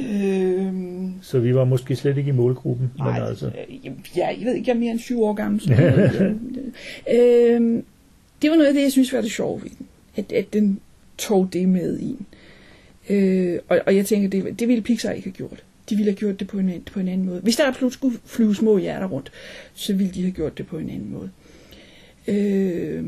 Øhm, 0.00 1.12
Så 1.22 1.38
vi 1.38 1.54
var 1.54 1.64
måske 1.64 1.96
slet 1.96 2.16
ikke 2.18 2.28
i 2.28 2.32
målgruppen. 2.32 2.90
nej, 2.98 3.18
Men 3.18 3.28
altså, 3.28 3.46
øh, 3.46 3.84
jeg, 4.16 4.36
jeg 4.38 4.46
ved 4.46 4.54
ikke, 4.54 4.68
jeg 4.68 4.74
er 4.74 4.80
mere 4.80 4.90
end 4.90 4.98
syv 5.00 5.22
år 5.22 5.32
gammel. 5.32 5.60
Så, 5.60 5.72
øh, 7.14 7.82
det 8.42 8.50
var 8.50 8.56
noget 8.56 8.66
af 8.68 8.74
det, 8.74 8.82
jeg 8.82 8.92
synes 8.92 9.12
var 9.12 9.20
det 9.20 9.30
sjove 9.30 9.62
ved 9.62 9.70
den. 9.78 9.86
At, 10.16 10.32
at 10.32 10.52
den 10.52 10.80
tog 11.18 11.48
det 11.52 11.68
med 11.68 11.98
ind. 11.98 12.18
Øh, 13.10 13.58
og, 13.68 13.80
og 13.86 13.96
jeg 13.96 14.06
tænker, 14.06 14.28
det, 14.28 14.58
det 14.60 14.68
ville 14.68 14.82
Pixar 14.82 15.10
ikke 15.10 15.26
have 15.28 15.34
gjort. 15.34 15.64
de 15.90 15.96
ville 15.96 16.10
have 16.10 16.16
gjort 16.16 16.40
det 16.40 16.48
på 16.48 16.58
en, 16.58 16.72
på 16.92 17.00
en 17.00 17.08
anden 17.08 17.26
måde. 17.26 17.40
Hvis 17.40 17.56
der 17.56 17.66
absolut 17.66 17.92
skulle 17.92 18.18
flyve 18.24 18.54
små 18.54 18.78
hjerter 18.78 19.06
rundt, 19.06 19.32
så 19.74 19.94
ville 19.94 20.12
de 20.12 20.20
have 20.22 20.32
gjort 20.32 20.58
det 20.58 20.66
på 20.66 20.78
en 20.78 20.90
anden 20.90 21.12
måde. 21.12 21.30
Øh, 22.28 23.04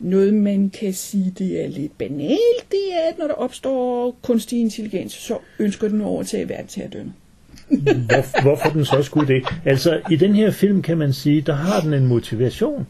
noget 0.00 0.34
man 0.34 0.70
kan 0.80 0.92
sige, 0.92 1.32
det 1.38 1.64
er 1.64 1.68
lidt 1.68 1.98
banalt, 1.98 2.70
det 2.70 2.80
er, 2.92 3.10
at 3.12 3.18
når 3.18 3.26
der 3.26 3.34
opstår 3.34 4.16
kunstig 4.22 4.60
intelligens, 4.60 5.12
så 5.12 5.38
ønsker 5.58 5.88
den 5.88 6.00
over 6.00 6.22
til 6.22 6.48
verden 6.48 6.66
til 6.66 6.80
at 6.80 6.92
dømme. 6.92 7.12
Hvor, 8.08 8.42
hvorfor 8.42 8.68
den 8.70 8.84
så 8.84 9.02
skulle 9.02 9.34
det? 9.34 9.42
Altså, 9.64 10.00
i 10.10 10.16
den 10.16 10.34
her 10.34 10.50
film 10.50 10.82
kan 10.82 10.98
man 10.98 11.12
sige, 11.12 11.40
der 11.40 11.54
har 11.54 11.80
den 11.80 11.94
en 11.94 12.06
motivation. 12.06 12.86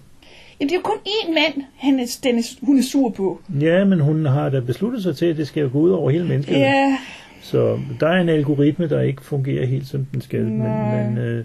Jamen, 0.60 0.68
det 0.68 0.74
er 0.74 0.78
jo 0.78 0.82
kun 0.82 0.98
én 1.06 1.34
mand, 1.34 1.64
han 1.76 2.00
er, 2.00 2.18
den 2.22 2.38
er, 2.38 2.42
hun 2.62 2.78
er 2.78 2.82
sur 2.82 3.10
på. 3.10 3.40
Ja, 3.60 3.84
men 3.84 4.00
hun 4.00 4.26
har 4.26 4.48
da 4.48 4.60
besluttet 4.60 5.02
sig 5.02 5.16
til, 5.16 5.26
at 5.26 5.36
det 5.36 5.48
skal 5.48 5.62
jo 5.62 5.68
gå 5.72 5.78
ud 5.78 5.90
over 5.90 6.10
hele 6.10 6.24
mennesket. 6.24 6.54
Ja, 6.54 6.98
Så 7.42 7.78
der 8.00 8.08
er 8.08 8.20
en 8.20 8.28
algoritme, 8.28 8.88
der 8.88 9.00
ikke 9.00 9.24
fungerer 9.24 9.66
helt 9.66 9.86
som 9.86 10.06
den 10.12 10.20
skal. 10.20 10.40
Men, 10.44 10.52
Nej. 10.58 11.02
men 11.10 11.18
øh, 11.18 11.44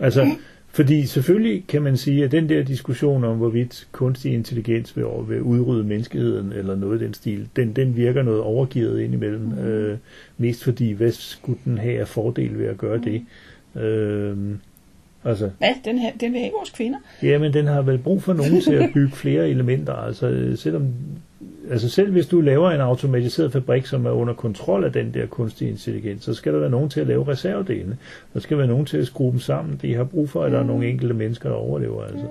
altså, 0.00 0.30
fordi 0.72 1.06
selvfølgelig 1.06 1.64
kan 1.68 1.82
man 1.82 1.96
sige, 1.96 2.24
at 2.24 2.32
den 2.32 2.48
der 2.48 2.62
diskussion 2.62 3.24
om, 3.24 3.36
hvorvidt 3.36 3.88
kunstig 3.92 4.32
intelligens 4.32 4.96
vil, 4.96 5.04
vil 5.28 5.42
udrydde 5.42 5.84
menneskeheden, 5.84 6.52
eller 6.52 6.76
noget 6.76 7.02
i 7.02 7.04
den 7.04 7.14
stil, 7.14 7.48
den, 7.56 7.72
den 7.72 7.96
virker 7.96 8.22
noget 8.22 8.40
overgivet 8.40 9.00
indimellem. 9.00 9.40
Mm. 9.40 9.58
Øh, 9.58 9.98
mest 10.38 10.64
fordi, 10.64 10.92
hvad 10.92 11.10
skulle 11.10 11.58
den 11.64 11.78
have 11.78 12.00
af 12.00 12.08
fordel 12.08 12.58
ved 12.58 12.66
at 12.66 12.78
gøre 12.78 12.98
det? 12.98 13.24
Øh, 13.82 14.36
altså, 15.24 15.50
hvad? 15.58 15.74
Den, 15.84 15.98
her, 15.98 16.12
den 16.20 16.32
vil 16.32 16.40
have 16.40 16.52
vores 16.58 16.70
kvinder. 16.70 16.98
Ja, 17.22 17.38
men 17.38 17.52
den 17.52 17.66
har 17.66 17.82
vel 17.82 17.98
brug 17.98 18.22
for 18.22 18.32
nogen 18.32 18.60
til 18.60 18.72
at 18.72 18.90
bygge 18.94 19.12
flere 19.12 19.48
elementer. 19.48 19.94
Altså, 19.94 20.28
øh, 20.28 20.58
selvom, 20.58 20.86
altså 21.70 21.88
selv 21.88 22.12
hvis 22.12 22.26
du 22.26 22.40
laver 22.40 22.70
en 22.70 22.80
automatiseret 22.80 23.52
fabrik, 23.52 23.86
som 23.86 24.06
er 24.06 24.10
under 24.10 24.34
kontrol 24.34 24.84
af 24.84 24.92
den 24.92 25.14
der 25.14 25.26
kunstige 25.26 25.70
intelligens, 25.70 26.24
så 26.24 26.34
skal 26.34 26.52
der 26.52 26.58
være 26.58 26.70
nogen 26.70 26.90
til 26.90 27.00
at 27.00 27.06
lave 27.06 27.28
reservedelene. 27.28 27.96
Der 28.34 28.40
skal 28.40 28.58
være 28.58 28.66
nogen 28.66 28.86
til 28.86 28.98
at 28.98 29.06
skrue 29.06 29.30
dem 29.32 29.40
sammen. 29.40 29.78
De 29.82 29.94
har 29.94 30.04
brug 30.04 30.28
for, 30.28 30.44
at 30.44 30.52
der 30.52 30.58
er 30.58 30.64
nogle 30.64 30.88
enkelte 30.88 31.14
mennesker, 31.14 31.48
der 31.48 31.56
overlever. 31.56 32.04
Altså. 32.04 32.26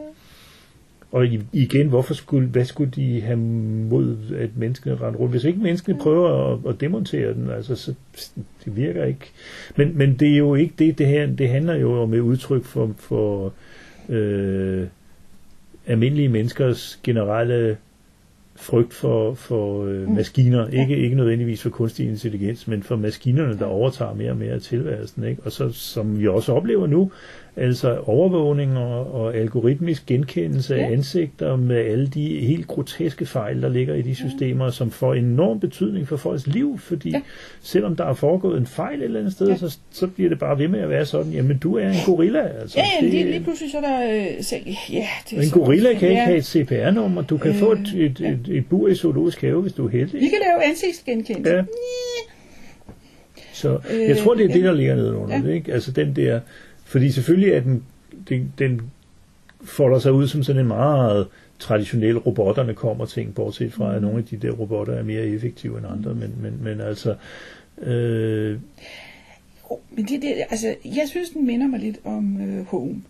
Og 1.11 1.25
igen, 1.53 1.87
hvorfor 1.87 2.13
skulle, 2.13 2.47
hvad 2.47 2.65
skulle 2.65 2.91
de 2.91 3.21
have 3.21 3.37
mod, 3.37 4.17
at 4.37 4.49
mennesket 4.55 5.01
render 5.01 5.19
rundt? 5.19 5.33
Hvis 5.33 5.43
ikke 5.43 5.59
mennesket 5.59 5.97
prøver 5.97 6.53
at, 6.53 6.59
at 6.69 6.81
demontere 6.81 7.33
den, 7.33 7.49
altså, 7.49 7.75
så 7.75 7.93
det 8.65 8.75
virker 8.75 9.05
ikke. 9.05 9.31
Men, 9.75 9.97
men 9.97 10.15
det 10.15 10.33
er 10.33 10.37
jo 10.37 10.55
ikke 10.55 10.73
det, 10.79 10.97
det 10.97 11.07
her, 11.07 11.25
det 11.27 11.49
handler 11.49 11.75
jo 11.75 12.01
om 12.01 12.13
et 12.13 12.19
udtryk 12.19 12.63
for, 12.63 12.91
for 12.97 13.53
øh, 14.09 14.87
almindelige 15.87 16.29
menneskers 16.29 16.99
generelle 17.03 17.77
frygt 18.59 18.93
for, 18.93 19.33
for 19.33 19.85
øh, 19.85 20.09
maskiner. 20.09 20.67
Ikke, 20.67 20.97
ikke 20.97 21.15
nødvendigvis 21.15 21.61
for 21.61 21.69
kunstig 21.69 22.09
intelligens, 22.09 22.67
men 22.67 22.83
for 22.83 22.95
maskinerne, 22.95 23.59
der 23.59 23.65
overtager 23.65 24.13
mere 24.13 24.31
og 24.31 24.37
mere 24.37 24.53
af 24.53 24.61
tilværelsen. 24.61 25.23
Ikke? 25.23 25.41
Og 25.45 25.51
så, 25.51 25.71
som 25.71 26.19
vi 26.19 26.27
også 26.27 26.53
oplever 26.53 26.87
nu, 26.87 27.11
altså 27.59 27.97
overvågning 28.05 28.77
og, 28.77 29.13
og 29.13 29.35
algoritmisk 29.35 30.05
genkendelse 30.05 30.75
af 30.75 30.91
ansigter 30.91 31.55
med 31.55 31.75
alle 31.77 32.07
de 32.07 32.39
helt 32.39 32.67
groteske 32.67 33.25
fejl, 33.25 33.61
der 33.61 33.69
ligger 33.69 33.93
i 33.95 34.01
de 34.01 34.15
systemer, 34.15 34.69
som 34.69 34.91
får 34.91 35.13
enorm 35.13 35.59
betydning 35.59 36.07
for 36.07 36.17
folks 36.17 36.47
liv, 36.47 36.79
fordi 36.79 37.09
Ja. 37.09 37.21
selvom 37.61 37.95
der 37.95 38.05
er 38.05 38.13
foregået 38.13 38.57
en 38.59 38.67
fejl 38.67 38.99
et 38.99 39.03
eller 39.05 39.19
andet 39.19 39.33
sted, 39.33 39.47
Ja. 39.47 39.57
så, 39.57 39.77
så 39.91 40.07
bliver 40.07 40.29
det 40.29 40.39
bare 40.39 40.59
ved 40.59 40.67
med 40.67 40.79
at 40.79 40.89
være 40.89 41.05
sådan, 41.05 41.31
jamen 41.31 41.57
du 41.57 41.77
er 41.77 41.89
en 41.89 41.95
gorilla. 42.05 42.47
Altså. 42.61 42.79
Ja, 42.79 42.85
ja, 43.01 43.05
Det- 43.05 43.13
lige, 43.13 43.25
lige 43.31 43.43
pludselig 43.43 43.71
så 43.71 43.77
er 43.77 43.81
der... 43.81 44.15
Øh, 44.37 44.43
så, 44.43 44.55
ja, 44.89 45.07
det 45.29 45.37
er 45.37 45.41
en 45.41 45.49
gorilla 45.49 45.89
også- 45.89 45.99
kan 45.99 46.09
ikke 46.09 46.19
ja. 46.21 46.25
have 46.25 46.37
et 46.37 46.45
CPR-nummer. 46.45 47.21
Du 47.21 47.37
kan 47.37 47.51
Øh, 47.51 47.57
få 47.57 47.71
et, 47.71 47.93
et, 47.95 48.19
ja. 48.21 48.29
et, 48.31 48.47
et 48.49 48.65
bur 48.69 48.87
i 48.87 48.95
zoologisk 48.95 49.41
have, 49.41 49.61
hvis 49.61 49.73
du 49.73 49.85
er 49.85 49.89
heldig. 49.91 50.13
Vi 50.21 50.27
kan 50.27 50.39
lave 50.47 50.69
ansigtsgenkendelse. 50.69 51.55
Ja. 51.55 51.63
Så 53.53 53.79
Øh, 53.93 54.01
jeg 54.09 54.17
tror, 54.17 54.33
det 54.33 54.43
er 54.45 54.53
det, 54.53 54.61
ja. 54.61 54.67
der 54.67 54.73
ligger 54.73 54.95
nedenunder 54.95 55.35
Ja. 55.35 55.41
det. 55.41 55.53
Ikke? 55.53 55.73
Altså 55.73 55.91
den 55.91 56.15
der... 56.15 56.39
Fordi 56.89 57.11
selvfølgelig 57.11 57.49
er 57.53 57.59
den, 57.59 57.83
den, 58.29 58.53
den 58.59 58.81
folder 59.63 59.99
sig 59.99 60.13
ud 60.13 60.27
som 60.27 60.43
sådan 60.43 60.61
en 60.61 60.67
meget 60.67 61.27
traditionel 61.59 62.17
robotterne 62.17 62.73
kommer 62.73 63.05
ting, 63.05 63.35
bortset 63.35 63.73
fra, 63.73 63.89
Mm. 63.89 63.95
at 63.95 64.01
nogle 64.01 64.17
af 64.17 64.23
de 64.25 64.37
der 64.37 64.51
robotter 64.51 64.93
er 64.93 65.03
mere 65.03 65.27
effektive 65.27 65.77
end 65.77 65.87
andre. 65.87 66.15
Men, 66.15 66.33
men, 66.41 66.63
men 66.63 66.81
altså... 66.81 67.15
Øh, 67.81 68.57
Oh, 69.71 69.77
men 69.91 70.05
det, 70.05 70.21
det, 70.21 70.33
altså, 70.49 70.75
jeg 70.85 71.03
synes, 71.09 71.29
den 71.29 71.45
minder 71.45 71.67
mig 71.67 71.79
lidt 71.79 71.99
om 72.03 72.41
øh, 72.41 72.65
Home. 72.65 73.01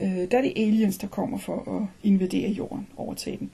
Øh, 0.00 0.06
der 0.08 0.38
er 0.38 0.42
det 0.42 0.52
aliens, 0.56 0.98
der 0.98 1.06
kommer 1.06 1.38
for 1.38 1.76
at 1.80 2.08
invadere 2.08 2.50
jorden, 2.50 2.86
overtage 2.96 3.38
den. 3.38 3.50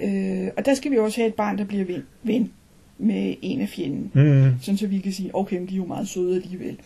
Øh, 0.00 0.48
og 0.56 0.66
der 0.66 0.74
skal 0.74 0.90
vi 0.92 0.96
også 0.98 1.20
have 1.20 1.28
et 1.28 1.34
barn, 1.34 1.58
der 1.58 1.64
bliver 1.64 1.84
ven, 1.84 2.02
ven 2.22 2.52
med 2.98 3.34
en 3.42 3.60
af 3.60 3.68
fjenden. 3.68 4.10
mm, 4.14 4.52
Sådan 4.60 4.78
så 4.78 4.86
vi 4.86 4.98
kan 4.98 5.12
sige, 5.12 5.30
okay, 5.34 5.56
men 5.58 5.66
de 5.68 5.72
er 5.74 5.76
jo 5.76 5.84
meget 5.84 6.08
søde 6.08 6.36
alligevel. 6.42 6.78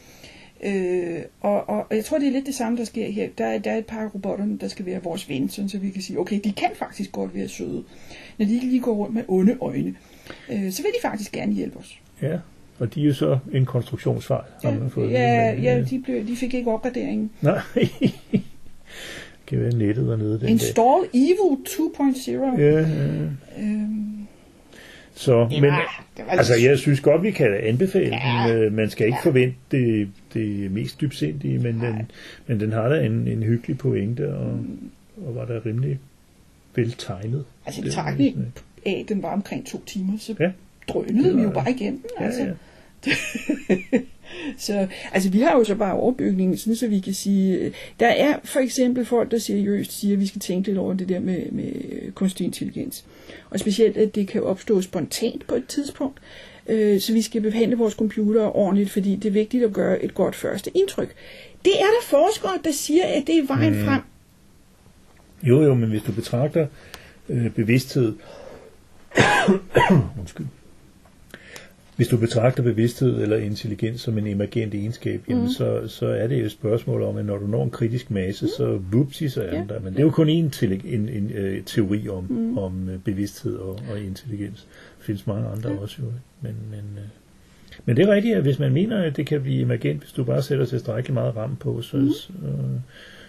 Øh, 0.62 1.18
og, 1.40 1.68
og, 1.68 1.86
og 1.90 1.96
jeg 1.96 2.04
tror, 2.04 2.18
det 2.18 2.28
er 2.28 2.32
lidt 2.32 2.46
det 2.46 2.54
samme, 2.54 2.78
der 2.78 2.84
sker 2.84 3.10
her. 3.10 3.28
Der, 3.38 3.44
er- 3.46 3.58
der 3.58 3.70
er 3.70 3.76
et 3.76 3.86
par 3.86 4.00
af 4.00 4.14
robotterne, 4.14 4.58
der 4.58 4.68
skal 4.68 4.86
være 4.86 5.02
vores 5.02 5.28
ven, 5.28 5.48
sådan 5.48 5.68
så 5.68 5.78
vi 5.78 5.90
kan 5.90 6.02
sige, 6.02 6.18
okay, 6.18 6.40
de 6.44 6.52
kan 6.52 6.68
faktisk 6.74 7.12
godt 7.12 7.34
være 7.34 7.48
søde. 7.48 7.82
Når 8.38 8.46
de 8.46 8.54
ikke 8.54 8.66
lige 8.66 8.80
går 8.80 8.94
rundt 8.94 9.14
med 9.14 9.22
onde 9.28 9.56
øjne, 9.60 9.94
øh, 10.52 10.70
så 10.72 10.82
vil 10.82 10.90
de 10.90 11.08
faktisk 11.08 11.32
gerne 11.32 11.52
hjælpe 11.52 11.78
os. 11.78 12.00
ja, 12.22 12.38
og 12.78 12.94
de 12.94 13.02
er 13.02 13.06
jo 13.06 13.14
så 13.14 13.38
en 13.52 13.66
konstruktionsfejl, 13.66 14.44
har 14.62 14.70
man 14.70 14.90
fået. 14.90 15.10
ja, 15.10 15.54
men, 15.54 15.62
ja 15.62 15.78
øh, 15.78 15.90
de, 15.90 15.98
blev, 15.98 16.26
de 16.26 16.36
fik 16.36 16.54
ikke 16.54 16.70
opgraderingen. 16.70 17.30
Nej. 17.40 17.60
det 17.74 18.12
kan 19.46 19.60
være 19.60 19.74
nettet 19.74 20.06
dernede 20.08 20.32
den 20.32 20.40
dag. 20.40 20.50
Install 20.50 21.04
Evil 21.14 21.56
2.0. 21.68 22.60
Ja, 22.60 22.78
ja. 22.80 22.80
Øhm, 23.60 24.11
Så, 25.14 25.48
det 25.50 25.60
men, 25.60 25.70
var, 25.70 26.04
det 26.16 26.24
var 26.26 26.32
altså, 26.32 26.52
jeg 26.62 26.78
synes 26.78 27.00
godt, 27.00 27.22
vi 27.22 27.30
kan 27.30 27.54
anbefale 27.62 28.16
Ja. 28.16 28.44
den. 28.48 28.56
Øh, 28.56 28.72
Man 28.72 28.90
skal 28.90 29.06
ikke 29.06 29.18
forvente 29.22 29.56
det, 29.70 30.08
det 30.34 30.70
mest 30.70 31.00
dybsindige, 31.00 31.58
men 31.58 31.80
den, 31.80 32.10
men 32.46 32.60
den 32.60 32.72
har 32.72 32.88
da 32.88 33.00
en, 33.06 33.28
en 33.28 33.42
hyggelig 33.42 33.78
pointe, 33.78 34.34
og, 34.34 34.58
og 35.26 35.34
var 35.34 35.44
da 35.44 35.60
rimelig 35.66 35.98
vel 36.74 36.92
tegnet. 36.98 37.44
Altså, 37.66 37.80
Det 37.80 37.86
er 37.86 37.90
betragtning 37.90 38.34
sådan, 38.34 38.52
af, 38.86 39.04
den 39.08 39.22
var 39.22 39.32
omkring 39.32 39.66
to 39.66 39.82
timer, 39.86 40.18
så 40.18 40.34
Ja. 40.40 40.50
drønede 40.88 41.36
vi 41.36 41.42
jo 41.42 41.50
bare 41.50 41.70
igennem. 41.70 42.04
Ja, 42.20 42.24
Altså. 42.24 42.42
ja. 43.06 43.12
Så, 44.58 44.86
altså, 45.12 45.30
vi 45.30 45.40
har 45.40 45.52
jo 45.52 45.64
så 45.64 45.74
bare 45.74 45.94
overbygningen, 45.94 46.56
sådan 46.56 46.76
så 46.76 46.88
vi 46.88 47.00
kan 47.00 47.14
sige, 47.14 47.56
øh, 47.56 47.72
der 48.00 48.06
er 48.06 48.36
for 48.44 48.60
eksempel 48.60 49.04
folk, 49.04 49.30
der 49.30 49.38
seriøst 49.38 50.00
siger, 50.00 50.14
at 50.14 50.20
vi 50.20 50.26
skal 50.26 50.40
tænke 50.40 50.68
lidt 50.68 50.78
over 50.78 50.94
det 50.94 51.08
der 51.08 51.20
med, 51.20 51.50
med 51.50 51.72
kunstig 52.14 52.44
intelligens. 52.44 53.04
Og 53.50 53.60
specielt, 53.60 53.96
at 53.96 54.14
det 54.14 54.28
kan 54.28 54.42
opstå 54.42 54.80
spontant 54.80 55.46
på 55.46 55.54
et 55.54 55.66
tidspunkt. 55.66 56.20
Øh, 56.68 57.00
så 57.00 57.12
vi 57.12 57.22
skal 57.22 57.40
behandle 57.40 57.78
vores 57.78 57.94
computer 57.94 58.56
ordentligt, 58.56 58.90
fordi 58.90 59.16
det 59.16 59.28
er 59.28 59.32
vigtigt 59.32 59.64
at 59.64 59.72
gøre 59.72 60.04
et 60.04 60.14
godt 60.14 60.36
første 60.36 60.70
indtryk. 60.74 61.14
Det 61.64 61.72
er 61.72 61.84
der 61.84 62.06
forskere, 62.06 62.58
der 62.64 62.72
siger, 62.72 63.04
at 63.06 63.26
det 63.26 63.38
er 63.38 63.46
vejen 63.46 63.78
mm. 63.78 63.84
frem. 63.84 64.00
Jo, 65.42 65.62
jo, 65.62 65.74
men 65.74 65.88
hvis 65.88 66.02
du 66.02 66.12
betragter 66.12 66.66
øh, 67.28 67.50
bevidsthed... 67.50 68.14
Undskyld. 70.20 70.46
Hvis 72.02 72.08
du 72.08 72.16
betragter 72.16 72.62
bevidsthed 72.62 73.22
eller 73.22 73.36
intelligens 73.36 74.00
som 74.00 74.18
en 74.18 74.26
emergent 74.26 74.74
egenskab, 74.74 75.20
jamen 75.28 75.50
så, 75.50 75.88
så 75.88 76.06
er 76.06 76.26
det 76.26 76.40
jo 76.40 76.44
et 76.44 76.52
spørgsmål 76.52 77.02
om, 77.02 77.16
at 77.16 77.24
når 77.24 77.38
du 77.38 77.46
når 77.46 77.64
en 77.64 77.70
kritisk 77.70 78.10
masse, 78.10 78.48
så 78.48 78.80
vupsi, 78.90 79.28
så 79.28 79.42
er 79.42 79.50
den 79.50 79.68
Ja. 79.68 79.74
der. 79.74 79.80
Men 79.80 79.92
det 79.92 79.98
er 79.98 80.02
jo 80.02 80.10
kun 80.10 80.28
en, 80.28 80.50
til, 80.50 80.80
en, 80.84 81.08
en 81.08 81.30
øh, 81.30 81.64
teori 81.64 82.08
om, 82.08 82.24
mm. 82.24 82.58
om 82.58 82.88
øh, 82.88 82.98
bevidsthed 82.98 83.56
og, 83.56 83.80
og 83.90 84.00
intelligens. 84.00 84.66
Der 84.98 85.04
findes 85.04 85.26
mange 85.26 85.48
andre 85.48 85.70
ja. 85.70 85.78
også 85.78 85.96
jo. 86.02 86.06
Men, 86.40 86.56
men, 86.70 86.98
øh, 86.98 87.04
men 87.84 87.96
det 87.96 88.08
er 88.08 88.14
rigtigt, 88.14 88.36
at 88.36 88.42
hvis 88.42 88.58
man 88.58 88.72
mener, 88.72 89.02
at 89.02 89.16
det 89.16 89.26
kan 89.26 89.42
blive 89.42 89.62
emergent, 89.62 90.00
hvis 90.00 90.12
du 90.12 90.24
bare 90.24 90.42
sætter 90.42 90.64
tilstrækkeligt 90.64 91.14
meget 91.14 91.36
ram 91.36 91.56
på, 91.56 91.82
så, 91.82 91.96
mm. 91.96 92.10
så 92.10 92.32
øh, 92.44 92.80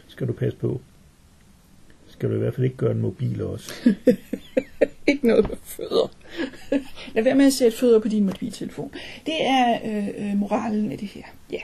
skal 0.07 0.27
du 0.27 0.33
passe 0.33 0.57
på. 0.57 0.81
Skal 2.07 2.29
du 2.29 2.35
i 2.35 2.39
hvert 2.39 2.53
fald 2.53 2.65
ikke 2.65 2.77
gøre 2.77 2.93
den 2.93 3.01
mobil 3.01 3.43
også. 3.43 3.73
Ikke 5.23 5.27
noget 5.27 5.49
med 5.49 5.57
fødder. 5.63 6.11
Lad 7.15 7.23
være 7.23 7.35
med 7.35 7.45
at 7.45 7.53
sætte 7.53 7.77
fødder 7.77 7.99
på 7.99 8.07
din 8.07 8.23
mobiltelefon. 8.25 8.91
Det 9.25 9.33
er 9.39 9.77
øh, 9.85 10.07
øh, 10.07 10.37
moralen 10.37 10.91
af 10.91 10.97
det 10.97 11.07
her. 11.07 11.23
Ja. 11.51 11.59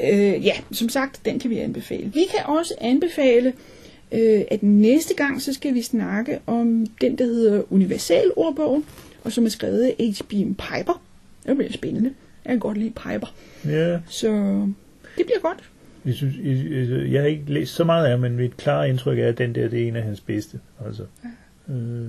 Øh, 0.00 0.46
ja, 0.46 0.52
som 0.72 0.88
sagt, 0.88 1.20
den 1.24 1.38
kan 1.38 1.50
vi 1.50 1.58
anbefale. 1.58 2.04
Vi 2.14 2.24
kan 2.30 2.46
også 2.46 2.74
anbefale, 2.80 3.52
øh, 4.12 4.42
at 4.50 4.62
næste 4.62 5.14
gang, 5.14 5.42
så 5.42 5.52
skal 5.52 5.74
vi 5.74 5.82
snakke 5.82 6.38
om 6.46 6.86
den, 7.00 7.18
der 7.18 7.24
hedder 7.24 7.62
Universalordbogen, 7.72 8.84
og 9.24 9.32
som 9.32 9.44
er 9.44 9.48
skrevet 9.48 9.82
af 9.82 9.94
H.B. 10.18 10.30
Piper. 10.30 11.02
Det 11.46 11.56
bliver 11.56 11.72
spændende. 11.72 12.14
Jeg 12.44 12.50
kan 12.50 12.58
godt 12.60 12.78
lide 12.78 12.90
Piper. 12.90 13.34
Ja, 13.64 13.98
Så 14.08 14.28
det 15.18 15.26
bliver 15.26 15.40
godt. 15.42 15.70
jeg, 16.04 16.14
synes, 16.14 16.34
jeg, 16.44 17.12
jeg 17.12 17.20
har 17.20 17.28
ikke 17.28 17.44
læst 17.46 17.74
så 17.74 17.84
meget 17.84 18.06
af, 18.06 18.18
men 18.18 18.36
mit 18.36 18.56
klare 18.56 18.88
indtryk 18.88 19.18
er, 19.18 19.28
at 19.28 19.38
den 19.38 19.54
der 19.54 19.68
det 19.68 19.82
er 19.82 19.88
en 19.88 19.96
af 19.96 20.02
hans 20.02 20.20
bedste. 20.20 20.60
Altså. 20.86 21.02
Øh, 21.68 22.08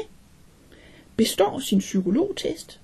består 1.16 1.58
sin 1.58 1.78
psykologtest 1.78 2.80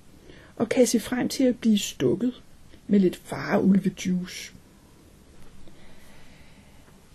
og 0.59 0.69
kan 0.69 0.87
se 0.87 0.99
frem 0.99 1.29
til 1.29 1.43
at 1.43 1.59
blive 1.59 1.77
stukket 1.77 2.33
med 2.87 2.99
lidt 2.99 3.15
fareulvejuice. 3.23 4.53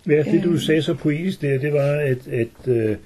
Ja, 0.07 0.23
det 0.23 0.45
du 0.45 0.59
sagde 0.59 0.83
så 0.83 0.95
poetisk 0.95 1.43
der, 1.43 1.59
det 1.59 1.73
var, 1.73 1.93
at, 1.93 2.29
at 2.29 2.69
øh, 2.69 2.97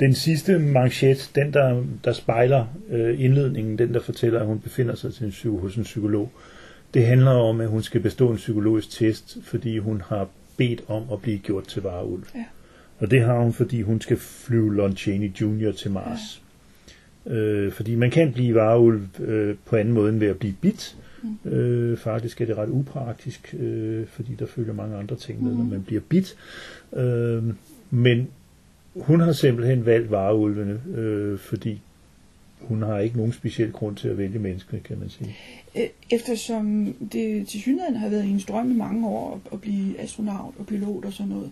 den 0.00 0.14
sidste 0.14 0.58
manchet, 0.58 1.30
den 1.34 1.52
der, 1.52 1.84
der 2.04 2.12
spejler 2.12 2.66
øh, 2.90 3.20
indledningen, 3.20 3.78
den 3.78 3.94
der 3.94 4.00
fortæller, 4.00 4.40
at 4.40 4.46
hun 4.46 4.60
befinder 4.60 4.94
sig 4.94 5.14
til 5.14 5.24
en 5.24 5.30
psy- 5.30 5.60
hos 5.60 5.76
en 5.76 5.82
psykolog, 5.82 6.32
det 6.94 7.06
handler 7.06 7.30
om, 7.30 7.60
at 7.60 7.68
hun 7.68 7.82
skal 7.82 8.00
bestå 8.00 8.30
en 8.30 8.36
psykologisk 8.36 8.90
test, 8.90 9.38
fordi 9.42 9.78
hun 9.78 10.02
har 10.06 10.28
bedt 10.56 10.84
om 10.88 11.02
at 11.12 11.22
blive 11.22 11.38
gjort 11.38 11.66
til 11.66 11.82
vareulv. 11.82 12.24
Ja. 12.34 12.44
Og 12.98 13.10
det 13.10 13.20
har 13.20 13.38
hun, 13.38 13.52
fordi 13.52 13.82
hun 13.82 14.00
skal 14.00 14.16
flyve 14.16 14.74
Lon 14.74 14.96
Chaney 14.96 15.32
Jr. 15.40 15.72
til 15.72 15.90
Mars. 15.90 16.18
Ja. 16.34 16.43
Øh, 17.26 17.72
fordi 17.72 17.94
man 17.94 18.10
kan 18.10 18.32
blive 18.32 18.54
vareulv 18.54 19.02
øh, 19.20 19.56
på 19.64 19.76
anden 19.76 19.94
måde 19.94 20.08
end 20.08 20.18
ved 20.18 20.28
at 20.28 20.38
blive 20.38 20.54
bit. 20.60 20.96
Mm. 21.22 21.50
Øh, 21.50 21.98
faktisk 21.98 22.40
er 22.40 22.46
det 22.46 22.56
ret 22.56 22.68
upraktisk, 22.68 23.54
øh, 23.58 24.06
fordi 24.06 24.34
der 24.34 24.46
følger 24.46 24.72
mange 24.72 24.96
andre 24.96 25.16
ting 25.16 25.42
med, 25.42 25.52
mm. 25.52 25.58
når 25.58 25.64
man 25.64 25.82
bliver 25.82 26.02
bit. 26.08 26.36
Øh, 26.96 27.42
men 27.90 28.28
hun 28.96 29.20
har 29.20 29.32
simpelthen 29.32 29.86
valgt 29.86 30.10
vareulvene, 30.10 30.80
øh, 30.94 31.38
fordi 31.38 31.80
hun 32.60 32.82
har 32.82 32.98
ikke 32.98 33.16
nogen 33.16 33.32
speciel 33.32 33.72
grund 33.72 33.96
til 33.96 34.08
at 34.08 34.18
vælge 34.18 34.38
menneskene, 34.38 34.80
kan 34.80 34.98
man 34.98 35.10
sige. 35.10 35.36
Øh, 35.76 35.88
Eftersom 36.10 36.94
det 37.12 37.48
til 37.48 37.60
synligheden 37.60 37.96
har 37.96 38.08
været 38.08 38.22
hendes 38.22 38.44
drøm 38.44 38.70
i 38.70 38.74
mange 38.74 39.08
år 39.08 39.40
at 39.52 39.60
blive 39.60 40.00
astronaut 40.00 40.54
og 40.58 40.66
pilot 40.66 41.04
og 41.04 41.12
sådan 41.12 41.32
noget, 41.32 41.50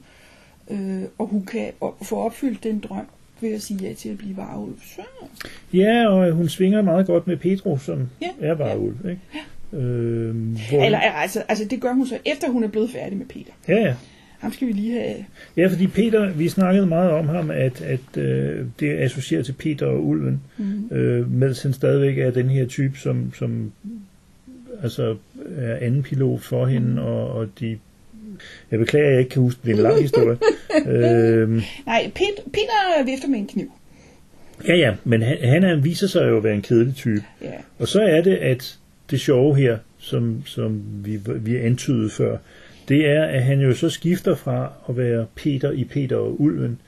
øh, 0.70 1.02
og 1.18 1.26
hun 1.26 1.44
kan 1.44 1.72
få 2.02 2.16
opfyldt 2.16 2.64
den 2.64 2.80
drøm 2.80 3.06
ved 3.42 3.54
at 3.54 3.62
sige 3.62 3.88
ja 3.88 3.94
til 3.94 4.08
at 4.08 4.18
blive 4.18 4.36
varulv, 4.36 4.74
så 4.96 5.02
Ja, 5.72 6.06
og 6.06 6.32
hun 6.32 6.48
svinger 6.48 6.82
meget 6.82 7.06
godt 7.06 7.26
med 7.26 7.36
Pedro, 7.36 7.78
som 7.78 8.08
Ja, 8.22 8.28
er 8.40 8.54
vareulv. 8.54 8.96
Ikke? 9.10 9.20
Øh, 9.72 10.34
hvor, 10.70 10.84
Eller 10.84 10.98
altså, 10.98 11.42
altså 11.48 11.64
det 11.64 11.80
gør 11.80 11.92
hun 11.92 12.06
så 12.06 12.18
efter 12.26 12.48
hun 12.48 12.64
er 12.64 12.68
blevet 12.68 12.90
færdig 12.90 13.18
med 13.18 13.26
Peter. 13.26 13.52
Ja, 13.68 13.74
ja. 13.74 13.94
Ham 14.38 14.52
skal 14.52 14.68
vi 14.68 14.72
lige 14.72 15.00
have. 15.00 15.24
Ja, 15.56 15.66
fordi 15.66 15.86
Peter, 15.86 16.30
vi 16.30 16.48
snakkede 16.48 16.86
meget 16.86 17.10
om 17.10 17.28
ham, 17.28 17.50
at, 17.50 17.82
at 17.82 18.16
øh, 18.16 18.66
det 18.80 18.90
er 18.90 19.04
associeret 19.04 19.44
til 19.44 19.52
Peter 19.52 19.86
og 19.86 20.04
ulven, 20.04 20.40
mm. 20.56 20.96
øh, 20.96 21.32
mens 21.32 21.62
han 21.62 21.72
stadigvæk 21.72 22.18
er 22.18 22.30
den 22.30 22.50
her 22.50 22.66
type, 22.66 22.98
som, 22.98 23.32
som 23.34 23.72
altså 24.82 25.16
er 25.56 25.76
anden 25.76 26.02
pilot 26.02 26.40
for 26.40 26.66
hende, 26.66 27.02
og, 27.02 27.30
og 27.32 27.48
de... 27.60 27.78
Jeg 28.70 28.78
beklager, 28.78 29.06
at 29.06 29.12
jeg 29.12 29.20
ikke 29.20 29.30
kan 29.30 29.42
huske, 29.42 29.60
det 29.64 29.70
er 29.70 29.76
en 29.76 29.82
lang 29.82 30.00
historie. 30.02 30.38
øhm, 30.86 31.62
Nej, 31.86 32.10
Peter, 32.14 32.42
Peter 32.52 33.04
vifter 33.04 33.28
med 33.28 33.38
en 33.38 33.46
kniv. 33.46 33.72
ja, 34.68 34.74
ja, 34.74 34.94
men 35.04 35.22
han, 35.22 35.36
han 35.42 35.64
er, 35.64 35.76
viser 35.76 36.06
sig 36.06 36.28
jo 36.28 36.36
at 36.36 36.44
være 36.44 36.54
en 36.54 36.62
kedelig 36.62 36.94
type. 36.94 37.24
Ja. 37.42 37.50
Og 37.78 37.88
så 37.88 38.00
er 38.02 38.22
det, 38.22 38.34
at 38.36 38.78
det 39.10 39.20
sjove 39.20 39.56
her, 39.56 39.78
som, 39.98 40.42
som 40.46 40.82
vi, 41.04 41.20
vi 41.26 41.56
antydede 41.56 42.10
før, 42.10 42.36
det 42.88 43.06
er, 43.06 43.24
at 43.24 43.42
han 43.42 43.60
jo 43.60 43.74
så 43.74 43.88
skifter 43.88 44.34
fra 44.34 44.72
at 44.88 44.96
være 44.96 45.26
Peter 45.34 45.70
i 45.70 45.84
Peter 45.84 46.16
og 46.16 46.40
Ulven, 46.40 46.78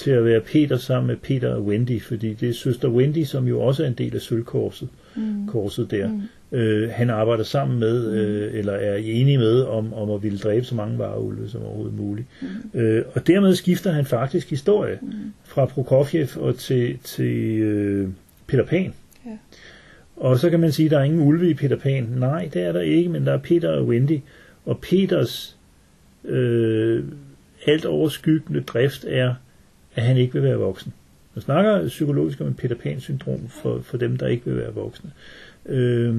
til 0.00 0.10
at 0.10 0.24
være 0.24 0.40
Peter 0.40 0.76
sammen 0.76 1.06
med 1.06 1.16
Peter 1.16 1.54
og 1.54 1.62
Wendy, 1.62 2.02
fordi 2.02 2.34
det 2.34 2.48
er 2.48 2.52
søster 2.52 2.88
Wendy, 2.88 3.24
som 3.24 3.48
jo 3.48 3.60
også 3.60 3.82
er 3.82 3.86
en 3.86 3.94
del 3.94 4.14
af 4.14 4.20
sølvkorset, 4.20 4.88
mm. 5.16 5.46
korset 5.46 5.90
der. 5.90 6.08
Mm. 6.08 6.22
Øh, 6.58 6.90
han 6.90 7.10
arbejder 7.10 7.44
sammen 7.44 7.78
med, 7.78 8.12
øh, 8.12 8.58
eller 8.58 8.72
er 8.72 8.96
enig 8.96 9.38
med, 9.38 9.62
om, 9.62 9.94
om 9.94 10.10
at 10.10 10.22
ville 10.22 10.38
dræbe 10.38 10.64
så 10.64 10.74
mange 10.74 10.98
vareulve 10.98 11.48
som 11.48 11.62
overhovedet 11.62 11.98
muligt. 11.98 12.26
Mm. 12.42 12.80
Øh, 12.80 13.04
og 13.14 13.26
dermed 13.26 13.54
skifter 13.54 13.92
han 13.92 14.04
faktisk 14.04 14.50
historie 14.50 14.98
mm. 15.02 15.12
fra 15.44 15.66
Prokofjev 15.66 16.28
og 16.36 16.56
til, 16.56 16.98
til 17.04 17.58
øh, 17.58 18.08
Peter 18.46 18.64
Pan. 18.64 18.94
Ja. 19.26 19.30
Og 20.16 20.38
så 20.38 20.50
kan 20.50 20.60
man 20.60 20.72
sige, 20.72 20.86
at 20.86 20.90
der 20.90 20.98
er 20.98 21.02
ingen 21.02 21.20
ulve 21.20 21.50
i 21.50 21.54
Peter 21.54 21.76
Pan. 21.76 22.04
Nej, 22.16 22.50
det 22.54 22.62
er 22.62 22.72
der 22.72 22.80
ikke, 22.80 23.08
men 23.08 23.26
der 23.26 23.32
er 23.32 23.38
Peter 23.38 23.68
og 23.70 23.86
Wendy. 23.86 24.18
Og 24.64 24.78
Peters 24.78 25.56
øh, 26.24 27.04
alt 27.66 27.84
overskyggende 27.84 28.60
drift 28.60 29.04
er, 29.08 29.34
at 30.00 30.06
han 30.06 30.16
ikke 30.16 30.32
vil 30.32 30.42
være 30.42 30.56
voksen. 30.56 30.92
Man 31.34 31.42
snakker 31.42 31.88
psykologisk 31.88 32.40
om 32.40 32.46
en 32.46 32.54
Peter 32.54 32.74
Pan-syndrom 32.74 33.48
for, 33.48 33.80
for 33.82 33.96
dem, 33.96 34.16
der 34.16 34.26
ikke 34.26 34.44
vil 34.44 34.56
være 34.56 34.74
voksne. 34.74 35.10
Øh, 35.66 36.16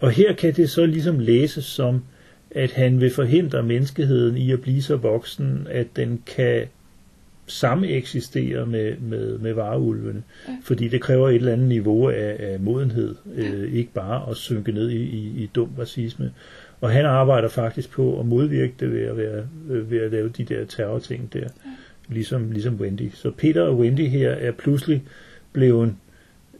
og 0.00 0.10
her 0.10 0.32
kan 0.32 0.54
det 0.54 0.70
så 0.70 0.86
ligesom 0.86 1.18
læses 1.18 1.64
som, 1.64 2.04
at 2.50 2.72
han 2.72 3.00
vil 3.00 3.10
forhindre 3.10 3.62
menneskeheden 3.62 4.36
i 4.36 4.52
at 4.52 4.60
blive 4.60 4.82
så 4.82 4.96
voksen, 4.96 5.66
at 5.70 5.86
den 5.96 6.22
kan 6.26 6.66
sameksistere 7.46 8.66
med, 8.66 8.96
med, 8.96 9.38
med 9.38 9.52
vareulvene. 9.52 10.22
Ja. 10.48 10.52
Fordi 10.62 10.88
det 10.88 11.00
kræver 11.00 11.28
et 11.28 11.34
eller 11.34 11.52
andet 11.52 11.68
niveau 11.68 12.08
af, 12.08 12.36
af 12.38 12.60
modenhed, 12.60 13.14
øh, 13.34 13.72
ikke 13.72 13.92
bare 13.92 14.30
at 14.30 14.36
synke 14.36 14.72
ned 14.72 14.90
i, 14.90 15.02
i, 15.02 15.42
i 15.42 15.50
dum 15.54 15.70
racisme. 15.78 16.32
Og 16.80 16.90
han 16.90 17.04
arbejder 17.04 17.48
faktisk 17.48 17.90
på 17.90 18.20
at 18.20 18.26
modvirke 18.26 18.74
det 18.80 18.92
ved 18.92 19.02
at, 19.02 19.16
være, 19.16 19.46
øh, 19.70 19.90
ved 19.90 19.98
at 19.98 20.10
lave 20.10 20.28
de 20.28 20.44
der 20.44 20.64
terrorting 20.64 21.32
der, 21.32 21.40
ja. 21.40 21.70
Ligesom, 22.08 22.50
ligesom 22.50 22.74
Wendy. 22.74 23.10
Så 23.14 23.30
Peter 23.30 23.62
og 23.62 23.78
Wendy 23.78 24.08
her 24.08 24.30
er 24.30 24.52
pludselig 24.52 25.02
blevet 25.52 25.94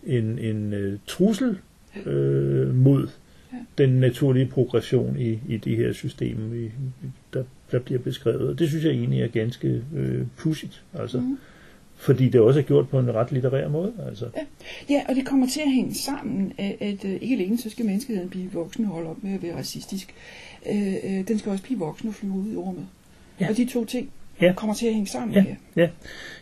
en, 0.06 0.38
en 0.38 0.72
uh, 0.74 0.98
trussel 1.06 1.58
øh, 2.06 2.74
mod 2.74 3.08
Ja. 3.52 3.84
den 3.84 3.88
naturlige 4.00 4.46
progression 4.46 5.16
i, 5.18 5.38
i 5.48 5.56
de 5.56 5.76
her 5.76 5.92
systemer, 5.92 6.46
vi, 6.48 6.70
der, 7.34 7.44
der 7.72 7.78
bliver 7.78 8.00
beskrevet. 8.00 8.48
Og 8.48 8.58
det 8.58 8.68
synes 8.68 8.84
jeg 8.84 8.92
egentlig 8.92 9.22
er 9.22 9.28
ganske 9.28 9.82
øh, 9.96 10.26
pudsigt. 10.36 10.82
Altså, 10.94 11.20
mm. 11.20 11.38
Fordi 11.96 12.28
det 12.28 12.40
også 12.40 12.60
er 12.60 12.64
gjort 12.64 12.88
på 12.88 12.98
en 12.98 13.14
ret 13.14 13.32
litterær 13.32 13.68
måde. 13.68 13.92
Altså. 14.08 14.26
Ja. 14.36 14.44
ja, 14.94 15.02
og 15.08 15.14
det 15.14 15.26
kommer 15.26 15.46
til 15.46 15.60
at 15.60 15.72
hænge 15.72 15.94
sammen, 15.94 16.52
at, 16.58 16.76
at 16.80 17.04
øh, 17.04 17.18
ikke 17.20 17.34
alene 17.34 17.58
så 17.58 17.70
skal 17.70 17.86
menneskeheden 17.86 18.28
blive 18.28 18.52
voksen 18.52 18.84
og 18.84 18.90
holde 18.90 19.10
op 19.10 19.24
med 19.24 19.34
at 19.34 19.42
være 19.42 19.56
racistisk. 19.56 20.14
Øh, 20.70 20.94
øh, 21.04 21.28
den 21.28 21.38
skal 21.38 21.52
også 21.52 21.64
blive 21.64 21.78
voksen 21.78 22.08
og 22.08 22.14
flyve 22.14 22.32
ud 22.32 22.52
i 22.52 22.56
rummet. 22.56 22.86
Ja. 23.40 23.48
Og 23.50 23.56
de 23.56 23.64
to 23.64 23.84
ting 23.84 24.10
Ja. 24.42 24.52
kommer 24.56 24.74
til 24.74 24.86
at 24.86 24.92
hænge 24.92 25.06
sammen 25.08 25.34
Ja, 25.34 25.40
her. 25.42 25.54
ja. 25.76 25.88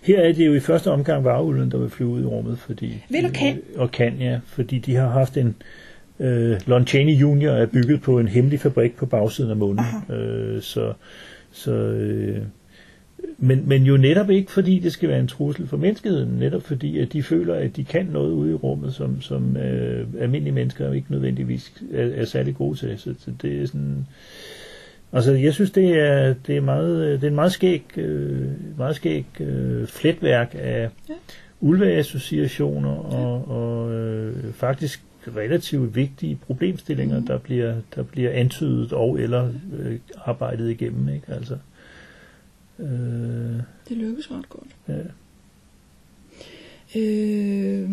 Her 0.03 0.21
er 0.21 0.33
det 0.33 0.47
jo 0.47 0.55
i 0.55 0.61
første 0.61 0.91
omgang 0.91 1.25
varulven, 1.25 1.71
der 1.71 1.79
vil 1.79 1.91
flyve 1.91 2.11
ud 2.11 2.23
i 2.23 2.27
rummet. 2.27 2.59
Fordi, 2.59 3.05
Vil 3.11 3.25
og 3.25 3.33
kan. 3.33 3.57
Øh, 3.57 3.81
og 3.81 3.91
kan, 3.91 4.17
ja. 4.21 4.39
Fordi 4.47 4.79
de 4.79 4.95
har 4.95 5.09
haft 5.09 5.37
en... 5.37 5.57
Øh, 6.21 6.61
Lon 6.67 6.87
Chaney 6.87 7.13
Jr. 7.15 7.49
er 7.51 7.67
bygget 7.67 8.01
på 8.03 8.19
en 8.19 8.29
hemmelig 8.29 8.61
fabrik 8.61 8.97
på 8.97 9.07
bagsiden 9.07 9.51
af 9.51 9.57
månen. 9.57 9.85
Øh, 10.11 10.63
så 10.63 10.93
så 11.51 11.73
øh, 11.73 12.43
men, 13.39 13.69
men 13.69 13.83
jo 13.83 13.97
netop 13.97 14.31
ikke, 14.31 14.53
fordi 14.53 14.79
det 14.79 14.93
skal 14.93 15.09
være 15.09 15.21
en 15.21 15.29
trussel 15.29 15.67
for 15.69 15.77
menneskeheden, 15.77 16.29
netop 16.39 16.63
fordi, 16.63 16.99
at 16.99 17.13
de 17.13 17.23
føler, 17.23 17.55
at 17.55 17.77
de 17.77 17.85
kan 17.85 18.07
noget 18.07 18.31
ude 18.33 18.51
i 18.51 18.55
rummet, 18.55 18.95
som, 18.95 19.21
som 19.21 19.57
øh, 19.57 20.07
almindelige 20.21 20.55
mennesker 20.55 20.93
ikke 20.93 21.11
nødvendigvis 21.13 21.83
er, 21.93 22.05
er 22.07 22.25
særlig 22.25 22.55
gode 22.55 22.79
til. 22.79 22.99
Så 22.99 23.15
det 23.43 23.63
er 23.63 23.67
sådan... 23.67 24.07
Altså, 25.13 25.33
jeg 25.33 25.55
synes, 25.55 25.71
det 25.71 25.99
er, 25.99 26.35
det 26.47 26.57
er, 26.57 26.61
meget, 26.61 27.21
det 27.21 27.27
er 27.27 27.31
en 27.31 27.35
meget 27.35 27.53
skæg, 27.53 27.85
øh, 27.97 28.79
meget 28.79 28.97
skæg 28.97 29.27
øh, 29.41 29.87
fletværk 29.87 30.55
af 30.59 30.91
ja. 31.09 31.15
ulveassociationer 31.61 32.91
og, 32.91 33.49
og 33.49 33.95
øh, 33.95 34.53
faktisk 34.53 35.03
relativt 35.37 35.97
vigtige 35.97 36.39
problemstillinger, 36.47 37.21
mm. 37.21 37.27
der, 37.27 37.39
bliver, 37.39 37.75
der 37.95 38.03
bliver 38.03 38.31
antydet 38.31 38.93
og 38.93 39.21
eller 39.21 39.53
øh, 39.79 39.99
arbejdet 40.17 40.71
igennem. 40.71 41.09
Ikke? 41.09 41.33
Altså, 41.33 41.59
øh, 42.79 42.89
det 43.89 43.97
lykkes 43.97 44.31
ret 44.31 44.49
godt. 44.49 44.69
Ja. 44.89 44.99
Øh, 47.01 47.91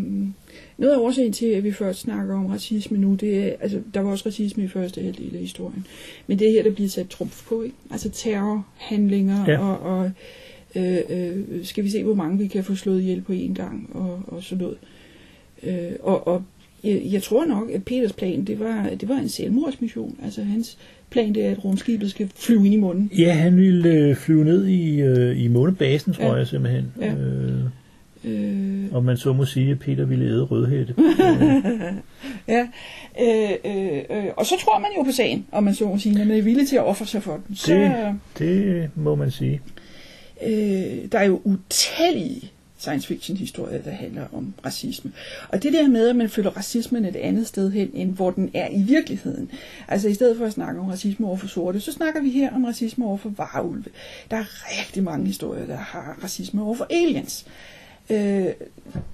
noget 0.77 0.93
af 0.93 0.97
årsagen 0.97 1.33
til, 1.33 1.45
at 1.45 1.63
vi 1.63 1.71
først 1.71 1.99
snakker 1.99 2.35
om 2.35 2.45
racisme 2.45 2.97
nu, 2.97 3.13
det 3.13 3.37
er, 3.37 3.51
altså, 3.59 3.81
der 3.93 3.99
var 3.99 4.11
også 4.11 4.23
racisme 4.25 4.63
i 4.63 4.67
første 4.67 5.01
halvdel 5.01 5.33
af 5.33 5.39
historien, 5.39 5.85
men 6.27 6.39
det 6.39 6.47
er 6.47 6.51
her, 6.51 6.63
der 6.63 6.71
bliver 6.71 6.89
sat 6.89 7.09
trumf 7.09 7.47
på, 7.47 7.61
ikke? 7.61 7.75
Altså 7.91 8.09
terrorhandlinger 8.09 9.45
ja. 9.47 9.59
og, 9.59 9.79
og 9.79 10.11
øh, 10.75 10.97
øh, 11.09 11.65
skal 11.65 11.83
vi 11.83 11.89
se, 11.89 12.03
hvor 12.03 12.13
mange 12.13 12.37
vi 12.37 12.47
kan 12.47 12.63
få 12.63 12.75
slået 12.75 13.01
ihjel 13.01 13.21
på 13.21 13.33
én 13.33 13.53
gang 13.53 13.89
og, 13.93 14.21
og 14.27 14.43
sådan 14.43 14.61
noget. 14.63 14.77
Øh, 15.63 15.95
og, 15.99 16.27
og 16.27 16.43
jeg, 16.83 17.01
jeg 17.11 17.23
tror 17.23 17.45
nok, 17.45 17.69
at 17.71 17.85
Peters 17.85 18.13
plan, 18.13 18.45
det 18.45 18.59
var, 18.59 18.89
det 18.89 19.09
var 19.09 19.15
en 19.15 19.29
selvmordsmission. 19.29 20.17
Altså 20.23 20.43
hans 20.43 20.77
plan, 21.09 21.35
det 21.35 21.45
er, 21.45 21.51
at 21.51 21.65
rumskibet 21.65 22.11
skal 22.11 22.29
flyve 22.35 22.65
ind 22.65 22.73
i 22.73 22.77
munden. 22.77 23.11
Ja, 23.17 23.33
han 23.33 23.57
ville 23.57 23.89
øh, 23.89 24.15
flyve 24.15 24.43
ned 24.45 24.67
i, 24.67 25.01
øh, 25.01 25.43
i 25.43 25.47
månebasen, 25.47 26.13
tror 26.13 26.25
ja. 26.25 26.33
jeg 26.33 26.47
simpelthen. 26.47 26.85
Ja. 27.01 27.13
Øh, 27.13 27.59
øh. 28.23 28.85
Og 28.91 29.03
man 29.03 29.17
så 29.17 29.33
må 29.33 29.45
sige, 29.45 29.71
at 29.71 29.79
Peter 29.79 30.05
ville 30.05 30.25
æde 30.25 30.43
rødhætte. 30.43 30.95
ja, 32.55 32.67
øh, 33.21 33.51
øh, 33.65 34.03
øh, 34.09 34.25
og 34.37 34.45
så 34.45 34.55
tror 34.61 34.79
man 34.79 34.89
jo 34.97 35.03
på 35.03 35.11
sagen, 35.11 35.45
om 35.51 35.63
man 35.63 35.75
så 35.75 35.85
må 35.85 35.97
sige, 35.97 36.15
når 36.15 36.25
man 36.25 36.37
er 36.37 36.41
villig 36.41 36.67
til 36.67 36.75
at 36.75 36.83
ofre 36.83 37.05
sig 37.05 37.23
for 37.23 37.39
den. 37.47 37.55
Så, 37.55 37.73
det, 37.73 38.19
det 38.39 38.89
må 38.95 39.15
man 39.15 39.31
sige. 39.31 39.61
Øh, 40.43 41.11
der 41.11 41.19
er 41.19 41.23
jo 41.23 41.41
utallige 41.43 42.51
science 42.83 43.07
fiction 43.07 43.37
historie, 43.37 43.81
der 43.85 43.91
handler 43.91 44.25
om 44.33 44.53
racisme. 44.65 45.11
Og 45.49 45.63
det 45.63 45.73
der 45.73 45.87
med, 45.87 46.09
at 46.09 46.15
man 46.15 46.29
føler 46.29 46.49
racismen 46.49 47.05
et 47.05 47.15
andet 47.15 47.47
sted 47.47 47.71
hen, 47.71 47.91
end 47.93 48.13
hvor 48.13 48.31
den 48.31 48.51
er 48.53 48.67
i 48.71 48.81
virkeligheden. 48.81 49.51
Altså 49.87 50.07
i 50.07 50.13
stedet 50.13 50.37
for 50.37 50.45
at 50.45 50.53
snakke 50.53 50.79
om 50.79 50.87
racisme 50.87 51.27
over 51.27 51.37
for 51.37 51.47
sorte, 51.47 51.79
så 51.79 51.91
snakker 51.91 52.21
vi 52.21 52.29
her 52.29 52.55
om 52.55 52.65
racisme 52.65 53.05
over 53.05 53.17
for 53.17 53.29
varulve. 53.29 53.85
Der 54.31 54.37
er 54.37 54.45
rigtig 54.79 55.03
mange 55.03 55.27
historier, 55.27 55.65
der 55.65 55.77
har 55.77 56.19
racisme 56.23 56.63
over 56.63 56.75
for 56.75 56.87
aliens. 56.89 57.45
Øh, 57.47 57.82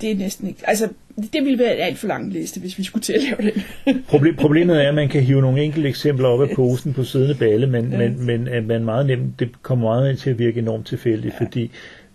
det 0.01 0.11
er 0.11 0.15
næsten 0.15 0.47
ikke... 0.47 0.59
Altså, 0.63 0.89
det 1.33 1.43
ville 1.43 1.59
være 1.59 1.75
en 1.75 1.81
alt 1.81 1.97
for 1.97 2.07
lang 2.07 2.33
liste, 2.33 2.59
hvis 2.59 2.77
vi 2.77 2.83
skulle 2.83 3.03
til 3.03 3.13
at 3.13 3.21
lave 3.23 3.51
det. 3.51 3.63
Problem, 4.07 4.35
problemet 4.35 4.83
er, 4.83 4.89
at 4.89 4.95
man 4.95 5.09
kan 5.09 5.23
hive 5.23 5.41
nogle 5.41 5.63
enkelte 5.63 5.89
eksempler 5.89 6.27
op 6.27 6.41
af 6.41 6.55
posen 6.55 6.93
på 6.93 7.03
siddende 7.03 7.35
balle, 7.35 7.67
men, 7.67 7.91
ja. 7.91 7.97
men, 7.97 8.25
men 8.25 8.47
at 8.47 8.65
man 8.65 8.85
meget 8.85 9.05
nemt, 9.05 9.39
det 9.39 9.61
kommer 9.61 9.85
meget 9.85 10.19
til 10.19 10.29
at 10.29 10.39
virke 10.39 10.59
enormt 10.59 10.87
tilfældigt, 10.87 11.33
ja. 11.39 11.45
fordi 11.45 11.71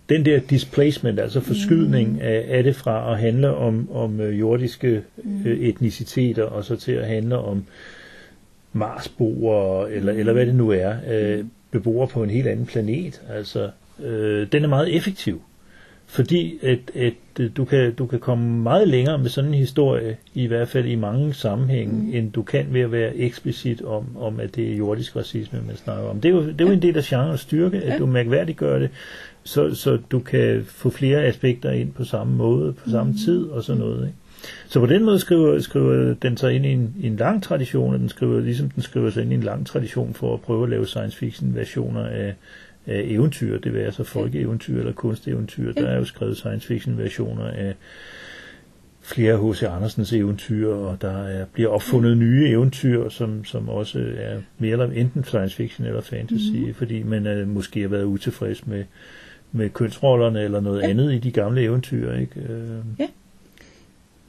den 0.08 0.24
der 0.24 0.40
displacement, 0.40 1.20
altså 1.20 1.40
forskydning 1.40 2.12
mm. 2.12 2.18
af, 2.22 2.44
af 2.48 2.62
det 2.62 2.76
fra 2.76 3.12
at 3.12 3.18
handle 3.18 3.54
om, 3.54 3.88
om 3.92 4.20
øh, 4.20 4.40
jordiske 4.40 5.02
mm. 5.16 5.46
øh, 5.46 5.58
etniciteter, 5.58 6.42
og 6.42 6.64
så 6.64 6.76
til 6.76 6.92
at 6.92 7.06
handle 7.06 7.38
om 7.38 7.64
Marsboere, 8.72 9.92
eller, 9.92 10.12
mm. 10.12 10.18
eller 10.18 10.32
hvad 10.32 10.46
det 10.46 10.54
nu 10.54 10.70
er, 10.70 10.94
øh, 11.10 11.38
mm. 11.38 11.50
beboere 11.70 12.08
på 12.08 12.22
en 12.22 12.30
helt 12.30 12.46
anden 12.46 12.66
planet, 12.66 13.22
altså, 13.30 13.70
øh, 14.04 14.46
den 14.52 14.64
er 14.64 14.68
meget 14.68 14.96
effektiv. 14.96 15.42
Fordi 16.14 16.58
at, 16.62 16.78
at 16.94 17.14
øh, 17.40 17.50
du, 17.56 17.64
kan, 17.64 17.94
du 17.94 18.06
kan 18.06 18.20
komme 18.20 18.62
meget 18.62 18.88
længere 18.88 19.18
med 19.18 19.28
sådan 19.28 19.50
en 19.50 19.54
historie, 19.54 20.16
i 20.34 20.46
hvert 20.46 20.68
fald 20.68 20.86
i 20.86 20.94
mange 20.94 21.34
sammenhænge, 21.34 21.94
mm. 21.94 22.14
end 22.14 22.32
du 22.32 22.42
kan 22.42 22.66
ved 22.70 22.80
at 22.80 22.92
være 22.92 23.16
eksplicit 23.16 23.82
om, 23.82 24.16
om, 24.16 24.40
at 24.40 24.56
det 24.56 24.72
er 24.72 24.76
jordisk 24.76 25.16
racisme, 25.16 25.60
man 25.66 25.76
snakker 25.76 26.04
om. 26.04 26.20
Det 26.20 26.28
er 26.28 26.32
jo, 26.32 26.46
det 26.46 26.60
er 26.60 26.64
jo 26.64 26.72
en 26.72 26.82
del 26.82 26.96
af 26.96 27.02
genrens 27.04 27.40
styrke, 27.40 27.76
at 27.76 27.92
ja. 27.92 27.98
du 27.98 28.06
mærkværdiggør 28.06 28.78
det, 28.78 28.90
så, 29.44 29.74
så 29.74 29.98
du 30.10 30.18
kan 30.18 30.64
få 30.66 30.90
flere 30.90 31.24
aspekter 31.24 31.70
ind 31.70 31.92
på 31.92 32.04
samme 32.04 32.36
måde, 32.36 32.72
på 32.72 32.90
samme 32.90 33.12
mm. 33.12 33.18
tid 33.18 33.44
og 33.44 33.62
sådan 33.62 33.80
noget. 33.80 34.06
Ikke? 34.06 34.18
Så 34.68 34.80
på 34.80 34.86
den 34.86 35.04
måde 35.04 35.18
skriver, 35.18 35.60
skriver 35.60 36.14
den 36.14 36.36
sig 36.36 36.52
ind 36.54 36.66
i 36.66 36.72
en, 36.72 36.94
i 37.00 37.06
en 37.06 37.16
lang 37.16 37.42
tradition, 37.42 37.94
og 37.94 38.00
den 38.00 38.08
skriver, 38.08 38.40
ligesom 38.40 38.70
den 38.70 38.82
skriver 38.82 39.10
sig 39.10 39.22
ind 39.22 39.32
i 39.32 39.34
en 39.34 39.42
lang 39.42 39.66
tradition 39.66 40.14
for 40.14 40.34
at 40.34 40.40
prøve 40.40 40.62
at 40.62 40.70
lave 40.70 40.86
science 40.86 41.18
fiction 41.18 41.54
versioner 41.54 42.06
af, 42.06 42.34
af 42.86 43.02
eventyr, 43.06 43.58
det 43.58 43.72
vil 43.72 43.80
altså 43.80 44.04
folkeeventyr 44.04 44.78
eller 44.78 44.92
kunsteventyr. 44.92 45.72
Der 45.72 45.86
er 45.86 45.96
jo 45.96 46.04
skrevet 46.04 46.36
science 46.36 46.66
fiction 46.66 46.98
versioner 46.98 47.44
af 47.44 47.74
flere 49.00 49.52
H.C. 49.52 49.62
Andersens 49.62 50.12
eventyr, 50.12 50.68
og 50.68 51.02
der 51.02 51.26
er, 51.26 51.44
bliver 51.52 51.70
opfundet 51.70 52.18
nye 52.18 52.48
eventyr, 52.48 53.08
som, 53.08 53.44
som 53.44 53.68
også 53.68 53.98
er 54.16 54.40
mere 54.58 54.72
eller 54.72 54.90
enten 54.90 55.24
science 55.24 55.56
fiction 55.56 55.86
eller 55.86 56.00
fantasy, 56.00 56.52
mm-hmm. 56.52 56.74
fordi 56.74 57.02
man 57.02 57.26
er, 57.26 57.46
måske 57.46 57.80
har 57.80 57.88
været 57.88 58.04
utilfreds 58.04 58.66
med 58.66 58.84
med 59.54 59.70
kønsrollerne 59.70 60.42
eller 60.42 60.60
noget 60.60 60.82
ja. 60.82 60.88
andet 60.88 61.14
i 61.14 61.18
de 61.18 61.30
gamle 61.30 61.62
eventyr, 61.62 62.12
ikke? 62.12 62.40
Øh, 62.40 62.78
ja. 62.98 63.06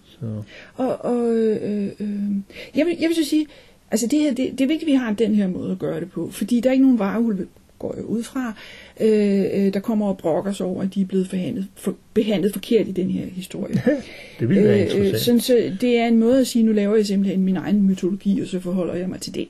Så. 0.06 0.44
Og, 0.76 1.06
og 1.06 1.36
øh, 1.36 1.92
øh, 2.00 2.30
jeg, 2.76 2.86
vil, 2.86 2.98
jeg 3.00 3.08
vil 3.08 3.16
så 3.16 3.30
sige, 3.30 3.48
altså 3.92 4.08
det, 4.08 4.20
her, 4.20 4.34
det, 4.34 4.52
det 4.52 4.62
er 4.62 4.68
vigtigt, 4.68 4.82
at 4.82 4.88
vi 4.88 4.94
har 4.94 5.14
den 5.14 5.36
her 5.36 5.48
måde 5.48 5.72
at 5.72 5.80
gøre 5.80 6.00
det 6.00 6.12
på, 6.12 6.30
fordi 6.32 6.60
der 6.60 6.70
er 6.70 6.72
ikke 6.72 6.86
nogen 6.86 7.00
varehulve, 7.00 7.48
går 7.86 7.96
jeg 7.96 8.06
ud 8.06 8.24
fra, 8.24 8.54
øh, 9.00 9.46
øh, 9.54 9.74
der 9.74 9.80
kommer 9.80 10.08
og 10.08 10.18
brokker 10.18 10.52
sig 10.54 10.66
over, 10.66 10.84
at 10.84 10.94
de 10.94 11.02
er 11.02 11.06
blevet 11.06 11.30
forhandlet, 11.30 11.68
for, 11.76 11.96
behandlet 12.14 12.54
forkert 12.54 12.88
i 12.88 12.92
den 12.92 13.10
her 13.10 13.26
historie. 13.26 13.84
det 14.40 14.50
vil 14.50 14.64
være 14.64 14.80
øh, 14.80 14.82
interessant. 14.82 15.22
Sådan, 15.22 15.40
så 15.40 15.78
det 15.82 15.98
er 15.98 16.08
en 16.08 16.20
måde 16.20 16.40
at 16.40 16.48
sige, 16.48 16.64
nu 16.64 16.72
laver 16.72 16.96
jeg 16.96 17.06
simpelthen 17.06 17.44
min 17.44 17.58
egen 17.58 17.82
mytologi, 17.82 18.42
og 18.42 18.48
så 18.48 18.60
forholder 18.60 18.94
jeg 18.94 19.10
mig 19.10 19.22
til 19.22 19.36
den. 19.36 19.48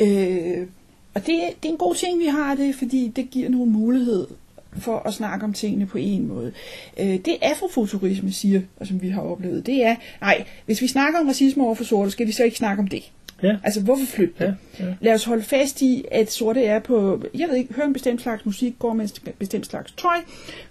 Øh, 0.00 0.66
og 1.14 1.26
det, 1.26 1.40
det 1.62 1.68
er 1.68 1.72
en 1.72 1.76
god 1.76 1.94
ting, 1.94 2.20
vi 2.20 2.26
har 2.26 2.54
det, 2.54 2.74
fordi 2.74 3.12
det 3.16 3.30
giver 3.30 3.48
nogle 3.48 3.72
mulighed 3.72 4.26
for 4.72 4.98
at 4.98 5.14
snakke 5.14 5.44
om 5.44 5.52
tingene 5.52 5.86
på 5.86 5.98
en 5.98 6.28
måde. 6.28 6.52
Øh, 7.00 7.06
det 7.06 7.36
afrofuturisme 7.42 8.32
siger, 8.32 8.60
og 8.76 8.86
som 8.86 9.02
vi 9.02 9.08
har 9.08 9.22
oplevet, 9.22 9.66
det 9.66 9.84
er, 9.84 9.96
nej, 10.20 10.44
hvis 10.66 10.82
vi 10.82 10.86
snakker 10.86 11.20
om 11.20 11.26
racisme 11.26 11.64
over 11.64 11.74
for 11.74 11.84
sorte, 11.84 12.10
skal 12.10 12.26
vi 12.26 12.32
så 12.32 12.44
ikke 12.44 12.56
snakke 12.56 12.80
om 12.80 12.88
det. 12.88 13.02
Ja. 13.42 13.56
Altså, 13.64 13.80
hvorfor 13.80 14.06
flytte 14.06 14.34
det? 14.38 14.56
Ja, 14.78 14.84
ja. 14.84 14.94
Lad 15.00 15.14
os 15.14 15.24
holde 15.24 15.42
fast 15.42 15.82
i, 15.82 16.04
at 16.10 16.32
sorte 16.32 16.64
er 16.64 16.78
på, 16.78 17.22
jeg 17.34 17.48
ved 17.48 17.56
ikke, 17.56 17.74
hører 17.74 17.86
en 17.86 17.92
bestemt 17.92 18.22
slags 18.22 18.46
musik, 18.46 18.74
går 18.78 18.92
med 18.92 19.04
en 19.04 19.32
bestemt 19.38 19.66
slags 19.66 19.92
tøj, 19.92 20.16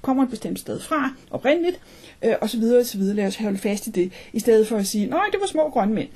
kommer 0.01 0.23
et 0.23 0.29
bestemt 0.29 0.59
sted 0.59 0.79
fra, 0.79 1.13
oprindeligt, 1.31 1.79
øh, 2.25 2.33
og 2.41 2.49
så 2.49 2.57
videre, 2.57 2.79
og 2.79 2.85
så 2.85 2.97
videre. 2.97 3.15
Lad 3.15 3.27
os 3.27 3.35
holde 3.35 3.57
fast 3.57 3.87
i 3.87 3.89
det, 3.89 4.11
i 4.33 4.39
stedet 4.39 4.67
for 4.67 4.77
at 4.77 4.87
sige, 4.87 5.05
nej, 5.05 5.23
det 5.31 5.39
var 5.41 5.47
små 5.47 5.69
grønne 5.69 5.93
mænd. 5.93 6.09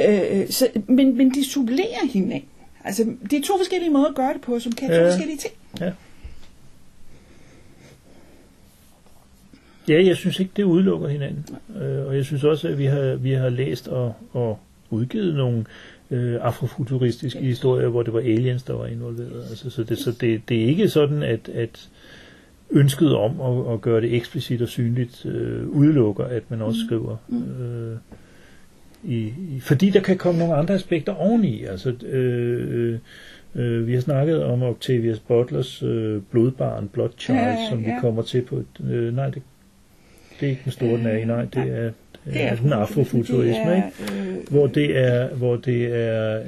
Øh, 0.00 0.48
så, 0.50 0.68
men, 0.86 1.16
men 1.16 1.34
de 1.34 1.44
supplerer 1.44 2.06
hinanden. 2.12 2.48
Altså, 2.84 3.04
det 3.30 3.38
er 3.38 3.42
to 3.42 3.58
forskellige 3.58 3.90
måder 3.90 4.06
at 4.06 4.14
gøre 4.14 4.32
det 4.32 4.40
på, 4.40 4.60
som 4.60 4.72
kan 4.72 4.90
ja. 4.90 4.98
to 4.98 5.04
forskellige 5.04 5.38
ting. 5.38 5.54
Ja. 5.80 5.92
Ja, 9.88 10.04
jeg 10.04 10.16
synes 10.16 10.40
ikke, 10.40 10.52
det 10.56 10.62
udelukker 10.62 11.08
hinanden. 11.08 11.56
Øh, 11.82 12.06
og 12.06 12.16
jeg 12.16 12.24
synes 12.24 12.44
også, 12.44 12.68
at 12.68 12.78
vi 12.78 12.84
har, 12.84 13.14
vi 13.14 13.32
har 13.32 13.48
læst 13.48 13.88
og, 13.88 14.14
og 14.32 14.58
udgivet 14.90 15.34
nogle 15.34 15.64
øh, 16.10 16.38
afrofuturistiske 16.40 17.38
ja. 17.38 17.44
historier, 17.44 17.88
hvor 17.88 18.02
det 18.02 18.12
var 18.12 18.20
aliens, 18.20 18.62
der 18.62 18.72
var 18.72 18.86
involveret. 18.86 19.44
Altså, 19.50 19.70
så 19.70 19.84
det, 19.84 19.98
så 19.98 20.12
det, 20.20 20.48
det 20.48 20.62
er 20.62 20.66
ikke 20.66 20.88
sådan, 20.88 21.22
at, 21.22 21.48
at 21.48 21.88
ønsket 22.70 23.16
om 23.16 23.40
at, 23.40 23.72
at 23.72 23.80
gøre 23.80 24.00
det 24.00 24.14
eksplicit 24.14 24.62
og 24.62 24.68
synligt 24.68 25.26
øh, 25.26 25.68
udelukker, 25.68 26.24
at 26.24 26.42
man 26.50 26.62
også 26.62 26.78
mm. 26.82 26.86
skriver. 26.86 27.16
Mm. 27.28 27.64
Øh, 27.64 27.96
i, 29.04 29.18
i, 29.26 29.60
fordi 29.60 29.90
der 29.90 30.00
kan 30.00 30.18
komme 30.18 30.38
nogle 30.38 30.54
andre 30.54 30.74
aspekter 30.74 31.14
oveni. 31.14 31.64
Altså, 31.64 31.90
øh, 31.90 32.98
øh, 33.54 33.86
vi 33.86 33.94
har 33.94 34.00
snakket 34.00 34.44
om 34.44 34.62
Octavius 34.62 35.18
Butlers 35.18 35.82
øh, 35.82 36.22
blodbarn, 36.30 36.88
Blood 36.88 37.10
Child, 37.18 37.38
ja, 37.38 37.48
ja, 37.48 37.70
som 37.70 37.84
vi 37.84 37.90
kommer 38.00 38.22
til 38.22 38.42
på 38.42 38.56
et, 38.56 38.90
øh, 38.90 39.16
nej, 39.16 39.30
det 39.30 39.42
det 40.40 40.46
er 40.46 40.50
ikke 40.50 40.62
den 40.64 40.72
store, 40.72 40.98
den 40.98 41.06
er 41.06 41.16
i, 41.16 41.24
nej, 41.24 41.44
det 41.44 41.78
er, 41.78 41.90
det 42.32 42.42
er 42.42 42.56
den 42.56 42.72
afrofuturisme, 42.72 43.76
ikke? 43.76 43.92
Øh, 44.30 44.48
hvor 44.50 44.66
det 44.66 44.98
er, 44.98 45.34
hvor 45.34 45.56
det 45.56 45.94
er, 45.94 46.42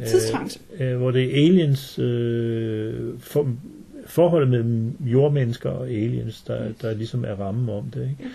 øh, 0.81 0.97
hvor 0.97 1.11
det 1.11 1.25
er 1.25 1.47
aliens, 1.47 1.99
øh, 1.99 3.19
for, 3.19 3.49
forholdet 4.07 4.49
mellem 4.49 4.97
jordmennesker 5.01 5.71
og 5.71 5.89
aliens, 5.89 6.43
der, 6.43 6.73
der 6.83 6.95
ligesom 6.95 7.25
er 7.25 7.35
rammen 7.35 7.69
om 7.69 7.91
det, 7.91 8.03
ikke? 8.11 8.31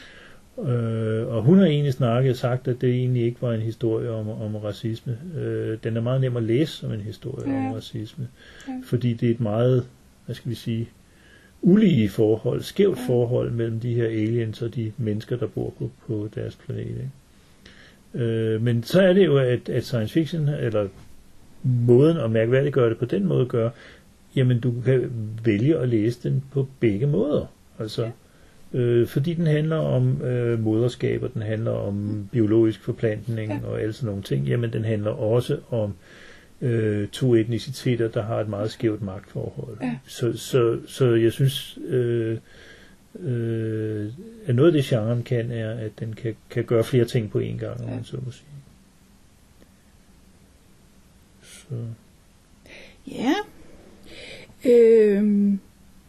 Øh, 0.72 1.28
og 1.28 1.42
hun 1.42 1.58
har 1.58 1.66
egentlig 1.66 1.94
snakket 1.94 2.30
og 2.30 2.38
sagt, 2.38 2.68
at 2.68 2.82
det 2.82 2.90
egentlig 2.90 3.24
ikke 3.24 3.42
var 3.42 3.54
en 3.54 3.62
historie 3.62 4.10
om, 4.10 4.30
om 4.30 4.56
racisme. 4.56 5.18
Øh, 5.38 5.78
den 5.84 5.98
er 5.98 6.02
meget 6.02 6.22
nem 6.22 6.38
at 6.38 6.44
læse 6.44 6.72
som 6.72 6.92
en 6.92 7.02
historie 7.02 7.52
ja. 7.52 7.58
om 7.58 7.74
racisme, 7.74 8.28
ja. 8.68 8.74
fordi 8.86 9.14
det 9.14 9.28
er 9.28 9.34
et 9.34 9.40
meget, 9.40 9.86
hvad 10.26 10.36
skal 10.36 10.50
vi 10.50 10.56
sige, 10.56 10.90
ulige 11.62 12.10
forhold, 12.10 12.62
skævt 12.62 13.00
forhold 13.08 13.52
mellem 13.52 13.80
de 13.80 13.94
her 13.94 14.06
aliens 14.06 14.62
og 14.62 14.76
de 14.76 14.92
mennesker, 14.98 15.38
der 15.38 15.48
bor 15.48 15.74
på, 15.80 15.92
på 16.08 16.30
deres 16.36 16.56
planet. 16.56 16.90
Ikke? 16.90 17.10
Øh, 18.14 18.62
men 18.62 18.84
så 18.84 19.02
er 19.02 19.14
det 19.14 19.26
jo, 19.26 19.38
at, 19.38 19.70
at 19.70 19.84
science 19.86 20.14
fiction, 20.14 20.50
eller 20.50 20.88
måden 21.64 22.18
at 22.18 22.32
mærkværdiggøre 22.32 22.90
det 22.90 22.98
på 22.98 23.06
den 23.06 23.26
måde 23.26 23.46
gør, 23.46 23.70
jamen 24.36 24.60
du 24.60 24.74
kan 24.86 25.12
vælge 25.44 25.78
at 25.78 25.90
læse 25.90 26.30
den 26.30 26.44
på 26.52 26.68
begge 26.80 27.08
måder. 27.08 27.46
Altså, 27.80 28.10
øh, 28.74 29.08
fordi 29.08 29.34
den 29.34 29.48
handler 29.48 29.76
om 29.78 30.22
øh, 30.22 30.60
moderskab, 30.60 31.24
og 31.24 31.34
den 31.34 31.42
handler 31.42 31.72
om 31.72 32.28
biologisk 32.32 32.84
forplantning 32.84 33.52
Ja. 33.52 33.60
og 33.68 33.82
alle 33.82 33.94
sådan 33.94 34.08
nogle 34.08 34.22
ting. 34.24 34.46
Jamen, 34.48 34.74
den 34.74 34.86
handler 34.86 35.12
også 35.12 35.58
om 35.70 35.94
øh, 36.62 37.08
to 37.08 37.36
etniciteter, 37.36 38.08
der 38.08 38.22
har 38.24 38.40
et 38.40 38.50
meget 38.50 38.72
skævt 38.72 39.02
magtforhold. 39.02 39.78
Ja. 39.82 39.96
Så, 40.08 40.38
så, 40.38 40.78
så 40.88 41.06
jeg 41.16 41.32
synes, 41.32 41.80
øh, 41.88 42.38
øh, 43.20 44.12
at 44.46 44.56
noget 44.56 44.68
af 44.68 44.74
det, 44.74 44.86
genren 44.86 45.24
kan, 45.24 45.52
er, 45.52 45.72
at 45.72 45.92
den 46.00 46.14
kan, 46.14 46.36
kan 46.50 46.64
gøre 46.64 46.84
flere 46.84 47.06
ting 47.06 47.30
på 47.30 47.40
én 47.40 47.58
gang, 47.58 47.82
om 47.82 47.88
Ja. 47.90 47.96
man 47.96 48.04
så 48.04 48.18
må 48.26 48.32
sige. 48.32 48.46
Så. 51.44 51.76
Ja. 53.12 53.34
Øhm, 54.66 55.60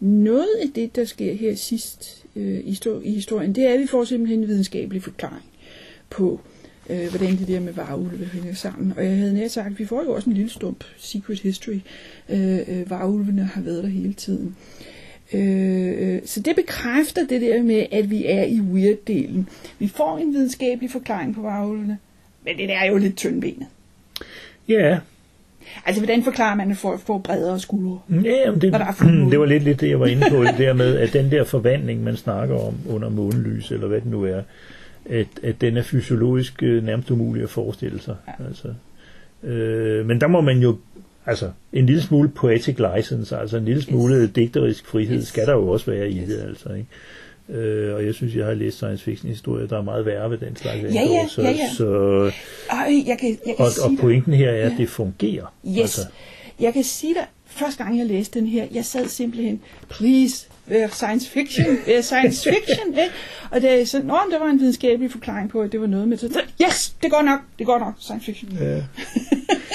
noget 0.00 0.48
af 0.62 0.68
det, 0.74 0.96
der 0.96 1.04
sker 1.04 1.32
her 1.32 1.54
sidst 1.54 2.24
øh, 2.36 2.60
i 3.04 3.12
historien, 3.14 3.54
det 3.54 3.64
er, 3.64 3.74
at 3.74 3.80
vi 3.80 3.86
får 3.86 4.04
simpelthen 4.04 4.40
en 4.40 4.48
videnskabelig 4.48 5.02
forklaring 5.02 5.44
på, 6.10 6.40
øh, 6.90 7.08
hvordan 7.10 7.36
det 7.36 7.48
der 7.48 7.60
med 7.60 7.72
varulve 7.72 8.24
hænger 8.26 8.54
sammen. 8.54 8.92
Og 8.96 9.04
jeg 9.04 9.16
havde 9.16 9.34
nær 9.34 9.48
sagt, 9.48 9.66
at 9.66 9.78
vi 9.78 9.84
får 9.84 10.02
jo 10.04 10.12
også 10.14 10.30
en 10.30 10.36
lille 10.36 10.50
stump 10.50 10.84
secret 10.96 11.40
history. 11.40 11.80
Øh, 12.28 12.58
øh, 12.68 12.90
varulvene 12.90 13.44
har 13.44 13.60
været 13.62 13.82
der 13.82 13.88
hele 13.88 14.12
tiden. 14.14 14.56
Øh, 14.80 14.83
øh, 15.34 16.20
så 16.24 16.40
det 16.40 16.56
bekræfter 16.56 17.26
det 17.26 17.40
der 17.40 17.62
med, 17.62 17.86
at 17.92 18.10
vi 18.10 18.26
er 18.26 18.44
i 18.44 18.58
weird-delen. 18.58 19.42
Vi 19.78 19.88
får 19.88 20.18
en 20.18 20.32
videnskabelig 20.32 20.90
forklaring 20.90 21.34
på 21.34 21.42
varulvene, 21.42 21.98
men 22.44 22.56
det 22.56 22.72
er 22.72 22.84
jo 22.84 22.96
lidt 22.96 23.16
tyndbenet. 23.16 23.66
Ja, 24.68 24.98
Altså, 25.86 26.00
hvordan 26.00 26.22
forklarer 26.22 26.54
man, 26.54 26.70
at 26.70 26.76
folk 26.76 27.00
får 27.00 27.18
bredere 27.18 27.60
skuldre? 27.60 27.98
Ja, 28.10 28.50
men 28.50 28.60
det, 28.60 28.72
der 28.72 28.78
er 28.78 28.92
det 29.30 29.40
var 29.40 29.46
lidt, 29.46 29.62
lidt 29.62 29.80
det, 29.80 29.90
jeg 29.90 30.00
var 30.00 30.06
inde 30.06 30.26
på, 30.30 30.44
det 30.44 30.58
der 30.58 30.72
med, 30.72 30.96
at 30.96 31.12
den 31.12 31.30
der 31.30 31.44
forvandling, 31.44 32.02
man 32.02 32.16
snakker 32.16 32.56
om 32.56 32.74
under 32.88 33.08
månelys, 33.08 33.70
eller 33.70 33.86
hvad 33.86 34.00
det 34.00 34.10
nu 34.10 34.24
er, 34.24 34.42
at, 35.10 35.26
at 35.42 35.60
den 35.60 35.76
er 35.76 35.82
fysiologisk 35.82 36.62
øh, 36.62 36.84
nærmest 36.84 37.10
umulig 37.10 37.42
at 37.42 37.50
forestille 37.50 38.00
sig. 38.00 38.16
Ja. 38.28 38.44
Altså, 38.48 38.68
øh, 39.42 40.06
men 40.06 40.20
der 40.20 40.26
må 40.26 40.40
man 40.40 40.58
jo, 40.58 40.76
altså 41.26 41.50
en 41.72 41.86
lille 41.86 42.02
smule 42.02 42.28
poetic 42.28 42.76
license, 42.96 43.36
altså 43.36 43.56
en 43.56 43.64
lille 43.64 43.82
smule 43.82 44.14
yes. 44.14 44.30
digterisk 44.34 44.86
frihed, 44.86 45.16
Yes. 45.18 45.28
skal 45.28 45.46
der 45.46 45.52
jo 45.52 45.68
også 45.68 45.90
være 45.90 46.10
i 46.10 46.18
Yes. 46.20 46.28
det, 46.28 46.40
altså. 46.48 46.68
Ikke? 46.72 46.88
Øh, 47.60 47.94
og 47.94 48.06
jeg 48.06 48.14
synes, 48.14 48.36
jeg 48.36 48.46
har 48.46 48.54
læst 48.54 48.76
science 48.76 49.04
fiction 49.04 49.28
historier, 49.30 49.66
der 49.66 49.78
er 49.78 49.82
meget 49.82 50.06
værre 50.06 50.30
ved 50.30 50.38
den 50.38 50.56
slags 50.56 50.82
Ja, 50.82 50.88
ja, 51.02 51.28
så, 51.28 51.42
ja, 51.42 51.50
ja. 51.50 51.68
så, 51.76 51.86
Ej, 52.70 53.02
jeg 53.06 53.18
kan, 53.20 53.28
jeg 53.46 53.54
kan 53.56 53.66
og, 53.66 53.72
sige 53.72 53.84
og 53.84 53.90
dig, 53.90 53.98
pointen 53.98 54.32
her 54.32 54.50
er, 54.50 54.66
at 54.66 54.72
Ja. 54.72 54.76
det 54.78 54.88
fungerer. 54.88 55.54
yes, 55.68 55.78
Altså, 55.80 56.00
jeg 56.60 56.72
kan 56.72 56.84
sige 56.84 57.14
dig, 57.14 57.26
første 57.46 57.84
gang 57.84 57.98
jeg 57.98 58.06
læste 58.06 58.38
den 58.40 58.48
her, 58.48 58.66
jeg 58.74 58.84
sad 58.84 59.08
simpelthen, 59.08 59.60
please, 59.88 60.48
vær 60.66 60.88
science 60.88 61.30
fiction, 61.30 61.66
vær 61.86 62.00
science 62.00 62.50
fiction, 62.50 62.88
ikke? 62.88 63.14
Og 63.50 63.62
da 63.62 63.76
jeg 63.76 63.88
så, 63.88 64.02
nå, 64.02 64.16
der 64.30 64.38
var 64.38 64.46
en 64.50 64.60
videnskabelig 64.60 65.10
forklaring 65.10 65.50
på, 65.50 65.60
at 65.62 65.72
det 65.72 65.80
var 65.80 65.86
noget 65.86 66.08
med, 66.08 66.16
så, 66.16 66.40
yes, 66.66 66.96
det 67.02 67.10
går 67.10 67.22
nok, 67.22 67.40
det 67.58 67.66
går 67.66 67.78
nok, 67.78 67.94
science 67.98 68.26
fiction. 68.26 68.52
Ja. 68.60 68.82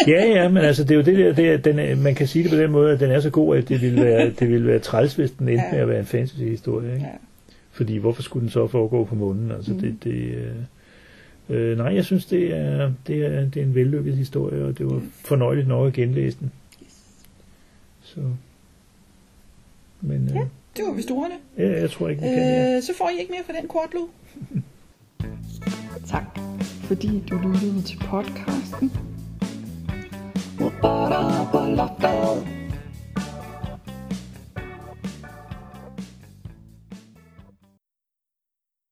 ja, 0.08 0.26
ja, 0.42 0.48
men 0.50 0.64
altså 0.64 0.84
det 0.84 0.92
er 0.92 0.96
jo 0.96 1.02
det 1.02 1.18
der, 1.18 1.34
det 1.34 1.50
er, 1.50 1.58
den 1.58 1.80
er, 1.80 1.96
man 1.96 2.16
kan 2.16 2.28
sige 2.28 2.44
det 2.44 2.52
på 2.52 2.58
den 2.58 2.72
måde, 2.72 2.94
at 2.94 3.00
den 3.00 3.12
er 3.12 3.20
så 3.20 3.30
god, 3.30 3.58
at 3.58 3.70
det 3.70 3.82
ville 3.82 4.02
være, 4.06 4.30
det 4.30 4.50
ville 4.50 4.68
være 4.68 4.80
træls, 4.80 5.14
hvis 5.16 5.32
den 5.32 5.50
endte 5.50 5.64
Ja. 5.66 5.72
med 5.72 5.80
at 5.80 5.88
være 5.90 6.00
en 6.00 6.06
fantasy-historie. 6.06 6.94
Ikke? 6.94 7.06
Ja. 7.06 7.12
Fordi 7.72 7.98
hvorfor 7.98 8.22
skulle 8.22 8.42
den 8.44 8.50
så 8.52 8.68
foregå 8.68 9.04
på 9.06 9.16
månen? 9.16 9.52
Altså 9.52 9.72
Mm. 9.74 9.80
det, 9.80 9.98
det 10.04 10.12
øh, 10.14 10.52
øh, 11.72 11.78
nej, 11.78 11.96
jeg 11.96 12.06
synes, 12.06 12.26
det 12.26 12.56
er, 12.58 12.92
det, 13.08 13.26
er, 13.26 13.46
det 13.50 13.58
er 13.58 13.64
en 13.64 13.76
vellykket 13.76 14.14
historie, 14.18 14.66
og 14.66 14.78
det 14.78 14.86
var 14.86 15.02
fornøjeligt 15.26 15.68
nok 15.68 15.88
at 15.88 15.94
genlæse 15.94 16.38
den. 16.40 16.52
Så. 18.04 18.20
Men 20.02 20.30
øh, 20.30 20.36
Ja. 20.36 20.42
Det 20.80 20.88
var 20.88 20.94
vist 20.94 21.12
ordene. 21.12 21.36
ja, 21.58 21.82
jeg 21.82 21.92
tror 21.92 22.10
ikke, 22.10 22.22
vi 22.22 22.28
kan 22.28 22.38
mere. 22.38 22.76
Øh, 22.76 22.84
så 22.84 22.94
får 22.98 23.10
I 23.10 23.20
ikke 23.20 23.32
mere 23.32 23.44
for 23.44 23.52
den 23.54 23.68
kortlue. 23.68 24.08
Tak. 26.08 26.24
Fordi 26.84 27.24
du 27.30 27.38
lyttede 27.38 27.82
til 27.82 27.98
podcasten. 27.98 28.92
Ba-da-ba-la-da. 30.82 32.59